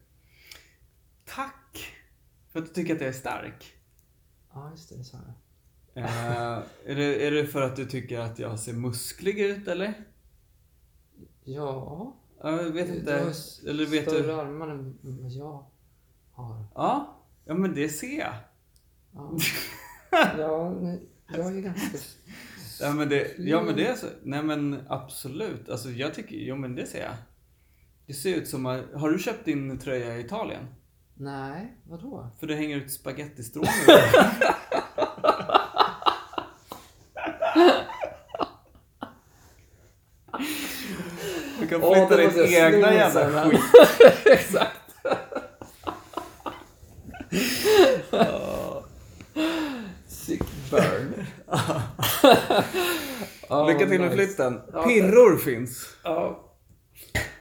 Tack 1.26 1.94
för 2.52 2.60
att 2.60 2.66
du 2.66 2.74
tycker 2.74 2.96
att 2.96 3.02
jag 3.02 3.10
är 3.10 3.14
stark. 3.14 3.74
Ja, 4.54 4.72
just 4.72 4.90
det. 4.90 4.98
Det 4.98 5.04
sa 5.04 5.18
jag. 5.94 6.04
Eh, 6.04 6.64
är, 6.86 6.96
det, 6.96 7.28
är 7.28 7.32
det 7.32 7.48
för 7.48 7.62
att 7.62 7.76
du 7.76 7.86
tycker 7.86 8.20
att 8.20 8.40
jag 8.40 8.60
ser 8.60 8.74
musklig 8.74 9.40
ut 9.40 9.68
eller? 9.68 9.94
Ja. 11.44 12.16
Ja, 12.44 12.62
Jag 12.62 12.72
vet 12.72 12.88
Du- 12.88 12.96
inte. 13.00 13.18
Du 13.18 13.24
har 13.24 13.70
Eller 13.70 13.86
vet 13.86 14.04
större 14.10 14.28
du? 14.28 14.34
armar 14.34 14.68
än 14.68 15.00
vad 15.02 15.32
jag 15.32 15.66
har. 16.32 16.66
Ja. 16.76 17.24
ja, 17.46 17.54
men 17.54 17.74
det 17.76 17.90
ser 17.90 18.20
jag. 18.20 18.34
Ja, 19.14 19.38
ja 20.38 20.76
jag 21.28 21.58
är 21.58 21.62
ganska... 21.62 21.98
Ja 22.82 22.94
men 22.94 23.10
det, 23.10 23.28
ja, 23.38 23.62
men 23.62 23.76
det 23.76 23.88
är 23.88 23.96
så. 23.96 24.06
Nej 24.24 24.44
men 24.44 24.84
absolut. 24.90 25.70
Alltså 25.70 25.90
jag 25.90 26.14
tycker, 26.14 26.36
jo 26.36 26.56
men 26.56 26.76
det 26.76 26.86
ser 26.86 27.00
jag. 27.04 27.14
Det 28.08 28.14
ser 28.14 28.36
ut 28.36 28.48
som, 28.48 28.66
att- 28.66 28.94
har 28.96 29.10
du 29.10 29.20
köpt 29.20 29.46
din 29.46 29.78
tröja 29.80 30.18
i 30.18 30.20
Italien? 30.20 30.64
Nej, 31.16 31.78
vadå? 31.84 32.28
För 32.40 32.48
det 32.48 32.56
hänger 32.56 32.78
ut 32.78 32.92
spagettistrån 32.92 33.66
Du 41.60 41.68
kan 41.68 41.82
flytta 41.82 42.18
det 42.18 42.28
ditt 42.28 42.52
egna 42.54 42.94
jävla 42.94 43.50
skit. 43.50 43.60
Exakt. 44.26 44.81
Ja, 53.52 53.68
Lycka 53.68 53.80
till 53.80 54.00
med 54.00 54.12
nice. 54.12 54.16
flytten. 54.16 54.60
Ja, 54.74 54.84
Pirror 54.84 55.38
finns. 55.38 55.96
Ja. 56.04 56.52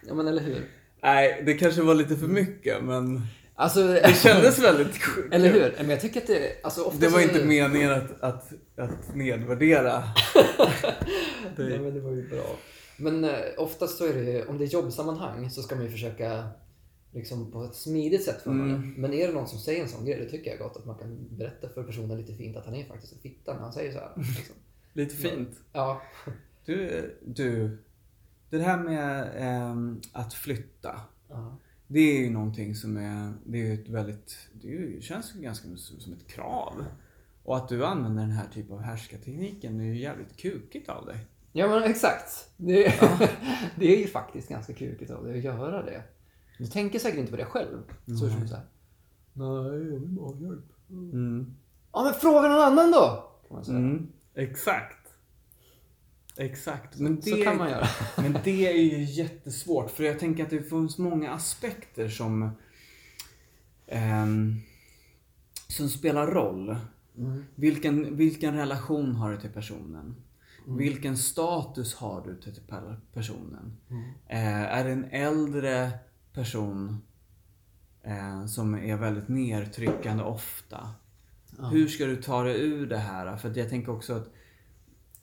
ja, 0.09 0.15
men 0.15 0.29
eller 0.29 0.43
hur? 0.43 0.69
Nej, 1.03 1.43
det 1.47 1.55
kanske 1.55 1.83
var 1.83 1.95
lite 1.95 2.17
för 2.17 2.27
mycket 2.27 2.85
men 2.85 3.21
Alltså, 3.55 3.83
det 3.87 4.17
kändes 4.23 4.59
väldigt 4.59 5.03
sjukt. 5.03 5.35
Eller 5.35 5.53
hur? 5.53 5.75
Men 5.79 5.91
jag 5.91 6.01
tycker 6.01 6.21
att 6.21 6.27
det... 6.27 6.65
Alltså, 6.65 6.83
ofta 6.83 6.99
Det 7.01 7.09
var 7.09 7.21
inte 7.21 7.45
meningen 7.45 7.93
att, 7.93 8.21
att, 8.23 8.53
att 8.77 9.15
nedvärdera. 9.15 10.03
Nej, 11.57 11.79
men 11.79 11.95
det 11.95 12.01
var 12.01 12.11
ju 12.13 12.29
bra. 12.29 12.57
Men 12.97 13.25
eh, 13.25 13.31
oftast 13.59 13.99
så 13.99 14.07
är 14.07 14.15
det, 14.15 14.47
om 14.47 14.59
det 14.59 14.65
är 14.65 14.69
jobbsammanhang 14.69 15.51
så 15.51 15.63
ska 15.63 15.75
man 15.75 15.85
ju 15.85 15.91
försöka 15.91 16.45
liksom 17.13 17.53
på 17.53 17.65
ett 17.65 17.75
smidigt 17.75 18.25
sätt 18.25 18.43
få 18.45 18.51
Mm. 18.51 18.69
det. 18.73 19.01
Men 19.01 19.13
är 19.15 19.27
det 19.29 19.35
någon 19.35 19.49
som 19.49 19.59
säger 19.59 19.83
en 19.83 19.89
sån 19.89 20.05
grej, 20.05 20.21
då 20.25 20.31
tycker 20.31 20.51
jag 20.51 20.59
gott 20.59 20.77
att 20.77 20.87
man 20.87 20.99
kan 20.99 21.37
berätta 21.39 21.69
för 21.69 21.83
personen 21.83 22.19
lite 22.19 22.35
fint 22.35 22.57
att 22.57 22.65
han 22.65 22.75
är 22.75 22.85
faktiskt 22.85 23.13
en 23.13 23.19
fitta 23.19 23.53
när 23.55 23.61
han 23.61 23.73
säger 23.73 23.93
så 23.93 23.99
här. 23.99 24.11
Liksom. 24.17 24.57
Lite 24.93 25.17
fint. 25.17 25.61
Ja, 25.73 26.03
Du 26.65 26.77
Du, 27.27 27.79
du 28.51 28.59
det 28.59 28.59
här 28.63 28.79
med 28.79 29.31
ehm, 29.37 30.01
att 30.13 30.35
flytta. 30.35 31.01
Ja. 31.29 31.57
Det 31.87 32.01
är 32.01 32.19
ju 32.25 32.31
någonting 32.31 32.75
som 32.75 32.97
är, 32.97 33.33
det 33.47 33.59
är 33.71 33.75
ett 33.75 33.89
väldigt, 33.89 34.49
det 34.63 34.69
ju- 34.69 35.01
känns 35.01 35.35
ju 35.37 35.41
ganska 35.41 35.69
som 35.77 36.13
ett 36.13 36.27
krav. 36.27 36.85
Och 37.45 37.57
att 37.57 37.69
du 37.69 37.85
använder 37.85 38.23
den 38.23 38.31
här 38.33 38.49
typen 38.55 38.73
av 38.75 38.81
härskartekniken 38.81 39.81
är 39.81 39.85
ju 39.85 39.99
jävligt 39.99 40.37
kukigt 40.37 40.89
av 40.89 41.07
dig. 41.07 41.17
Ja 41.53 41.69
men 41.69 41.83
exakt. 41.83 42.51
Det, 42.57 42.85
det 43.77 43.95
är 43.97 43.99
ju 43.99 44.07
faktiskt 44.07 44.49
ganska 44.49 44.73
kukigt 44.73 45.11
av 45.11 45.25
dig 45.25 45.39
att 45.39 45.45
göra 45.45 45.83
det. 45.83 46.03
Du 46.59 46.67
tänker 46.67 46.99
säkert 46.99 47.19
inte 47.19 47.31
på 47.31 47.37
det 47.37 47.45
själv. 47.45 47.79
Så 48.07 48.25
det 48.27 48.49
så 48.49 48.55
här. 48.55 48.65
Nej, 49.33 49.93
jag 49.93 50.01
vill 50.01 50.09
bara 50.09 50.27
ha 50.27 50.41
hjälp. 50.41 50.73
Mm. 50.91 51.55
Ja 51.93 52.03
men 52.05 52.15
fråga 52.15 52.49
någon 52.49 52.63
annan 52.63 52.91
då! 52.91 53.31
Kan 53.49 53.57
man 53.57 53.65
säga. 53.65 53.79
Mm. 53.79 54.13
Exakt. 54.35 54.97
Exakt. 56.37 56.99
Men 56.99 57.17
det, 57.17 57.31
Så 57.31 57.43
kan 57.43 57.57
man 57.57 57.71
göra. 57.71 57.87
men 58.17 58.37
det 58.45 58.67
är 58.69 58.77
ju 58.77 59.05
jättesvårt 59.05 59.91
för 59.91 60.05
jag 60.05 60.19
tänker 60.19 60.45
att 60.45 60.51
det 60.51 60.63
finns 60.63 60.99
många 60.99 61.31
aspekter 61.31 62.09
som 62.09 62.51
ehm, 63.87 64.61
som 65.69 65.89
spelar 65.89 66.27
roll. 66.27 66.77
Mm. 67.19 67.45
Vilken, 67.55 68.17
vilken 68.17 68.55
relation 68.57 69.15
har 69.15 69.31
du 69.31 69.41
till 69.41 69.51
personen? 69.51 70.17
Vilken 70.67 71.17
status 71.19 71.95
har 71.95 72.23
du 72.27 72.41
till 72.41 72.63
per- 72.69 73.01
personen? 73.13 73.77
Eh, 74.29 74.63
är 74.63 74.85
det 74.85 74.91
en 74.91 75.05
äldre 75.05 75.91
person 76.33 77.03
eh, 78.03 78.47
som 78.47 78.75
är 78.75 78.97
väldigt 78.97 79.29
nedtryckande 79.29 80.23
ofta? 80.23 80.91
Hur 81.71 81.89
ska 81.89 82.07
du 82.07 82.17
ta 82.23 82.43
dig 82.43 82.61
ur 82.61 82.87
det 82.87 82.99
här? 82.99 83.37
För 83.37 83.59
jag 83.59 83.69
tänker 83.69 83.93
också 83.93 84.15
att 84.15 84.31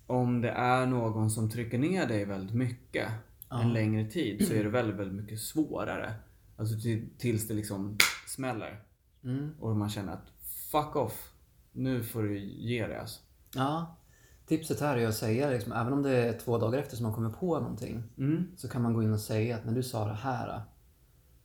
om 0.08 0.42
det 0.42 0.50
är 0.50 0.86
någon 0.86 1.32
som 1.32 1.50
trycker 1.50 1.78
ner 1.78 2.08
dig 2.08 2.26
väldigt 2.26 2.56
mycket 2.56 3.12
en 3.50 3.74
längre 3.74 4.10
tid 4.10 4.48
så 4.48 4.54
är 4.54 4.64
det 4.64 4.70
väldigt, 4.70 4.96
väldigt 4.96 5.24
mycket 5.24 5.40
svårare. 5.40 6.14
Alltså 6.58 6.80
till, 6.80 7.10
tills 7.18 7.48
det 7.48 7.54
liksom 7.54 7.98
smäller. 8.28 8.84
Mm. 9.24 9.52
Och 9.60 9.76
man 9.76 9.90
känner 9.90 10.14
att 10.14 10.32
fuck 10.72 10.96
off. 10.96 11.32
Nu 11.72 12.04
får 12.04 12.24
du 12.24 12.40
ge 12.40 12.88
det 12.88 13.00
alltså. 13.02 13.20
Ja. 13.56 13.98
Tipset 14.46 14.80
här 14.80 14.98
är 14.98 15.08
att 15.08 15.16
säga, 15.16 15.50
liksom, 15.50 15.72
även 15.72 15.94
om 15.94 16.04
det 16.04 16.12
är 16.18 16.40
två 16.40 16.58
dagar 16.58 16.80
efter 16.80 16.96
som 16.96 17.04
man 17.04 17.14
kommer 17.14 17.30
på 17.30 17.60
någonting, 17.60 18.04
Mm. 18.18 18.48
så 18.58 18.70
kan 18.70 18.82
man 18.82 18.94
gå 18.94 19.04
in 19.04 19.14
och 19.14 19.20
säga 19.20 19.56
att 19.56 19.66
när 19.66 19.74
du 19.74 19.84
sa 19.84 20.08
det 20.08 20.14
här 20.14 20.62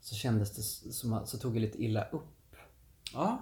så 0.00 0.14
kändes 0.14 0.56
det 0.56 0.92
som 0.92 1.12
att, 1.12 1.28
så 1.28 1.38
tog 1.38 1.56
jag 1.56 1.60
lite 1.60 1.82
illa 1.84 2.04
upp. 2.04 2.56
Ja. 3.12 3.40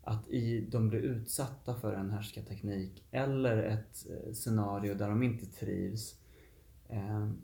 Att 0.01 0.29
i, 0.29 0.61
de 0.71 0.89
blir 0.89 0.99
utsatta 0.99 1.75
för 1.79 1.93
en 1.93 2.11
härskarteknik 2.11 3.03
eller 3.11 3.63
ett 3.63 4.05
eh, 4.09 4.33
scenario 4.33 4.93
där 4.93 5.09
de 5.09 5.23
inte 5.23 5.45
trivs. 5.45 6.15
Ehm, 6.89 7.38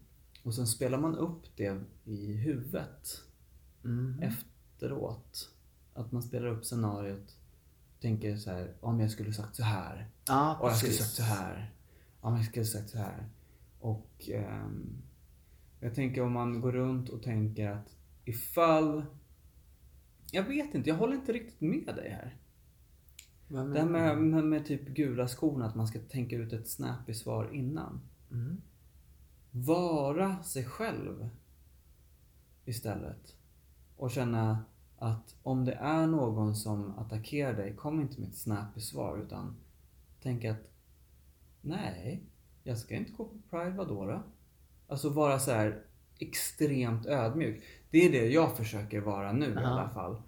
och 0.44 0.56
sen 0.56 0.68
spelar 0.68 0.98
man 0.98 1.16
upp 1.18 1.44
det 1.56 1.82
i 2.06 2.34
huvudet 2.34 3.22
Mm. 3.86 4.20
efteråt. 4.20 5.50
Att 5.94 6.12
man 6.12 6.24
spelar 6.24 6.48
upp 6.48 6.66
scenariot. 6.66 7.36
Tänker 8.04 8.38
så 8.38 8.52
här, 8.52 8.74
om 8.80 9.00
jag 9.00 9.12
skulle 9.12 9.34
sagt 9.34 9.56
så 9.56 9.64
här. 9.64 10.08
Ja, 10.28 10.58
Och 10.62 10.70
jag 10.70 10.78
skulle 10.78 10.94
sagt 10.94 11.16
så 11.16 11.24
här. 11.24 11.72
Om 12.20 12.36
jag 12.36 12.46
skulle 12.46 12.66
sagt 12.66 12.90
så 12.90 12.98
här. 12.98 13.30
Och 13.80 14.30
ehm, 14.30 15.02
jag 15.80 15.96
tänker 15.96 16.22
om 16.22 16.32
man 16.32 16.62
går 16.62 16.72
runt 16.72 17.10
och 17.10 17.24
tänker 17.24 17.70
att 17.70 17.96
ifall... 18.26 19.06
Jag 20.32 20.44
vet 20.44 20.76
inte, 20.76 20.90
jag 20.90 20.98
håller 20.98 21.16
inte 21.16 21.34
riktigt 21.34 21.62
med 21.62 21.96
dig 21.96 22.10
här. 22.10 22.38
Det 23.48 23.80
här 23.80 23.86
med, 23.86 24.18
med, 24.18 24.44
med 24.44 24.66
typ 24.66 24.88
gula 24.88 25.28
skorna, 25.28 25.66
att 25.66 25.76
man 25.76 25.88
ska 25.88 26.00
tänka 26.00 26.36
ut 26.36 26.54
ett 26.54 26.70
snappy 26.70 27.14
svar 27.14 27.50
innan. 27.54 28.02
Mm. 28.32 28.62
Vara 29.52 30.44
sig 30.44 30.66
själv 30.66 31.30
istället. 32.66 33.36
Och 33.98 34.12
känna 34.12 34.66
att 35.04 35.36
om 35.44 35.66
det 35.66 35.74
är 35.74 36.08
någon 36.08 36.56
som 36.56 37.00
attackerar 37.00 37.54
dig, 37.54 37.76
kom 37.76 38.02
inte 38.02 38.20
med 38.22 38.30
ett 38.30 38.36
snappy 38.38 38.82
svar 38.82 39.18
utan 39.26 39.56
tänk 40.22 40.46
att 40.46 40.58
nej, 41.62 42.24
jag 42.64 42.78
ska 42.78 42.96
inte 42.96 43.12
gå 43.12 43.26
på 43.26 43.38
Pride, 43.50 43.70
vadå 43.78 44.06
då? 44.06 44.24
Alltså 44.88 45.10
vara 45.10 45.40
så 45.40 45.52
här 45.52 45.82
extremt 46.20 47.06
ödmjuk. 47.06 47.64
Det 47.90 47.98
är 48.06 48.12
det 48.12 48.28
jag 48.30 48.58
försöker 48.58 49.02
vara 49.02 49.32
nu 49.32 49.46
i 49.46 49.54
Ja. 49.56 49.62
alla 49.62 49.90
fall. 49.90 50.22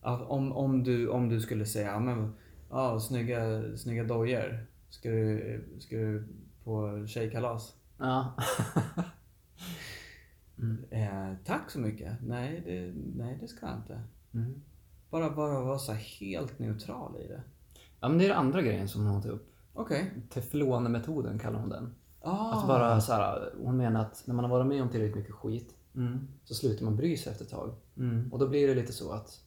Att 0.00 0.22
om, 0.22 0.52
om, 0.52 0.84
du, 0.84 1.08
om 1.08 1.28
du 1.28 1.40
skulle 1.40 1.66
säga, 1.66 1.86
ja 1.92 2.00
men 2.00 2.32
ja, 2.70 3.00
snygga, 3.00 3.62
snygga 3.76 4.04
dojor. 4.04 4.66
Ska 4.90 5.10
du, 5.10 5.64
ska 5.78 5.96
du 5.96 6.28
på 6.64 7.06
tjejkalas? 7.06 7.74
Ja. 7.98 8.32
Eh, 10.90 11.32
tack 11.44 11.70
så 11.70 11.78
mycket. 11.80 12.12
Nej 12.22 12.62
det, 12.64 12.92
nej, 13.16 13.38
det 13.40 13.48
ska 13.48 13.66
jag 13.66 13.76
inte. 13.76 14.02
Mm. 14.38 14.62
Bara, 15.10 15.30
bara 15.30 15.60
vara 15.60 15.78
så 15.78 15.92
helt 15.92 16.58
neutral 16.58 17.16
i 17.16 17.28
det. 17.28 17.42
ja, 18.00 18.08
men 18.08 18.18
det 18.18 18.24
är 18.24 18.28
den 18.28 18.38
andra 18.38 18.62
grejen 18.62 18.88
som 18.88 19.06
hon 19.06 19.22
tar 19.22 19.30
upp. 19.30 19.54
Okej. 19.74 20.12
Teflonmetoden 20.30 21.38
kallar 21.38 21.60
hon 21.60 21.68
den. 21.68 21.94
Ah. 22.22 22.58
Att 22.60 22.66
bara 22.68 23.00
så 23.00 23.12
här, 23.12 23.52
hon 23.62 23.76
menar 23.76 24.00
att 24.00 24.22
när 24.26 24.34
man 24.34 24.44
har 24.44 24.50
varit 24.50 24.66
med 24.66 24.82
om 24.82 24.88
tillräckligt 24.88 25.16
mycket 25.16 25.34
skit 25.34 25.74
Mm. 25.94 26.28
så 26.44 26.54
slutar 26.54 26.84
man 26.84 26.96
bry 26.96 27.16
sig 27.16 27.32
efter 27.32 27.44
ett 27.44 27.50
tag. 27.50 27.74
Mm. 27.96 28.32
Och 28.32 28.38
då 28.38 28.48
blir 28.48 28.68
det 28.68 28.74
lite 28.74 28.92
så 28.92 29.12
att 29.12 29.40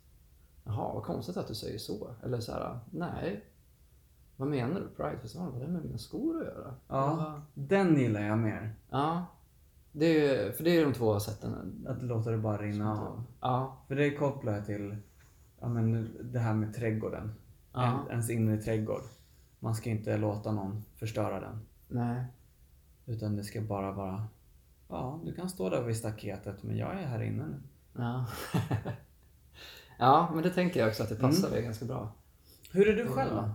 Jaha, 0.63 0.93
vad 0.93 1.03
konstigt 1.03 1.37
att 1.37 1.47
du 1.47 1.55
säger 1.55 1.77
så. 1.79 2.15
Eller 2.23 2.39
så 2.39 2.51
här, 2.51 2.79
nej. 2.91 3.45
Vad 4.35 4.47
menar 4.47 4.79
du? 4.79 4.87
Pridefestivalen, 5.03 5.51
vad 5.53 5.61
har 5.61 5.67
det 5.67 5.73
med 5.73 5.85
mina 5.85 5.97
skor 5.97 6.39
att 6.41 6.47
göra? 6.47 6.73
Ja, 6.87 7.41
den 7.53 7.99
gillar 7.99 8.21
jag 8.21 8.37
mer. 8.37 8.75
Ja. 8.89 9.25
Det 9.91 10.05
är, 10.05 10.51
för 10.51 10.63
det 10.63 10.77
är 10.77 10.85
de 10.85 10.93
två 10.93 11.19
sätten. 11.19 11.85
Att 11.87 12.03
låta 12.03 12.31
det 12.31 12.37
bara 12.37 12.57
rinna 12.57 13.01
av. 13.01 13.23
Ja. 13.41 13.77
För 13.87 13.95
det 13.95 14.11
kopplar 14.11 14.53
jag 14.53 14.65
till 14.65 14.95
ja, 15.59 15.67
men 15.67 16.09
det 16.21 16.39
här 16.39 16.53
med 16.53 16.75
trädgården. 16.75 17.33
Ja. 17.73 18.01
En, 18.05 18.11
ens 18.11 18.29
inre 18.29 18.57
trädgård. 18.57 19.03
Man 19.59 19.75
ska 19.75 19.89
inte 19.89 20.17
låta 20.17 20.51
någon 20.51 20.83
förstöra 20.95 21.39
den. 21.39 21.59
Nej. 21.87 22.25
Utan 23.05 23.35
det 23.35 23.43
ska 23.43 23.61
bara 23.61 23.91
vara 23.91 24.27
Ja, 24.91 25.19
du 25.25 25.33
kan 25.33 25.49
stå 25.49 25.69
där 25.69 25.81
vid 25.81 25.97
staketet 25.97 26.63
men 26.63 26.77
jag 26.77 27.01
är 27.01 27.07
här 27.07 27.21
inne 27.21 27.45
nu. 27.45 27.61
Ja. 27.97 28.25
ja, 29.99 30.31
men 30.33 30.43
det 30.43 30.49
tänker 30.49 30.79
jag 30.79 30.89
också 30.89 31.03
att 31.03 31.09
det 31.09 31.15
passar 31.15 31.49
dig 31.49 31.63
ganska 31.63 31.85
bra. 31.85 32.11
Hur 32.71 32.87
är 32.87 32.95
du 32.95 33.07
själv 33.07 33.31
då? 33.35 33.51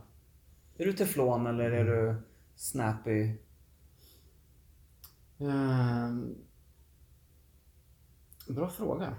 Är 0.78 0.86
du 0.86 0.92
teflon 0.92 1.46
eller 1.46 1.70
är 1.70 1.84
du 1.84 2.14
snappy? 2.56 3.34
Ehm, 5.38 6.34
bra 8.48 8.68
fråga. 8.68 9.16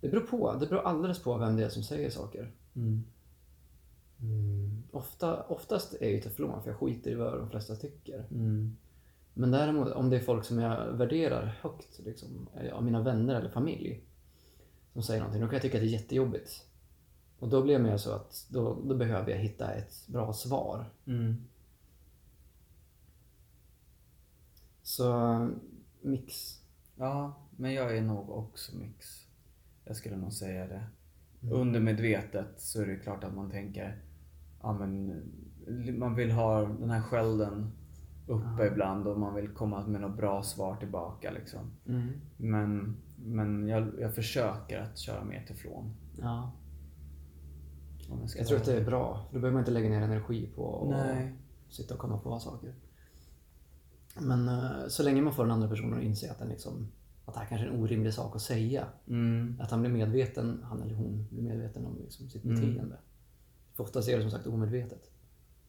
Det 0.00 0.08
beror 0.08 0.26
på. 0.26 0.52
Det 0.52 0.66
beror 0.66 0.82
alldeles 0.82 1.22
på 1.22 1.38
vem 1.38 1.56
det 1.56 1.64
är 1.64 1.68
som 1.68 1.82
säger 1.82 2.10
saker. 2.10 2.52
Mm. 2.74 3.04
Mm. 4.20 4.82
Ofta, 4.90 5.42
oftast 5.42 5.94
är 5.94 6.04
jag 6.04 6.12
ju 6.12 6.20
teflon 6.20 6.62
för 6.62 6.70
jag 6.70 6.78
skiter 6.78 7.10
i 7.10 7.14
vad 7.14 7.38
de 7.38 7.50
flesta 7.50 7.76
tycker. 7.76 8.26
Mm. 8.30 8.76
Men 9.34 9.50
däremot 9.50 9.92
om 9.92 10.10
det 10.10 10.16
är 10.16 10.20
folk 10.20 10.44
som 10.44 10.58
jag 10.58 10.92
värderar 10.92 11.46
högt, 11.46 12.00
liksom, 12.04 12.48
av 12.72 12.84
mina 12.84 13.02
vänner 13.02 13.34
eller 13.34 13.50
familj, 13.50 14.04
som 14.92 15.02
säger 15.02 15.20
någonting, 15.20 15.42
då 15.42 15.48
kan 15.48 15.54
jag 15.54 15.62
tycka 15.62 15.78
att 15.78 15.82
det 15.82 15.88
är 15.88 16.00
jättejobbigt. 16.00 16.66
Och 17.38 17.48
då 17.48 17.62
blir 17.62 17.74
det 17.74 17.82
mer 17.82 17.96
så 17.96 18.12
att 18.12 18.46
då, 18.50 18.82
då 18.84 18.94
behöver 18.94 19.30
jag 19.30 19.38
hitta 19.38 19.72
ett 19.72 20.06
bra 20.06 20.32
svar. 20.32 20.90
Mm. 21.06 21.44
Så 24.84 25.50
mix. 26.02 26.60
Ja, 26.96 27.34
men 27.56 27.74
jag 27.74 27.96
är 27.96 28.02
nog 28.02 28.30
också 28.30 28.76
mix. 28.76 29.26
Jag 29.84 29.96
skulle 29.96 30.16
nog 30.16 30.32
säga 30.32 30.66
det. 30.66 30.86
Mm. 31.42 31.54
Undermedvetet 31.60 32.60
så 32.60 32.82
är 32.82 32.86
det 32.86 32.96
klart 32.96 33.24
att 33.24 33.34
man 33.34 33.50
tänker 33.50 34.02
ja, 34.62 34.72
men, 34.72 35.22
man 35.98 36.14
vill 36.14 36.30
ha 36.30 36.60
den 36.60 36.90
här 36.90 37.02
skölden 37.02 37.70
uppe 38.26 38.66
ibland 38.66 39.06
och 39.06 39.18
man 39.18 39.34
vill 39.34 39.48
komma 39.48 39.86
med 39.86 40.00
något 40.00 40.16
bra 40.16 40.42
svar 40.42 40.76
tillbaka. 40.76 41.30
Liksom. 41.30 41.70
Mm. 41.86 42.12
Men, 42.36 42.96
men 43.16 43.68
jag, 43.68 44.00
jag 44.00 44.14
försöker 44.14 44.80
att 44.80 44.98
köra 44.98 45.24
mer 45.24 45.44
teflon. 45.48 45.94
Ja. 46.20 46.52
Jag, 48.08 48.18
Jag 48.38 48.46
tror 48.46 48.58
att 48.58 48.64
det 48.64 48.76
är 48.76 48.84
bra. 48.84 49.28
Då 49.32 49.38
behöver 49.38 49.52
man 49.52 49.60
inte 49.60 49.70
lägga 49.70 49.88
ner 49.88 50.02
energi 50.02 50.50
på 50.54 50.94
att 50.94 51.74
sitta 51.74 51.94
och 51.94 52.00
komma 52.00 52.18
på 52.18 52.38
saker. 52.38 52.74
Men 54.20 54.48
eh, 54.48 54.88
så 54.88 55.02
länge 55.02 55.22
man 55.22 55.32
får 55.34 55.42
den 55.44 55.52
andra 55.52 55.68
personen 55.68 55.98
att 55.98 56.04
inse 56.04 56.30
att, 56.30 56.38
den 56.38 56.48
liksom, 56.48 56.88
att 57.24 57.34
det 57.34 57.40
här 57.40 57.46
kanske 57.46 57.66
är 57.66 57.70
en 57.70 57.80
orimlig 57.82 58.14
sak 58.14 58.36
att 58.36 58.42
säga. 58.42 58.86
Mm. 59.08 59.56
Att 59.60 59.70
han 59.70 59.80
blir 59.80 59.90
medveten, 59.90 60.60
han 60.64 60.82
eller 60.82 60.94
hon 60.94 61.26
blir 61.30 61.42
medveten 61.42 61.86
om 61.86 61.98
liksom 62.02 62.28
sitt 62.28 62.44
Mm. 62.44 62.60
beteende. 62.60 62.96
För 63.74 63.84
oftast 63.84 64.08
är 64.08 64.16
det 64.16 64.22
som 64.22 64.30
sagt 64.30 64.46
omedvetet. 64.46 65.10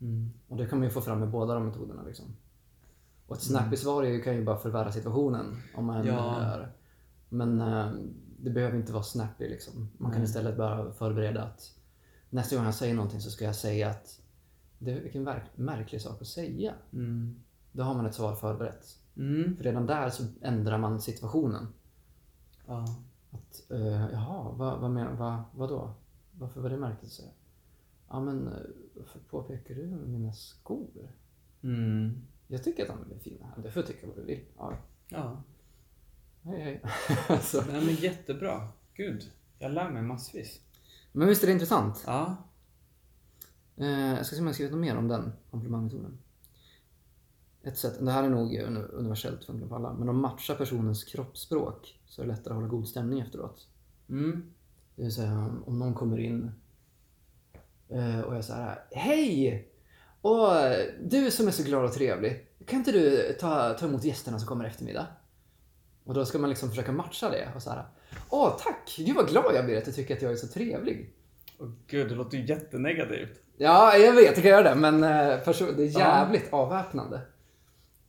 Mm. 0.01 0.31
Och 0.47 0.57
det 0.57 0.65
kan 0.67 0.77
man 0.79 0.87
ju 0.87 0.93
få 0.93 1.01
fram 1.01 1.19
med 1.19 1.29
båda 1.29 1.53
de 1.53 1.65
metoderna. 1.65 2.03
Liksom. 2.03 2.25
Och 3.27 3.35
ett 3.35 3.41
snappy 3.43 3.75
svar 3.77 4.03
är 4.03 4.09
ju- 4.09 4.21
kan 4.21 4.35
ju 4.35 4.43
bara 4.43 4.57
förvärra 4.57 4.91
situationen. 4.91 5.57
Om 5.75 5.85
man 5.85 6.05
Ja. 6.07 6.35
är, 6.41 6.71
men 7.29 7.61
eh, 7.61 7.91
det 8.39 8.49
behöver 8.49 8.77
inte 8.77 8.93
vara 8.93 9.03
snappy. 9.03 9.49
Liksom. 9.49 9.89
Man 9.97 10.11
kan 10.11 10.23
istället 10.23 10.57
bara 10.57 10.91
förbereda 10.91 11.43
att 11.43 11.75
nästa 12.29 12.55
gång 12.55 12.65
jag 12.65 12.73
säger 12.73 12.95
någonting 12.95 13.21
så 13.21 13.29
ska 13.29 13.45
jag 13.45 13.55
säga 13.55 13.89
att 13.89 14.19
det 14.79 14.91
är 14.91 15.01
vilken 15.01 15.23
verk, 15.25 15.43
märklig 15.55 16.01
sak 16.01 16.21
att 16.21 16.27
säga. 16.27 16.73
Mm. 16.93 17.35
Då 17.75 17.83
har 17.83 17.93
man 17.93 18.05
ett 18.05 18.15
svar 18.15 18.35
förberett. 18.35 18.99
Mm. 19.17 19.57
För 19.57 19.63
redan 19.63 19.85
där 19.85 20.09
så 20.09 20.23
ändrar 20.41 20.77
man 20.77 21.01
situationen. 21.01 21.67
Ja. 22.67 22.85
Att, 23.31 23.63
uh, 23.71 24.11
jaha, 24.11 24.51
vad, 24.51 24.79
vad, 24.79 24.91
men, 24.91 25.17
vad, 25.17 25.43
vad 25.55 25.69
då? 25.69 25.93
Varför 26.31 26.61
var 26.61 26.69
det 26.69 26.77
märkligt 26.77 27.03
att 27.03 27.11
säga? 27.11 27.31
Ja 28.09 28.19
men, 28.19 28.47
eh, 28.47 28.53
varför 28.95 29.19
påpekar 29.19 29.75
du 29.75 29.85
mina 29.87 30.33
skor? 30.33 31.11
Mm. 31.61 32.21
Jag 32.47 32.63
tycker 32.63 32.83
att 32.83 32.89
de 32.89 33.15
är 33.15 33.19
fina. 33.19 33.45
Du 33.63 33.71
får 33.71 33.81
tycka 33.81 34.07
vad 34.07 34.15
du 34.15 34.23
vill. 34.23 34.43
Ja, 34.57 34.77
ja. 35.07 35.43
hej 36.41 36.61
hej. 36.61 36.81
alltså. 37.29 37.63
Nej, 37.71 37.85
men 37.85 37.95
jättebra. 37.95 38.67
Gud, 38.93 39.31
jag 39.59 39.71
lär 39.71 39.89
mig 39.89 40.03
massvis. 40.03 40.61
Men 41.11 41.27
visst 41.27 41.43
är 41.43 41.47
det 41.47 41.53
intressant? 41.53 42.03
Ja. 42.05 42.35
Eh, 43.75 43.87
jag 43.89 44.25
ska 44.25 44.35
se 44.35 44.39
om 44.39 44.45
jag 44.45 44.49
har 44.49 44.53
skrivit 44.53 44.71
något 44.71 44.81
mer 44.81 44.97
om 44.97 45.07
den 45.07 45.33
komplimangmetoden. 45.51 46.17
Ett 47.65 47.77
sätt, 47.77 47.93
det 47.99 48.11
här 48.11 48.23
är 48.23 48.29
nog 48.29 48.53
uni- 48.53 48.91
universellt 48.93 49.45
funkar 49.45 49.67
på 49.67 49.75
alla, 49.75 49.93
men 49.93 50.09
om 50.09 50.21
matchar 50.21 50.55
personens 50.55 51.03
kroppsspråk 51.03 51.99
så 52.05 52.21
är 52.21 52.25
det 52.25 52.31
lättare 52.31 52.53
att 52.53 52.55
hålla 52.55 52.67
god 52.67 52.87
stämning 52.87 53.19
efteråt. 53.19 53.67
Mm. 54.09 54.53
Det 54.95 55.03
vill 55.03 55.11
säga 55.11 55.53
om 55.65 55.79
någon 55.79 55.93
kommer 55.93 56.19
in 56.19 56.51
eh, 57.89 58.19
och 58.19 58.35
jag 58.35 58.45
säger 58.45 58.79
Hej! 58.91 59.69
Och 60.21 60.47
du 61.03 61.31
som 61.31 61.47
är 61.47 61.51
så 61.51 61.63
glad 61.63 61.85
och 61.85 61.93
trevlig, 61.93 62.47
kan 62.65 62.79
inte 62.79 62.91
du 62.91 63.35
ta, 63.39 63.73
ta 63.73 63.85
emot 63.85 64.03
gästerna 64.03 64.39
som 64.39 64.47
kommer 64.47 64.65
eftermiddag? 64.65 65.07
Och 66.03 66.13
då 66.13 66.25
ska 66.25 66.39
man 66.39 66.49
liksom 66.49 66.69
försöka 66.69 66.91
matcha 66.91 67.29
det 67.29 67.49
och 67.55 67.61
så 67.63 67.69
här. 67.69 67.85
Åh 68.29 68.57
tack! 68.59 68.95
Gud 68.97 69.15
vad 69.15 69.29
glad 69.29 69.55
jag 69.55 69.65
blir 69.65 69.77
att 69.77 69.85
du 69.85 69.91
tycker 69.91 70.15
att 70.15 70.21
jag 70.21 70.31
är 70.31 70.35
så 70.35 70.47
trevlig. 70.47 71.13
Åh 71.59 71.71
gud, 71.87 72.09
det 72.09 72.15
låter 72.15 72.37
ju 72.37 72.45
jättenegativt. 72.45 73.41
Ja, 73.57 73.97
jag 73.97 74.13
vet, 74.13 74.25
jag 74.25 74.35
kan 74.35 74.51
göra 74.51 74.69
det, 74.69 74.75
men 74.75 75.03
eh, 75.03 75.69
det 75.75 75.83
är 75.83 75.99
jävligt 75.99 76.53
avväpnande. 76.53 77.21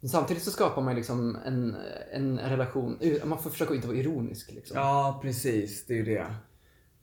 Men 0.07 0.11
Samtidigt 0.11 0.43
så 0.43 0.51
skapar 0.51 0.83
man 0.83 0.95
liksom 0.95 1.37
en, 1.47 1.77
en 2.13 2.39
relation, 2.39 2.99
man 3.25 3.39
får 3.39 3.51
försöka 3.51 3.75
inte 3.75 3.87
vara 3.87 3.97
ironisk 3.97 4.53
liksom. 4.53 4.77
Ja, 4.77 5.19
precis. 5.23 5.87
Det 5.87 5.95
är 5.95 5.97
ju 5.97 6.05
det. 6.05 6.27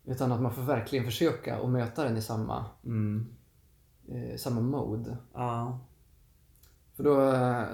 Utan 0.05 0.31
att 0.31 0.41
man 0.41 0.53
får 0.53 0.61
verkligen 0.61 1.05
försöka 1.05 1.59
och 1.59 1.69
möta 1.69 2.03
den 2.03 2.17
i 2.17 2.21
samma, 2.21 2.65
Mm. 2.85 3.27
eh, 4.07 4.37
samma 4.37 4.61
mode. 4.61 5.17
Ja. 5.33 5.79
För 6.95 7.03
då, 7.03 7.15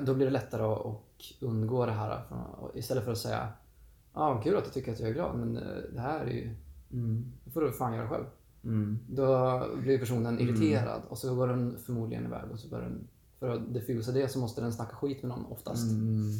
då 0.06 0.14
blir 0.14 0.26
det 0.26 0.32
lättare 0.32 0.64
att, 0.64 0.86
att 0.86 1.42
undgå 1.42 1.86
det 1.86 1.92
här. 1.92 2.22
Istället 2.76 3.04
för 3.06 3.12
att 3.12 3.18
säga 3.18 3.48
Ja, 4.14 4.22
ah, 4.22 4.42
kul 4.42 4.58
att 4.58 4.66
du 4.66 4.72
tycker 4.72 4.92
att 4.92 5.00
jag 5.00 5.10
är 5.10 5.14
glad, 5.14 5.38
men 5.38 5.58
eh, 5.58 5.78
det 5.94 6.02
här 6.02 6.20
är 6.20 6.32
ju... 6.32 6.56
Mm. 6.92 7.32
Det 7.44 7.52
får 7.52 7.62
du 7.62 7.72
fan 7.72 7.94
göra 7.96 8.10
själv. 8.10 8.26
Mm. 8.64 9.00
Då 9.10 9.62
blir 9.82 10.00
personen 10.00 10.40
irriterad 10.40 11.02
och 11.10 11.18
så 11.18 11.36
går 11.36 11.48
den 11.48 11.78
förmodligen 11.86 12.26
iväg 12.26 12.52
och 12.52 12.60
så 12.60 12.68
börjar 12.68 12.86
den... 12.86 13.08
För 13.40 13.50
att 13.50 13.74
diffusa 13.74 14.12
det 14.12 14.30
så 14.30 14.40
måste 14.40 14.62
den 14.62 14.74
snacka 14.74 14.96
skit 14.96 15.24
med 15.24 15.30
någon 15.30 15.46
oftast. 15.46 15.92
Mm. 15.92 16.32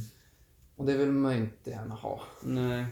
Och 0.76 0.86
det 0.86 0.98
vill 0.98 1.12
man 1.12 1.36
ju 1.36 1.42
inte 1.44 1.70
gärna 1.70 1.96
ha. 1.96 2.22
Nej. 2.44 2.86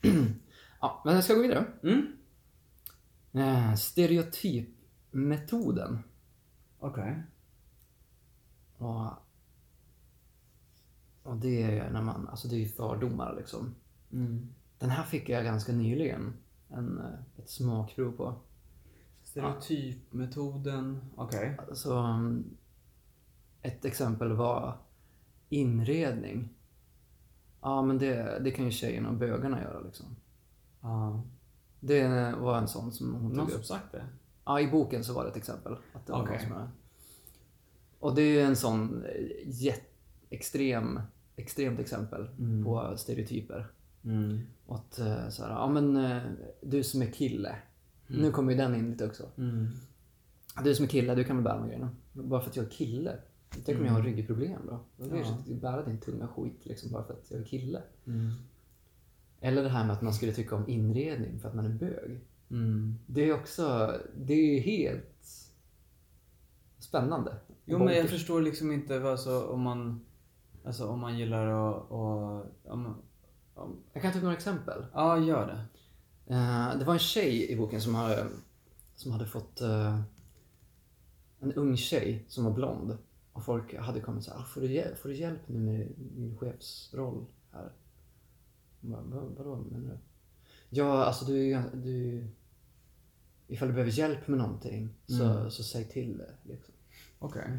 Ja, 0.80 1.02
men 1.04 1.14
jag 1.14 1.24
ska 1.24 1.34
gå 1.34 1.42
vidare. 1.42 1.66
Mm. 1.82 2.16
Eh, 3.32 3.74
stereotypmetoden. 3.74 5.98
Okej. 6.78 7.22
Och, 8.78 9.10
och 11.22 11.36
det 11.36 11.62
är 11.62 11.90
när 11.90 12.02
man, 12.02 12.28
alltså 12.28 12.48
det 12.48 12.54
är 12.54 12.58
ju 12.58 12.68
fördomar 12.68 13.36
liksom. 13.36 13.74
Mm. 14.12 14.54
Den 14.78 14.90
här 14.90 15.04
fick 15.04 15.28
jag 15.28 15.44
ganska 15.44 15.72
nyligen 15.72 16.32
en, 16.68 16.98
eh, 16.98 17.38
ett 17.38 17.50
smakprov 17.50 18.12
på. 18.12 18.40
Stereotypmetoden. 19.34 21.00
Okej. 21.16 21.56
Så, 21.72 21.98
um, 21.98 22.44
ett 23.62 23.84
exempel 23.84 24.32
var 24.32 24.76
inredning. 25.48 26.48
Ja, 27.60 27.82
men 27.82 27.98
det, 27.98 28.38
det 28.44 28.50
kan 28.50 28.64
ju 28.64 28.70
tjejerna 28.70 29.08
och 29.08 29.14
bögarna 29.14 29.62
göra 29.62 29.80
liksom. 29.80 30.06
Ja. 30.80 31.22
Det 31.80 32.34
var 32.38 32.58
en 32.58 32.68
sån 32.68 32.92
som 32.92 33.14
hon 33.14 33.22
Någon 33.32 33.36
tog 33.46 33.50
som 33.50 33.60
upp. 33.60 33.66
sagt 33.66 33.92
det? 33.92 34.04
Ja, 34.44 34.60
i 34.60 34.68
boken 34.70 35.04
så 35.04 35.12
var 35.14 35.24
det 35.24 35.30
ett 35.30 35.36
exempel. 35.36 35.76
Att 35.92 36.06
det 36.06 36.12
var 36.12 36.26
någon 36.26 36.38
som 36.40 36.52
är... 36.52 36.68
Och 37.98 38.14
det 38.14 38.22
är 38.22 38.46
en 38.46 38.56
sån 38.56 39.04
eh, 39.04 39.12
jätte, 39.44 39.86
extrem, 40.30 41.00
extremt 41.36 41.80
exempel 41.80 42.28
Mm. 42.38 42.64
på 42.64 42.94
stereotyper. 42.96 43.66
Mm. 44.04 44.40
Och 44.66 44.76
att 44.76 44.98
eh, 44.98 45.28
så 45.28 45.42
här, 45.42 45.50
ja 45.50 45.68
men 45.68 45.96
eh, 45.96 46.22
du 46.62 46.82
som 46.82 47.02
är 47.02 47.06
kille. 47.06 47.56
Nu 48.06 48.30
kommer 48.30 48.52
ju 48.52 48.58
den 48.58 48.74
in 48.74 48.90
lite 48.90 49.06
också. 49.06 49.28
Mm. 49.38 49.68
Du 50.64 50.74
som 50.74 50.84
är 50.84 50.88
kille, 50.88 51.14
du 51.14 51.24
kan 51.24 51.36
väl 51.36 51.44
bära 51.44 51.58
de 51.58 51.66
grejerna. 51.66 51.90
Bara 52.12 52.40
för 52.40 52.50
att 52.50 52.56
jag 52.56 52.66
är 52.66 52.70
kille. 52.70 53.16
Tänk 53.64 53.78
om 53.78 53.84
jag 53.84 53.92
har 53.92 54.00
Mm. 54.00 54.12
ryggproblem 54.16 54.60
då? 54.66 54.80
Då 54.96 55.08
vill 55.08 55.22
Ja. 55.24 55.36
jag 55.46 55.56
bära 55.58 55.84
din 55.84 55.98
tunga 56.00 56.28
skit 56.28 56.66
liksom 56.66 56.92
bara 56.92 57.04
för 57.04 57.12
att 57.12 57.30
jag 57.30 57.40
är 57.40 57.44
kille. 57.44 57.82
Mm. 58.06 58.30
Eller 59.40 59.62
det 59.62 59.68
här 59.68 59.84
med 59.86 59.96
att 59.96 60.02
man 60.02 60.14
skulle 60.14 60.32
tycka 60.32 60.56
om 60.56 60.68
inredning 60.68 61.40
för 61.40 61.48
att 61.48 61.54
man 61.54 61.64
är 61.64 61.68
bög. 61.78 62.20
Mm. 62.50 62.94
Det 63.06 63.28
är 63.28 63.34
också, 63.34 63.94
det 64.16 64.32
är 64.34 64.54
ju 64.54 64.58
helt 64.60 65.26
spännande. 66.78 67.36
Jo 67.64 67.78
men 67.78 67.94
jag 67.96 68.08
förstår 68.08 68.42
liksom 68.42 68.72
inte 68.72 68.98
vad 68.98 69.20
så 69.20 69.46
om 69.46 69.60
man 69.60 70.00
Alltså 70.66 70.86
om 70.88 70.98
man 71.00 71.18
gillar 71.18 71.46
att... 71.46 71.76
att 71.92 72.66
om, 72.72 72.96
om, 73.54 73.76
Jag 73.92 74.02
kan 74.02 74.12
ta 74.12 74.18
några 74.20 74.34
exempel. 74.34 74.86
ja, 74.94 75.18
gör 75.18 75.46
det. 75.46 75.64
Eh, 76.26 76.78
det 76.78 76.84
var 76.84 76.92
en 76.92 76.98
tjej 76.98 77.50
i 77.50 77.56
boken 77.56 77.80
som 77.80 77.94
hade, 77.94 78.26
som 78.96 79.12
hade 79.12 79.26
fått 79.26 79.60
eh, 79.60 80.00
en 81.40 81.52
ung 81.52 81.76
tjej 81.76 82.24
som 82.28 82.44
var 82.44 82.52
blond. 82.52 82.98
Och 83.32 83.44
folk 83.44 83.74
hade 83.78 84.00
kommit 84.00 84.24
så 84.24 84.30
här, 84.30 84.38
"Ah, 84.38 84.44
får 84.44 84.60
du, 84.60 84.94
får 85.02 85.08
du 85.08 85.14
hjälp 85.14 85.40
nu 85.48 85.58
med 85.58 85.88
min 86.16 86.36
chefsroll 86.38 87.24
här? 87.52 87.72
Bara, 88.80 89.00
"Va- 89.02 89.32
vadå 89.38 89.56
menar 89.56 89.90
du? 89.90 89.98
Ja, 90.70 91.04
alltså 91.04 91.24
du 91.24 91.62
du 91.74 92.26
Ifall 93.48 93.68
du 93.68 93.74
behöver 93.74 93.92
hjälp 93.92 94.28
med 94.28 94.38
någonting 94.38 94.94
så, 95.06 95.24
Mm. 95.24 95.50
så 95.50 95.62
säg 95.62 95.84
till 95.84 96.18
det. 96.18 96.34
Liksom. 96.42 96.74
Okej. 97.18 97.58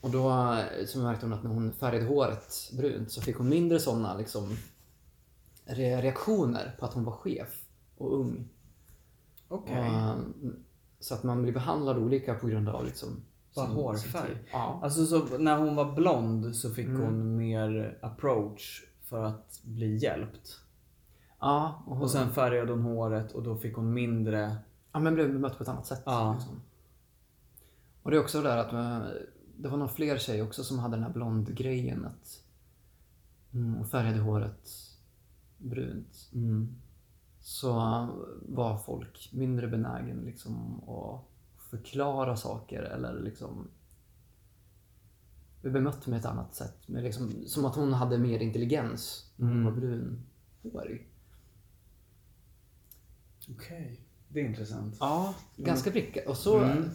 Och 0.00 0.10
då 0.10 0.30
eh, 0.30 0.86
så 0.86 0.98
märkte 0.98 1.26
hon 1.26 1.32
att 1.32 1.42
när 1.42 1.50
hon 1.50 1.72
färgade 1.72 2.04
håret 2.04 2.70
brunt 2.76 3.10
så 3.12 3.20
fick 3.22 3.36
hon 3.36 3.48
mindre 3.48 3.80
sådana 3.80 4.16
liksom, 4.18 4.56
re- 5.66 6.00
reaktioner 6.02 6.76
på 6.78 6.84
att 6.86 6.92
hon 6.94 7.04
var 7.04 7.12
chef 7.12 7.64
och 7.98 8.20
ung. 8.20 8.48
Och, 9.48 9.68
mm, 9.70 10.34
så 11.00 11.14
att 11.14 11.22
man 11.22 11.42
blir 11.42 11.52
behandlad 11.52 11.98
olika 11.98 12.34
på 12.34 12.46
grund 12.46 12.68
av 12.68 12.84
liksom... 12.84 13.22
Bara 13.54 13.66
hårfärg? 13.66 14.38
Ja. 14.52 14.80
Alltså 14.82 15.06
så 15.06 15.38
när 15.38 15.58
hon 15.58 15.76
var 15.76 15.92
blond 15.92 16.56
så 16.56 16.70
fick 16.70 16.86
Mm. 16.86 17.00
hon 17.02 17.36
mer 17.36 17.98
approach 18.02 18.84
för 19.02 19.24
att 19.24 19.60
bli 19.64 19.96
hjälpt. 19.96 20.60
Ja, 21.40 21.82
och, 21.86 21.94
hon, 21.94 22.02
Och 22.02 22.10
sen 22.10 22.30
färgade 22.30 22.72
hon 22.72 22.82
håret 22.82 23.32
och 23.32 23.42
då 23.42 23.56
fick 23.56 23.76
hon 23.76 23.92
mindre... 23.94 24.56
ja, 24.92 25.00
men 25.00 25.14
blev 25.14 25.32
bemött 25.32 25.56
på 25.56 25.62
ett 25.62 25.68
annat 25.68 25.86
sätt. 25.86 26.02
Ja. 26.06 26.34
Liksom. 26.34 26.60
Och 28.02 28.10
det 28.10 28.16
är 28.16 28.20
också 28.20 28.42
det 28.42 28.48
där 28.48 28.56
att 28.56 28.72
man, 28.72 29.02
det 29.56 29.68
var 29.68 29.76
några 29.78 29.92
fler 29.92 30.18
tjejer 30.18 30.46
också 30.46 30.64
som 30.64 30.78
hade 30.78 30.96
den 30.96 31.02
här 31.04 31.12
blondgrejen. 31.12 32.04
Att, 32.04 32.42
mm, 33.52 33.76
och 33.76 33.88
färgade 33.88 34.18
håret 34.18 34.70
brunt. 35.58 36.28
Mm. 36.34 36.68
Så 37.48 37.72
var 38.48 38.78
folk 38.78 39.30
mindre 39.32 39.68
benägen 39.68 40.16
liksom 40.16 40.80
att 40.88 41.20
förklara 41.70 42.36
saker 42.36 42.82
eller 42.82 43.20
liksom 43.20 43.68
vi 45.62 45.70
bemötte 45.70 46.10
med 46.10 46.18
ett 46.18 46.26
annat 46.26 46.54
sätt. 46.54 46.88
Med 46.88 47.02
liksom, 47.02 47.44
som 47.46 47.64
att 47.64 47.74
hon 47.74 47.92
hade 47.92 48.18
mer 48.18 48.38
intelligens 48.40 49.30
när 49.36 49.46
hon 49.46 49.56
Mm. 49.56 49.64
var 49.74 49.80
brunhårig. 49.80 51.08
Okej. 53.50 54.00
Det 54.28 54.40
är 54.40 54.44
intressant. 54.44 54.96
Ja, 55.00 55.34
ganska 55.56 55.90
prickat. 55.90 56.26
Och 56.26 56.36
så... 56.36 56.58
Mm. 56.58 56.90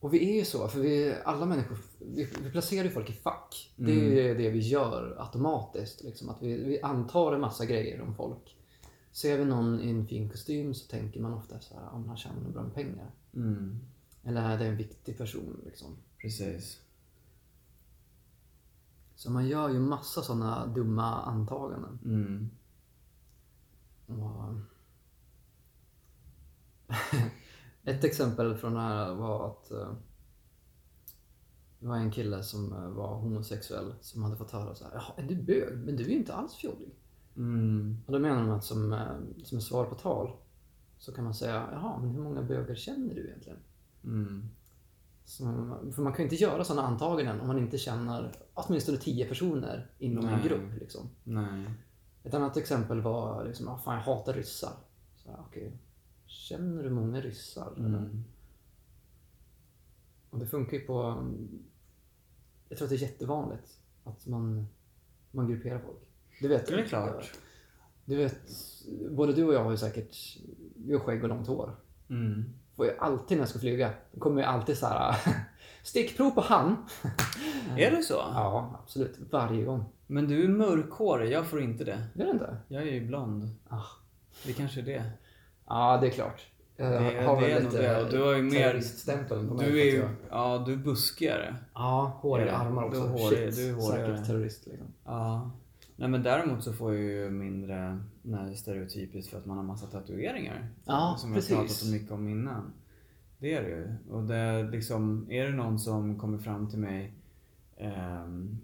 Och 0.00 0.14
vi 0.14 0.30
är 0.30 0.38
ju 0.38 0.44
så, 0.44 0.68
för 0.68 0.80
vi, 0.80 1.14
alla 1.24 1.46
människor, 1.46 1.78
vi, 2.06 2.28
vi 2.42 2.50
placerar 2.50 2.84
ju 2.84 2.90
folk 2.90 3.10
i 3.10 3.12
fack. 3.12 3.72
Det 3.76 3.92
är 3.92 3.94
ju 3.94 4.34
det 4.34 4.50
vi 4.50 4.58
gör 4.58 5.16
automatiskt. 5.18 6.02
Liksom, 6.02 6.28
att 6.28 6.42
vi, 6.42 6.64
vi 6.64 6.80
antar 6.80 7.32
en 7.32 7.40
massa 7.40 7.66
grejer 7.66 8.00
om 8.00 8.14
folk. 8.14 8.56
Ser 9.12 9.38
vi 9.38 9.44
någon 9.44 9.80
i 9.80 9.90
en 9.90 10.06
fin 10.06 10.30
kostym 10.30 10.74
så 10.74 10.88
tänker 10.88 11.20
man 11.20 11.32
ofta 11.32 11.60
så 11.60 11.74
här, 11.74 11.88
om 11.92 12.08
han 12.08 12.16
tjänar 12.16 12.50
bra 12.50 12.62
med 12.62 12.74
pengar. 12.74 13.10
Mm. 13.34 13.80
Eller 14.22 14.42
är 14.42 14.58
det 14.58 14.66
en 14.66 14.76
viktig 14.76 15.18
person 15.18 15.60
liksom. 15.64 15.96
Precis. 16.18 16.80
Så 19.14 19.30
man 19.30 19.48
gör 19.48 19.68
ju 19.68 19.78
massa 19.78 20.22
sådana 20.22 20.66
dumma 20.66 21.22
antaganden. 21.22 21.98
Mm. 22.04 22.50
Och... 24.06 24.54
Ett 27.84 28.04
exempel 28.04 28.56
från 28.56 28.74
det 28.74 28.80
här 28.80 29.14
var 29.14 29.46
att 29.46 29.70
eh, 29.70 29.92
det 31.84 31.88
var 31.88 31.96
en 31.96 32.10
kille 32.10 32.42
som 32.42 32.72
eh, 32.72 32.88
var 32.88 33.16
homosexuell 33.16 33.94
som 34.00 34.22
hade 34.22 34.36
fått 34.36 34.50
höra 34.50 34.74
så 34.74 34.84
här, 34.84 34.92
Jaha, 34.94 35.12
är 35.16 35.22
du 35.22 35.34
bög? 35.34 35.78
Men 35.78 35.96
du 35.96 36.04
är 36.04 36.08
ju 36.08 36.16
inte 36.16 36.34
alls 36.34 36.54
fjollig. 36.54 36.94
Mm. 37.36 37.98
Och 38.06 38.12
då 38.12 38.18
menar 38.18 38.40
de 38.40 38.50
att 38.50 38.64
som, 38.64 38.92
eh, 38.92 39.44
som 39.44 39.60
svar 39.60 39.84
på 39.84 39.94
tal 39.94 40.32
så 40.98 41.12
kan 41.12 41.24
man 41.24 41.34
säga, 41.34 41.68
jaha, 41.72 41.98
men 41.98 42.10
hur 42.10 42.22
många 42.22 42.42
bögar 42.42 42.74
känner 42.74 43.14
du 43.14 43.26
egentligen? 43.26 43.58
Mm. 44.04 44.50
Så, 45.24 45.44
för 45.94 46.02
man 46.02 46.12
kan 46.12 46.18
ju 46.18 46.22
inte 46.22 46.44
göra 46.44 46.64
sådana 46.64 46.88
antaganden 46.88 47.40
om 47.40 47.46
man 47.46 47.58
inte 47.58 47.78
känner 47.78 48.32
åtminstone 48.54 48.98
tio 48.98 49.28
personer 49.28 49.90
inom 49.98 50.24
en 50.24 50.32
Nej. 50.32 50.48
grupp. 50.48 50.80
Liksom. 50.80 51.08
Nej. 51.24 51.70
Ett 52.22 52.34
annat 52.34 52.56
exempel 52.56 53.00
var 53.00 53.44
liksom, 53.44 53.68
ah, 53.68 53.78
fan 53.78 53.94
jag 53.94 54.02
hatar 54.02 54.32
ryssar. 54.32 54.72
Så, 55.16 55.30
okej, 55.48 55.72
Känner 56.26 56.82
du 56.82 56.90
många 56.90 57.20
ryssar? 57.20 57.74
Mm. 57.76 58.24
Och 60.30 60.38
det 60.38 60.46
funkar 60.46 60.76
ju 60.76 60.84
på... 60.84 61.24
Jag 62.68 62.78
tror 62.78 62.86
att 62.86 62.90
det 62.90 62.96
är 62.96 63.08
jättevanligt 63.08 63.78
att 64.04 64.26
man, 64.26 64.66
man 65.30 65.48
grupperar 65.48 65.78
folk. 65.78 66.10
Du 66.40 66.48
vet, 66.48 66.66
Det 66.66 66.74
är 66.74 66.84
klart. 66.84 67.32
Du 68.04 68.16
vet, 68.16 68.38
både 69.10 69.32
du 69.32 69.44
och 69.44 69.54
jag 69.54 69.64
har 69.64 69.70
ju 69.70 69.76
säkert 69.76 70.38
vi 70.76 70.92
har 70.92 71.00
skägg 71.00 71.22
och 71.22 71.28
långt 71.28 71.46
hår. 71.46 71.76
Mm. 72.10 72.44
Får 72.76 72.86
ju 72.86 72.98
alltid 72.98 73.36
när 73.36 73.42
jag 73.42 73.48
ska 73.48 73.58
flyga, 73.58 73.90
då 74.12 74.20
kommer 74.20 74.40
ju 74.40 74.46
alltid 74.46 74.78
så 74.78 74.86
här 74.86 75.16
stickprov 75.82 76.30
på 76.30 76.40
han. 76.40 76.76
Är 77.76 77.90
det 77.90 78.02
så? 78.02 78.14
Ja, 78.14 78.80
absolut. 78.82 79.18
Varje 79.30 79.64
gång. 79.64 79.84
Men 80.06 80.28
du 80.28 80.44
är 80.44 80.48
mörkhårig, 80.48 81.32
jag 81.32 81.46
får 81.46 81.62
inte 81.62 81.84
det. 81.84 82.06
Är 82.14 82.24
det 82.24 82.30
inte? 82.30 82.56
Jag 82.68 82.82
är 82.82 82.92
ju 82.92 83.06
blond. 83.06 83.48
Ah. 83.68 83.82
Det 84.46 84.52
kanske 84.52 84.80
är 84.80 84.84
det. 84.84 85.04
Ja, 85.66 85.98
det 86.00 86.06
är 86.06 86.10
klart. 86.10 86.46
Jag 86.76 86.92
Det- 86.92 87.22
har 87.22 87.40
det 87.40 87.48
väl 87.48 87.56
är 87.56 87.64
lite 87.64 87.82
det. 87.82 88.02
Och 88.04 88.10
du 88.10 88.22
har 88.22 88.34
ju 88.36 88.42
mer- 88.42 88.50
terroriststämpeln 88.50 89.48
på 89.48 89.54
mig. 89.54 89.70
Du 89.70 89.80
är 89.80 89.84
ju, 89.84 89.96
jag- 89.96 90.10
ja 90.30 90.62
du 90.66 90.72
är 90.72 90.76
buskigare. 90.76 91.56
Ja, 91.74 92.18
håriga 92.22 92.46
det? 92.46 92.56
armar 92.56 92.82
Du 92.82 92.88
också. 92.88 93.00
är 93.00 93.08
hårig- 93.08 93.28
Shit, 93.52 93.56
du 93.56 93.68
är 93.68 93.72
hårigare. 93.74 94.06
säkert 94.16 94.26
terrorist 94.26 94.66
liksom. 94.66 94.86
Ja. 95.04 95.50
Nej 95.96 96.08
men 96.08 96.22
däremot 96.22 96.64
så 96.64 96.72
får 96.72 96.94
jag 96.94 97.02
ju 97.02 97.30
mindre 97.30 98.04
nej, 98.22 98.56
stereotypiskt 98.56 99.30
för 99.30 99.38
att 99.38 99.46
man 99.46 99.56
har 99.56 99.64
massa 99.64 99.86
tatueringar. 99.86 100.68
Ja, 100.84 101.16
som 101.18 101.34
precis. 101.34 101.50
vi 101.50 101.54
har 101.54 101.60
pratat 101.62 101.76
så 101.76 101.92
mycket 101.92 102.10
om 102.10 102.28
innan. 102.28 102.72
Det 103.38 103.54
är 103.54 103.62
det 103.62 103.68
ju. 103.68 103.94
Och 104.10 104.22
det 104.24 104.36
är 104.36 104.70
liksom, 104.70 105.26
är 105.30 105.44
det 105.44 105.52
någon 105.52 105.78
som 105.78 106.18
kommer 106.18 106.38
fram 106.38 106.70
till 106.70 106.78
mig 106.78 107.12
ehm, 107.76 108.58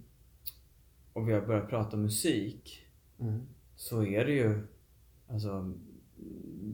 och 1.12 1.28
vi 1.28 1.32
har 1.32 1.40
börjat 1.40 1.68
prata 1.68 1.96
musik 1.96 2.86
Mm. 3.20 3.40
så 3.76 4.04
är 4.04 4.24
det 4.24 4.32
ju, 4.32 4.66
alltså, 5.28 5.72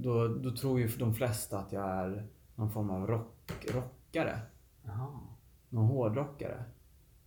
då, 0.02 0.28
då 0.28 0.56
tror 0.56 0.80
ju 0.80 0.88
de 0.88 1.14
flesta 1.14 1.58
att 1.58 1.72
jag 1.72 1.90
är 1.90 2.26
någon 2.54 2.70
form 2.70 2.90
av 2.90 3.06
rock, 3.06 3.66
rockare. 3.74 4.40
Jaha. 4.84 5.08
Någon 5.68 5.86
hårdrockare. 5.86 6.64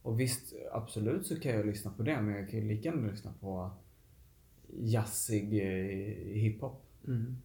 Och 0.01 0.19
visst, 0.19 0.53
absolut 0.71 1.27
så 1.27 1.39
kan 1.39 1.51
jag 1.51 1.65
lyssna 1.65 1.91
på 1.91 2.03
det, 2.03 2.21
men 2.21 2.35
jag 2.35 2.49
kan 2.49 2.59
ju 2.59 2.65
lika 2.67 2.89
gärna 2.89 3.11
lyssna 3.11 3.33
på 3.39 3.71
jazzig 4.77 5.53
eh, 5.53 6.39
hiphop. 6.41 6.85
Mm. 7.07 7.37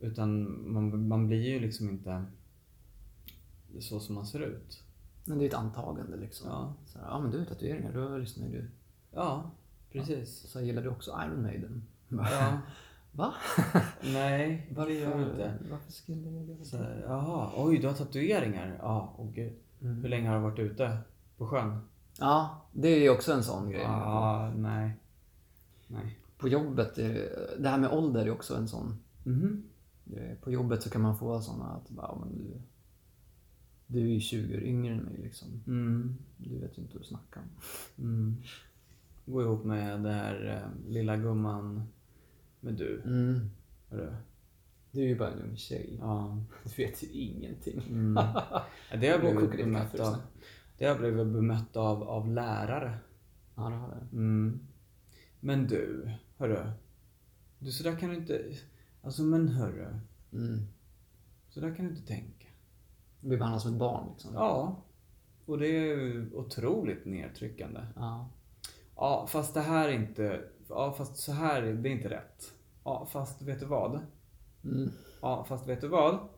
Utan 0.00 0.58
man, 0.72 1.08
man 1.08 1.26
blir 1.26 1.42
ju 1.42 1.60
liksom 1.60 1.90
inte 1.90 2.24
så 3.80 4.00
som 4.00 4.14
man 4.14 4.26
ser 4.26 4.40
ut. 4.40 4.82
Men 5.24 5.38
det 5.38 5.44
är 5.44 5.48
ett 5.48 5.54
antagande 5.54 6.16
liksom. 6.16 6.48
Ja, 6.50 6.74
Så 6.86 6.98
här, 6.98 7.06
ja 7.06 7.20
men 7.20 7.30
du 7.30 7.38
har 7.38 7.44
tatueringar, 7.44 7.92
då 7.92 8.18
lyssnar 8.18 8.46
ju 8.46 8.52
du. 8.52 8.70
ja 9.12 9.50
precis. 9.92 10.50
Så 10.50 10.60
gillar 10.60 10.82
du 10.82 10.88
också 10.88 11.18
Iron 11.26 11.42
Maiden? 11.42 11.82
Ja. 12.08 12.58
Va? 13.16 13.34
Nej, 14.02 14.66
gör 14.76 14.88
jag 14.90 15.10
Varför, 15.10 15.30
inte. 15.30 15.54
varför 15.70 15.92
skulle 15.92 16.30
jag 16.30 16.44
göra 16.48 16.64
Så, 16.64 16.76
här, 16.76 17.04
jaha, 17.08 17.50
oj 17.56 17.78
du 17.78 17.86
har 17.86 17.94
tatueringar? 17.94 18.78
Ja, 18.82 19.14
åh 19.18 19.30
gud. 19.32 19.52
Mm. 19.80 20.02
Hur 20.02 20.08
länge 20.08 20.28
har 20.28 20.36
du 20.36 20.42
varit 20.42 20.58
ute? 20.58 20.98
På 21.36 21.46
sjön? 21.46 21.78
Ja, 22.18 22.66
det 22.72 22.88
är 22.88 23.00
ju 23.00 23.10
också 23.10 23.32
en 23.32 23.42
sån 23.42 23.70
grej. 23.70 23.82
Ja, 23.82 24.52
nej. 24.56 24.90
Nej. 25.86 26.18
På 26.38 26.48
jobbet, 26.48 26.98
är 26.98 27.08
det, 27.14 27.62
det 27.62 27.68
här 27.68 27.78
med 27.78 27.90
ålder 27.90 28.26
är 28.26 28.30
också 28.30 28.56
en 28.56 28.68
sån 28.68 28.98
grej. 30.04 30.36
På 30.42 30.50
jobbet 30.50 30.82
så 30.82 30.90
kan 30.90 31.00
man 31.02 31.18
få 31.18 31.40
såna 31.40 31.64
att 31.64 31.90
bara, 31.90 32.14
men 32.18 32.38
du, 32.38 32.60
du 33.86 34.00
är 34.00 34.06
ju 34.14 34.20
20 34.20 34.56
år 34.56 34.62
yngre 34.62 34.94
än 34.94 35.00
mig 35.02 35.16
liksom. 35.22 35.48
Mm. 35.66 36.16
Du 36.36 36.58
vet 36.58 36.78
ju 36.78 36.82
inte 36.82 36.94
vad 36.94 37.02
du 37.02 37.06
snackar 37.06 37.40
om. 37.40 37.48
Mm. 38.04 38.36
Gå 39.26 39.42
ihop 39.42 39.64
med 39.64 40.02
det 40.02 40.12
här 40.12 40.62
eh, 40.62 40.90
lilla 40.92 41.16
gumman 41.16 41.82
med 42.60 42.74
du. 42.74 43.02
Mm. 43.04 43.50
Hörru. 43.88 44.14
Du 44.90 45.02
är 45.02 45.06
ju 45.06 45.18
bara 45.18 45.30
en 45.30 45.42
ung 45.42 45.56
tjej. 45.56 45.98
Ja. 46.00 46.44
Du 46.64 46.84
vet 46.84 47.02
ju 47.02 47.06
ingenting. 47.08 47.82
Mm. 47.88 48.14
Det 49.00 49.08
har 49.08 49.14
och 49.14 49.36
blivit 49.36 49.50
bemött 49.64 50.00
av, 50.00 50.16
det 50.78 50.86
har 50.86 50.98
blivit 50.98 51.26
bemött 51.26 51.76
av, 51.76 52.02
av 52.02 52.28
lärare. 52.28 52.98
Ja, 53.54 53.62
det 53.62 53.76
har 53.76 53.88
det. 53.88 54.16
Mm. 54.16 54.60
Men 55.40 55.66
du, 55.66 56.10
hörru. 56.36 56.70
Du, 57.58 57.72
så 57.72 57.82
där 57.82 57.96
kan 57.96 58.08
du 58.08 58.16
inte... 58.16 58.52
Alltså 59.02 59.22
men 59.22 59.48
hörru. 59.48 59.98
Mm. 60.32 60.66
Så 61.48 61.60
där 61.60 61.74
kan 61.74 61.84
du 61.84 61.90
inte 61.90 62.06
tänka. 62.06 62.48
Du 63.20 63.28
blir 63.28 63.38
behandlad 63.38 63.62
som 63.62 63.72
ett 63.72 63.78
barn 63.78 64.08
liksom. 64.12 64.34
Ja. 64.34 64.82
Och 65.46 65.58
det 65.58 65.66
är 65.66 65.84
ju 65.84 66.30
otroligt 66.34 67.04
nedtryckande. 67.04 67.80
Ja. 67.96 68.30
Ja, 68.96 69.26
fast 69.30 69.54
det 69.54 69.60
här 69.60 69.88
är 69.88 69.92
inte... 69.92 70.44
Ja, 70.68 70.92
fast 70.98 71.16
så 71.16 71.32
här, 71.32 71.62
är- 71.62 71.74
det 71.74 71.88
är 71.88 71.92
inte 71.92 72.10
rätt. 72.10 72.52
Ja, 72.84 73.06
fast 73.12 73.42
vet 73.42 73.60
du 73.60 73.66
vad? 73.66 74.00
Mm. 74.64 74.92
Ja, 75.22 75.44
fast 75.48 75.68
vet 75.68 75.80
du 75.80 75.88
vad? 75.88 76.28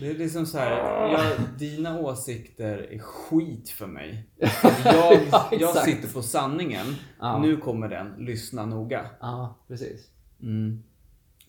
Det 0.00 0.10
är 0.10 0.14
liksom 0.14 0.46
så 0.46 0.58
här, 0.58 0.70
jag, 1.12 1.36
dina 1.58 1.98
åsikter 2.00 2.78
är 2.78 2.98
skit 2.98 3.68
för 3.70 3.86
mig. 3.86 4.30
Jag, 4.84 5.22
Ja, 5.32 5.48
jag 5.52 5.76
sitter 5.76 6.12
på 6.12 6.22
sanningen. 6.22 6.86
Ja. 7.20 7.38
Nu 7.42 7.56
kommer 7.56 7.88
den. 7.88 8.14
Lyssna 8.24 8.66
noga. 8.66 9.10
ja, 9.20 9.54
precis. 9.68 10.10
Mm. 10.42 10.82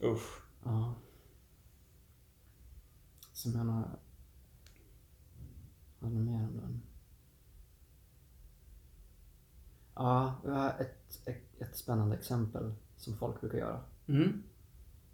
Usch. 0.04 0.42
Ja. 0.64 0.96
Så 3.34 3.50
menar... 3.50 4.00
Vad 6.00 6.12
är 6.12 6.16
det 6.16 6.22
mer 6.22 6.40
om 6.48 6.58
den? 6.58 6.82
Ja, 9.98 10.36
vi 10.46 10.52
har 10.52 10.70
ett, 10.80 11.20
ett, 11.28 11.62
ett 11.62 11.78
spännande 11.78 12.16
exempel 12.16 12.74
som 12.98 13.18
folk 13.18 13.42
brukar 13.42 13.58
göra. 13.58 13.80
Mm. 14.08 14.44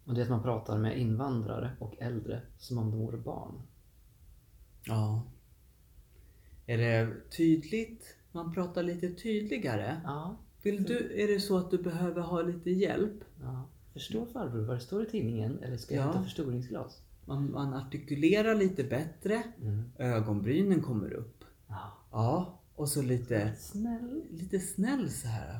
Och 0.05 0.13
det 0.13 0.21
är 0.21 0.23
att 0.23 0.29
man 0.29 0.43
pratar 0.43 0.77
med 0.77 0.99
invandrare 0.99 1.71
och 1.79 1.95
äldre 2.01 2.41
som 2.57 2.77
om 2.77 2.91
de 2.91 2.99
vore 2.99 3.17
barn. 3.17 3.61
Ja. 4.85 5.23
Är 6.65 6.77
det 6.77 7.13
tydligt? 7.37 8.15
Man 8.31 8.53
pratar 8.53 8.83
lite 8.83 9.13
tydligare. 9.13 10.01
Ja. 10.03 10.35
Vill 10.61 10.83
du, 10.83 11.23
är 11.23 11.27
det 11.27 11.39
så 11.39 11.57
att 11.57 11.71
du 11.71 11.77
behöver 11.77 12.21
ha 12.21 12.41
lite 12.41 12.71
hjälp? 12.71 13.23
ja. 13.41 13.63
Förstår 13.93 14.25
farbror 14.25 14.61
vad 14.65 14.75
det 14.75 14.79
står 14.81 15.03
i 15.03 15.09
tidningen? 15.09 15.59
Eller 15.63 15.77
ska 15.77 15.95
jag 15.95 16.01
Ja. 16.01 16.05
hämta 16.05 16.23
förstoringsglas? 16.23 17.01
Man, 17.25 17.51
man 17.51 17.73
artikulerar 17.73 18.55
lite 18.55 18.83
bättre. 18.83 19.43
Mm. 19.61 19.83
Ögonbrynen 19.97 20.81
kommer 20.81 21.13
upp. 21.13 21.43
Ja. 21.67 21.91
Ja, 22.11 22.59
och 22.75 22.89
så 22.89 23.01
lite, 23.01 23.53
Snäll. 23.57 24.23
lite 24.31 24.59
snäll 24.59 25.09
så 25.09 25.27
här. 25.27 25.59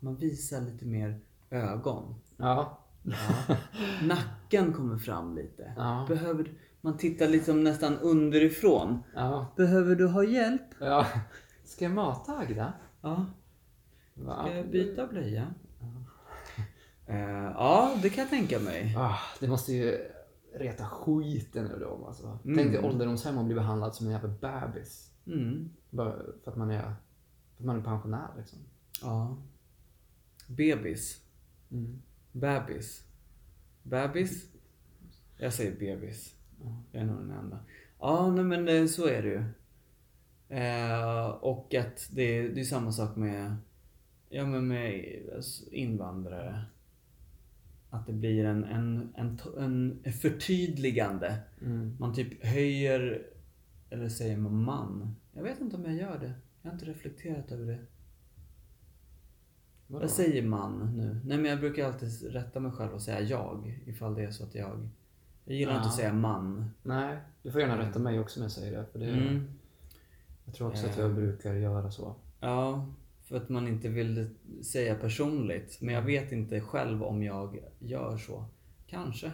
Man 0.00 0.16
visar 0.16 0.60
lite 0.60 0.84
mer 0.84 1.20
ögon. 1.50 2.14
Ja. 2.36 2.78
Ja. 3.02 3.56
Nacken 4.02 4.72
kommer 4.72 4.98
fram 4.98 5.36
lite. 5.36 5.72
Ja. 5.76 6.04
Behöver, 6.08 6.52
man 6.80 6.96
tittar 6.96 7.28
liksom 7.28 7.64
nästan 7.64 7.98
underifrån. 7.98 8.98
Ja. 9.14 9.46
Behöver 9.56 9.94
du 9.96 10.06
ha 10.06 10.24
hjälp? 10.24 10.62
ja. 10.80 11.06
Ska 11.64 11.84
jag 11.84 11.94
mata 11.94 12.32
Agda? 12.38 12.72
Ja. 13.00 13.26
Va? 14.14 14.44
Ska 14.46 14.56
jag 14.56 14.70
byta 14.70 15.06
blöja? 15.06 15.54
Eh, 17.06 17.18
ja, 17.54 17.94
det 18.02 18.10
kan 18.10 18.22
jag 18.22 18.30
tänka 18.30 18.58
mig. 18.58 18.94
Ah, 18.98 19.18
det 19.40 19.48
måste 19.48 19.72
ju 19.72 20.10
reta 20.54 20.84
skiten 20.84 21.70
ur 21.70 21.80
dem 21.80 22.04
alltså. 22.04 22.38
Mm. 22.44 22.56
Tänk 22.56 22.72
dig 22.72 22.84
ålderdomshem 22.84 23.38
och 23.38 23.44
bli 23.44 23.54
behandlad 23.54 23.94
som 23.94 24.06
en 24.06 24.12
jävla 24.12 24.28
bebis. 24.28 25.10
Mm. 25.26 25.70
Bara 25.90 26.12
för 26.44 26.50
att 26.50 26.56
man 26.56 26.70
är, 26.70 26.82
för 26.82 27.62
att 27.62 27.64
man 27.64 27.78
är 27.78 27.82
pensionär 27.82 28.28
liksom. 28.38 28.58
Ja. 29.02 29.36
Bebis. 30.46 31.20
Mm. 31.70 32.02
Bebis. 32.32 33.04
Bebis? 33.82 34.46
Jag 35.36 35.52
säger 35.52 35.78
bebis. 35.78 36.34
Jag 36.92 37.02
är 37.02 37.06
nog 37.06 37.16
den 37.16 37.30
enda. 37.30 37.58
Ja, 38.00 38.30
nej 38.30 38.44
men 38.44 38.64
det, 38.64 38.88
så 38.88 39.06
är 39.06 39.22
det 39.22 39.28
ju. 39.28 39.44
Eh, 40.58 41.26
och 41.26 41.74
att 41.74 42.08
det, 42.12 42.48
det 42.48 42.60
är 42.60 42.64
samma 42.64 42.92
sak 42.92 43.16
med, 43.16 43.56
ja, 44.28 44.46
men 44.46 44.68
med 44.68 45.20
alltså, 45.36 45.70
invandrare. 45.70 46.64
Att 47.90 48.06
det 48.06 48.12
blir 48.12 48.44
en, 48.44 48.64
en, 48.64 49.14
en, 49.16 50.00
en 50.02 50.12
förtydligande. 50.12 51.38
Mm. 51.62 51.96
Man 51.98 52.14
typ 52.14 52.44
höjer, 52.44 53.26
eller 53.94 54.08
säger 54.08 54.36
man 54.36 54.62
man? 54.64 55.16
Jag 55.32 55.42
vet 55.42 55.60
inte 55.60 55.76
om 55.76 55.84
jag 55.84 55.94
gör 55.94 56.18
det. 56.18 56.32
Jag 56.62 56.70
har 56.70 56.74
inte 56.74 56.86
reflekterat 56.86 57.52
över 57.52 57.66
det. 57.66 57.78
Vadå? 59.86 60.04
Jag 60.04 60.10
säger 60.10 60.42
man 60.42 60.96
nu. 60.96 61.20
Nej 61.24 61.36
men 61.38 61.50
jag 61.50 61.60
brukar 61.60 61.86
alltid 61.86 62.32
rätta 62.32 62.60
mig 62.60 62.72
själv 62.72 62.92
och 62.92 63.02
säga 63.02 63.20
jag. 63.20 63.80
Ifall 63.86 64.14
det 64.14 64.22
är 64.24 64.30
så 64.30 64.44
att 64.44 64.54
jag... 64.54 64.88
Jag 65.44 65.56
gillar 65.56 65.72
inte 65.72 65.84
Ja. 65.84 65.88
att 65.88 65.94
säga 65.96 66.12
man. 66.12 66.70
Nej, 66.82 67.18
du 67.42 67.50
får 67.52 67.60
gärna 67.60 67.78
rätta 67.78 67.98
mig 67.98 68.20
också 68.20 68.40
när 68.40 68.44
jag 68.44 68.52
säger 68.52 68.78
det. 68.78 68.86
För 68.92 68.98
det 68.98 69.06
Mm. 69.10 69.44
Jag 70.44 70.54
tror 70.54 70.68
också 70.68 70.86
att 70.86 70.98
Eh. 70.98 71.00
jag 71.04 71.14
brukar 71.14 71.54
göra 71.54 71.90
så. 71.90 72.14
Ja, 72.40 72.86
för 73.22 73.36
att 73.36 73.48
man 73.48 73.68
inte 73.68 73.88
vill 73.88 74.34
säga 74.62 74.94
personligt. 74.94 75.78
Men 75.80 75.94
jag 75.94 76.02
vet 76.02 76.32
inte 76.32 76.60
själv 76.60 77.02
om 77.02 77.22
jag 77.22 77.58
gör 77.78 78.16
så. 78.16 78.44
Kanske. 78.86 79.32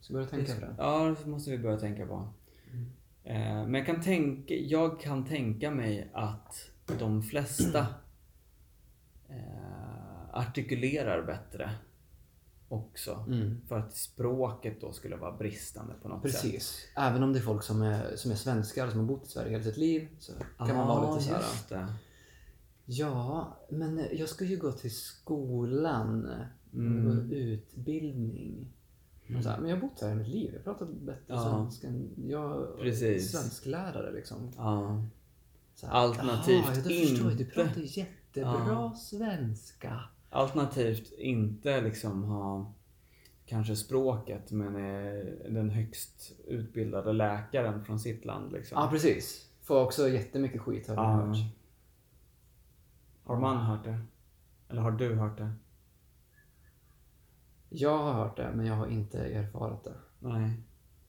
Så 0.00 0.12
börja 0.12 0.26
tänka 0.26 0.54
på 0.54 0.60
det. 0.60 0.74
Ja, 0.78 1.16
det 1.24 1.30
måste 1.30 1.50
vi 1.50 1.58
börja 1.58 1.76
tänka 1.78 2.06
på. 2.06 2.14
Eh, 2.72 2.80
Men 3.24 3.74
jag 3.74 3.86
kan, 3.86 4.00
tänka, 4.00 4.54
jag 4.54 5.00
kan 5.00 5.24
tänka 5.24 5.70
mig 5.70 6.10
att 6.12 6.70
de 6.98 7.22
flesta 7.22 7.86
eh, 9.28 10.32
artikulerar 10.32 11.22
bättre 11.22 11.70
också. 12.68 13.24
Mm. 13.28 13.60
För 13.68 13.78
att 13.78 13.96
språket 13.96 14.80
då 14.80 14.92
skulle 14.92 15.16
vara 15.16 15.36
bristande 15.36 15.94
på 16.02 16.08
något 16.08 16.30
sätt. 16.30 16.42
Precis. 16.42 16.88
Även 16.96 17.22
om 17.22 17.32
det 17.32 17.38
är 17.38 17.42
folk 17.42 17.62
som 17.62 17.82
är, 17.82 18.16
som 18.16 18.30
är 18.30 18.36
svenskar 18.36 18.90
som 18.90 18.98
har 18.98 19.06
bott 19.06 19.26
i 19.26 19.28
Sverige 19.28 19.50
hela 19.50 19.64
sitt 19.64 19.76
liv 19.76 20.08
så 20.18 20.32
kan 20.58 20.76
man 20.76 20.88
vara 20.88 21.14
lite 21.14 21.24
så 21.24 21.34
här. 21.34 21.40
Ah, 21.40 21.52
just 21.52 21.68
det. 21.68 21.94
Ja, 22.84 23.58
men 23.70 24.06
jag 24.12 24.28
ska 24.28 24.44
ju 24.44 24.56
gå 24.56 24.72
till 24.72 24.96
skolan. 24.96 26.30
Mm. 26.74 27.06
Och 27.06 27.32
utbildning. 27.32 28.72
Och 29.36 29.42
Så 29.42 29.48
här, 29.48 29.58
men 29.58 29.70
jag 29.70 29.76
har 29.76 29.80
bott 29.80 30.00
här 30.00 30.08
hela 30.08 30.18
mitt 30.20 30.28
liv. 30.28 30.50
Jag 30.54 30.64
pratar 30.64 30.86
bättre 30.86 31.20
Ja. 31.26 31.42
svenska 31.42 31.88
än... 31.88 32.10
Jag 32.28 32.78
Precis. 32.78 33.34
är 33.34 33.38
svensklärare 33.38 34.12
liksom. 34.12 34.50
Ja. 34.56 35.04
Så 35.74 35.86
här, 35.86 35.92
Alternativt 35.94 36.64
"Jaha, 36.66 36.74
ja, 36.74 36.82
då 36.82 36.90
förstår 36.90 37.28
jag. 37.28 37.36
Du 37.38 37.42
inte." 37.44 37.54
pratar 37.54 37.80
jättebra 37.98 38.94
svenska. 38.94 40.00
Alternativt 40.30 41.12
inte 41.18 41.80
liksom 41.80 42.22
ha 42.24 42.72
kanske 43.46 43.76
språket 43.76 44.50
men 44.50 44.76
är 44.76 45.36
den 45.50 45.70
högst 45.70 46.32
utbildade 46.46 47.12
läkaren 47.12 47.84
från 47.84 48.00
sitt 48.00 48.24
land. 48.24 48.52
Liksom. 48.52 48.78
Ja, 48.82 48.88
precis. 48.90 49.48
Får 49.62 49.84
också 49.84 50.08
jättemycket 50.08 50.60
skit 50.60 50.88
har 50.88 50.94
jag 50.94 51.04
Ja. 51.04 51.08
hört. 51.26 51.36
Har 53.24 53.40
man 53.40 53.56
hört 53.56 53.84
det? 53.84 53.98
Eller 54.68 54.80
har 54.82 54.90
du 54.90 55.14
hört 55.14 55.38
det? 55.38 55.52
Jag 57.74 57.98
har 57.98 58.12
hört 58.12 58.36
det, 58.36 58.50
men 58.54 58.66
jag 58.66 58.74
har 58.74 58.86
inte 58.86 59.18
erfarit 59.18 59.84
det. 59.84 59.94
Nej. 60.18 60.50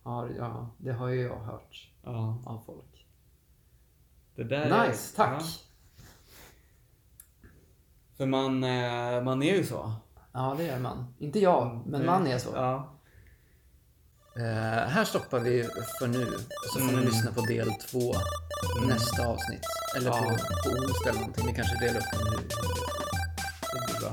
Har, 0.04 0.30
ja, 0.38 0.70
det 0.78 0.92
har 0.92 1.08
ju 1.08 1.22
jag 1.22 1.40
hört 1.40 1.90
Ja. 2.04 2.42
av 2.46 2.62
folk. 2.66 3.08
Det 4.36 4.44
där 4.44 4.62
är- 4.62 4.88
Nice, 4.88 5.16
tack! 5.16 5.42
Ja. 5.42 5.48
För 8.18 8.26
man, 8.26 8.64
eh, 8.64 9.24
man 9.24 9.44
är 9.44 9.56
ju 9.56 9.66
så. 9.66 9.92
Ja, 10.32 10.56
det 10.58 10.70
är 10.70 10.80
man. 10.80 11.14
Inte 11.20 11.40
jag, 11.40 11.82
men 11.86 12.06
man 12.06 12.28
är 12.28 12.38
så. 12.38 12.50
Ja. 12.54 12.90
Eh, 14.36 14.88
här 14.90 15.06
stoppar 15.06 15.40
vi 15.40 15.64
för 16.00 16.08
nu. 16.08 16.26
Så 16.74 16.80
får 16.80 16.86
ni 16.88 16.94
Mm. 16.94 17.06
lyssna 17.06 17.32
på 17.32 17.42
del 17.42 17.72
två 17.72 18.14
nästa 18.88 19.28
avsnitt. 19.28 19.62
Eller 19.98 20.10
Ja. 20.10 20.18
på, 20.18 20.24
på 20.30 20.70
onsdag 20.70 21.10
eller 21.10 21.20
någonting. 21.20 21.48
Vi 21.48 21.54
kanske 21.54 21.80
delar 21.86 22.00
upp 22.00 22.06
den 22.14 22.22
nu. 22.32 22.48
Det 23.74 23.92
blir 23.92 24.00
bra. 24.02 24.12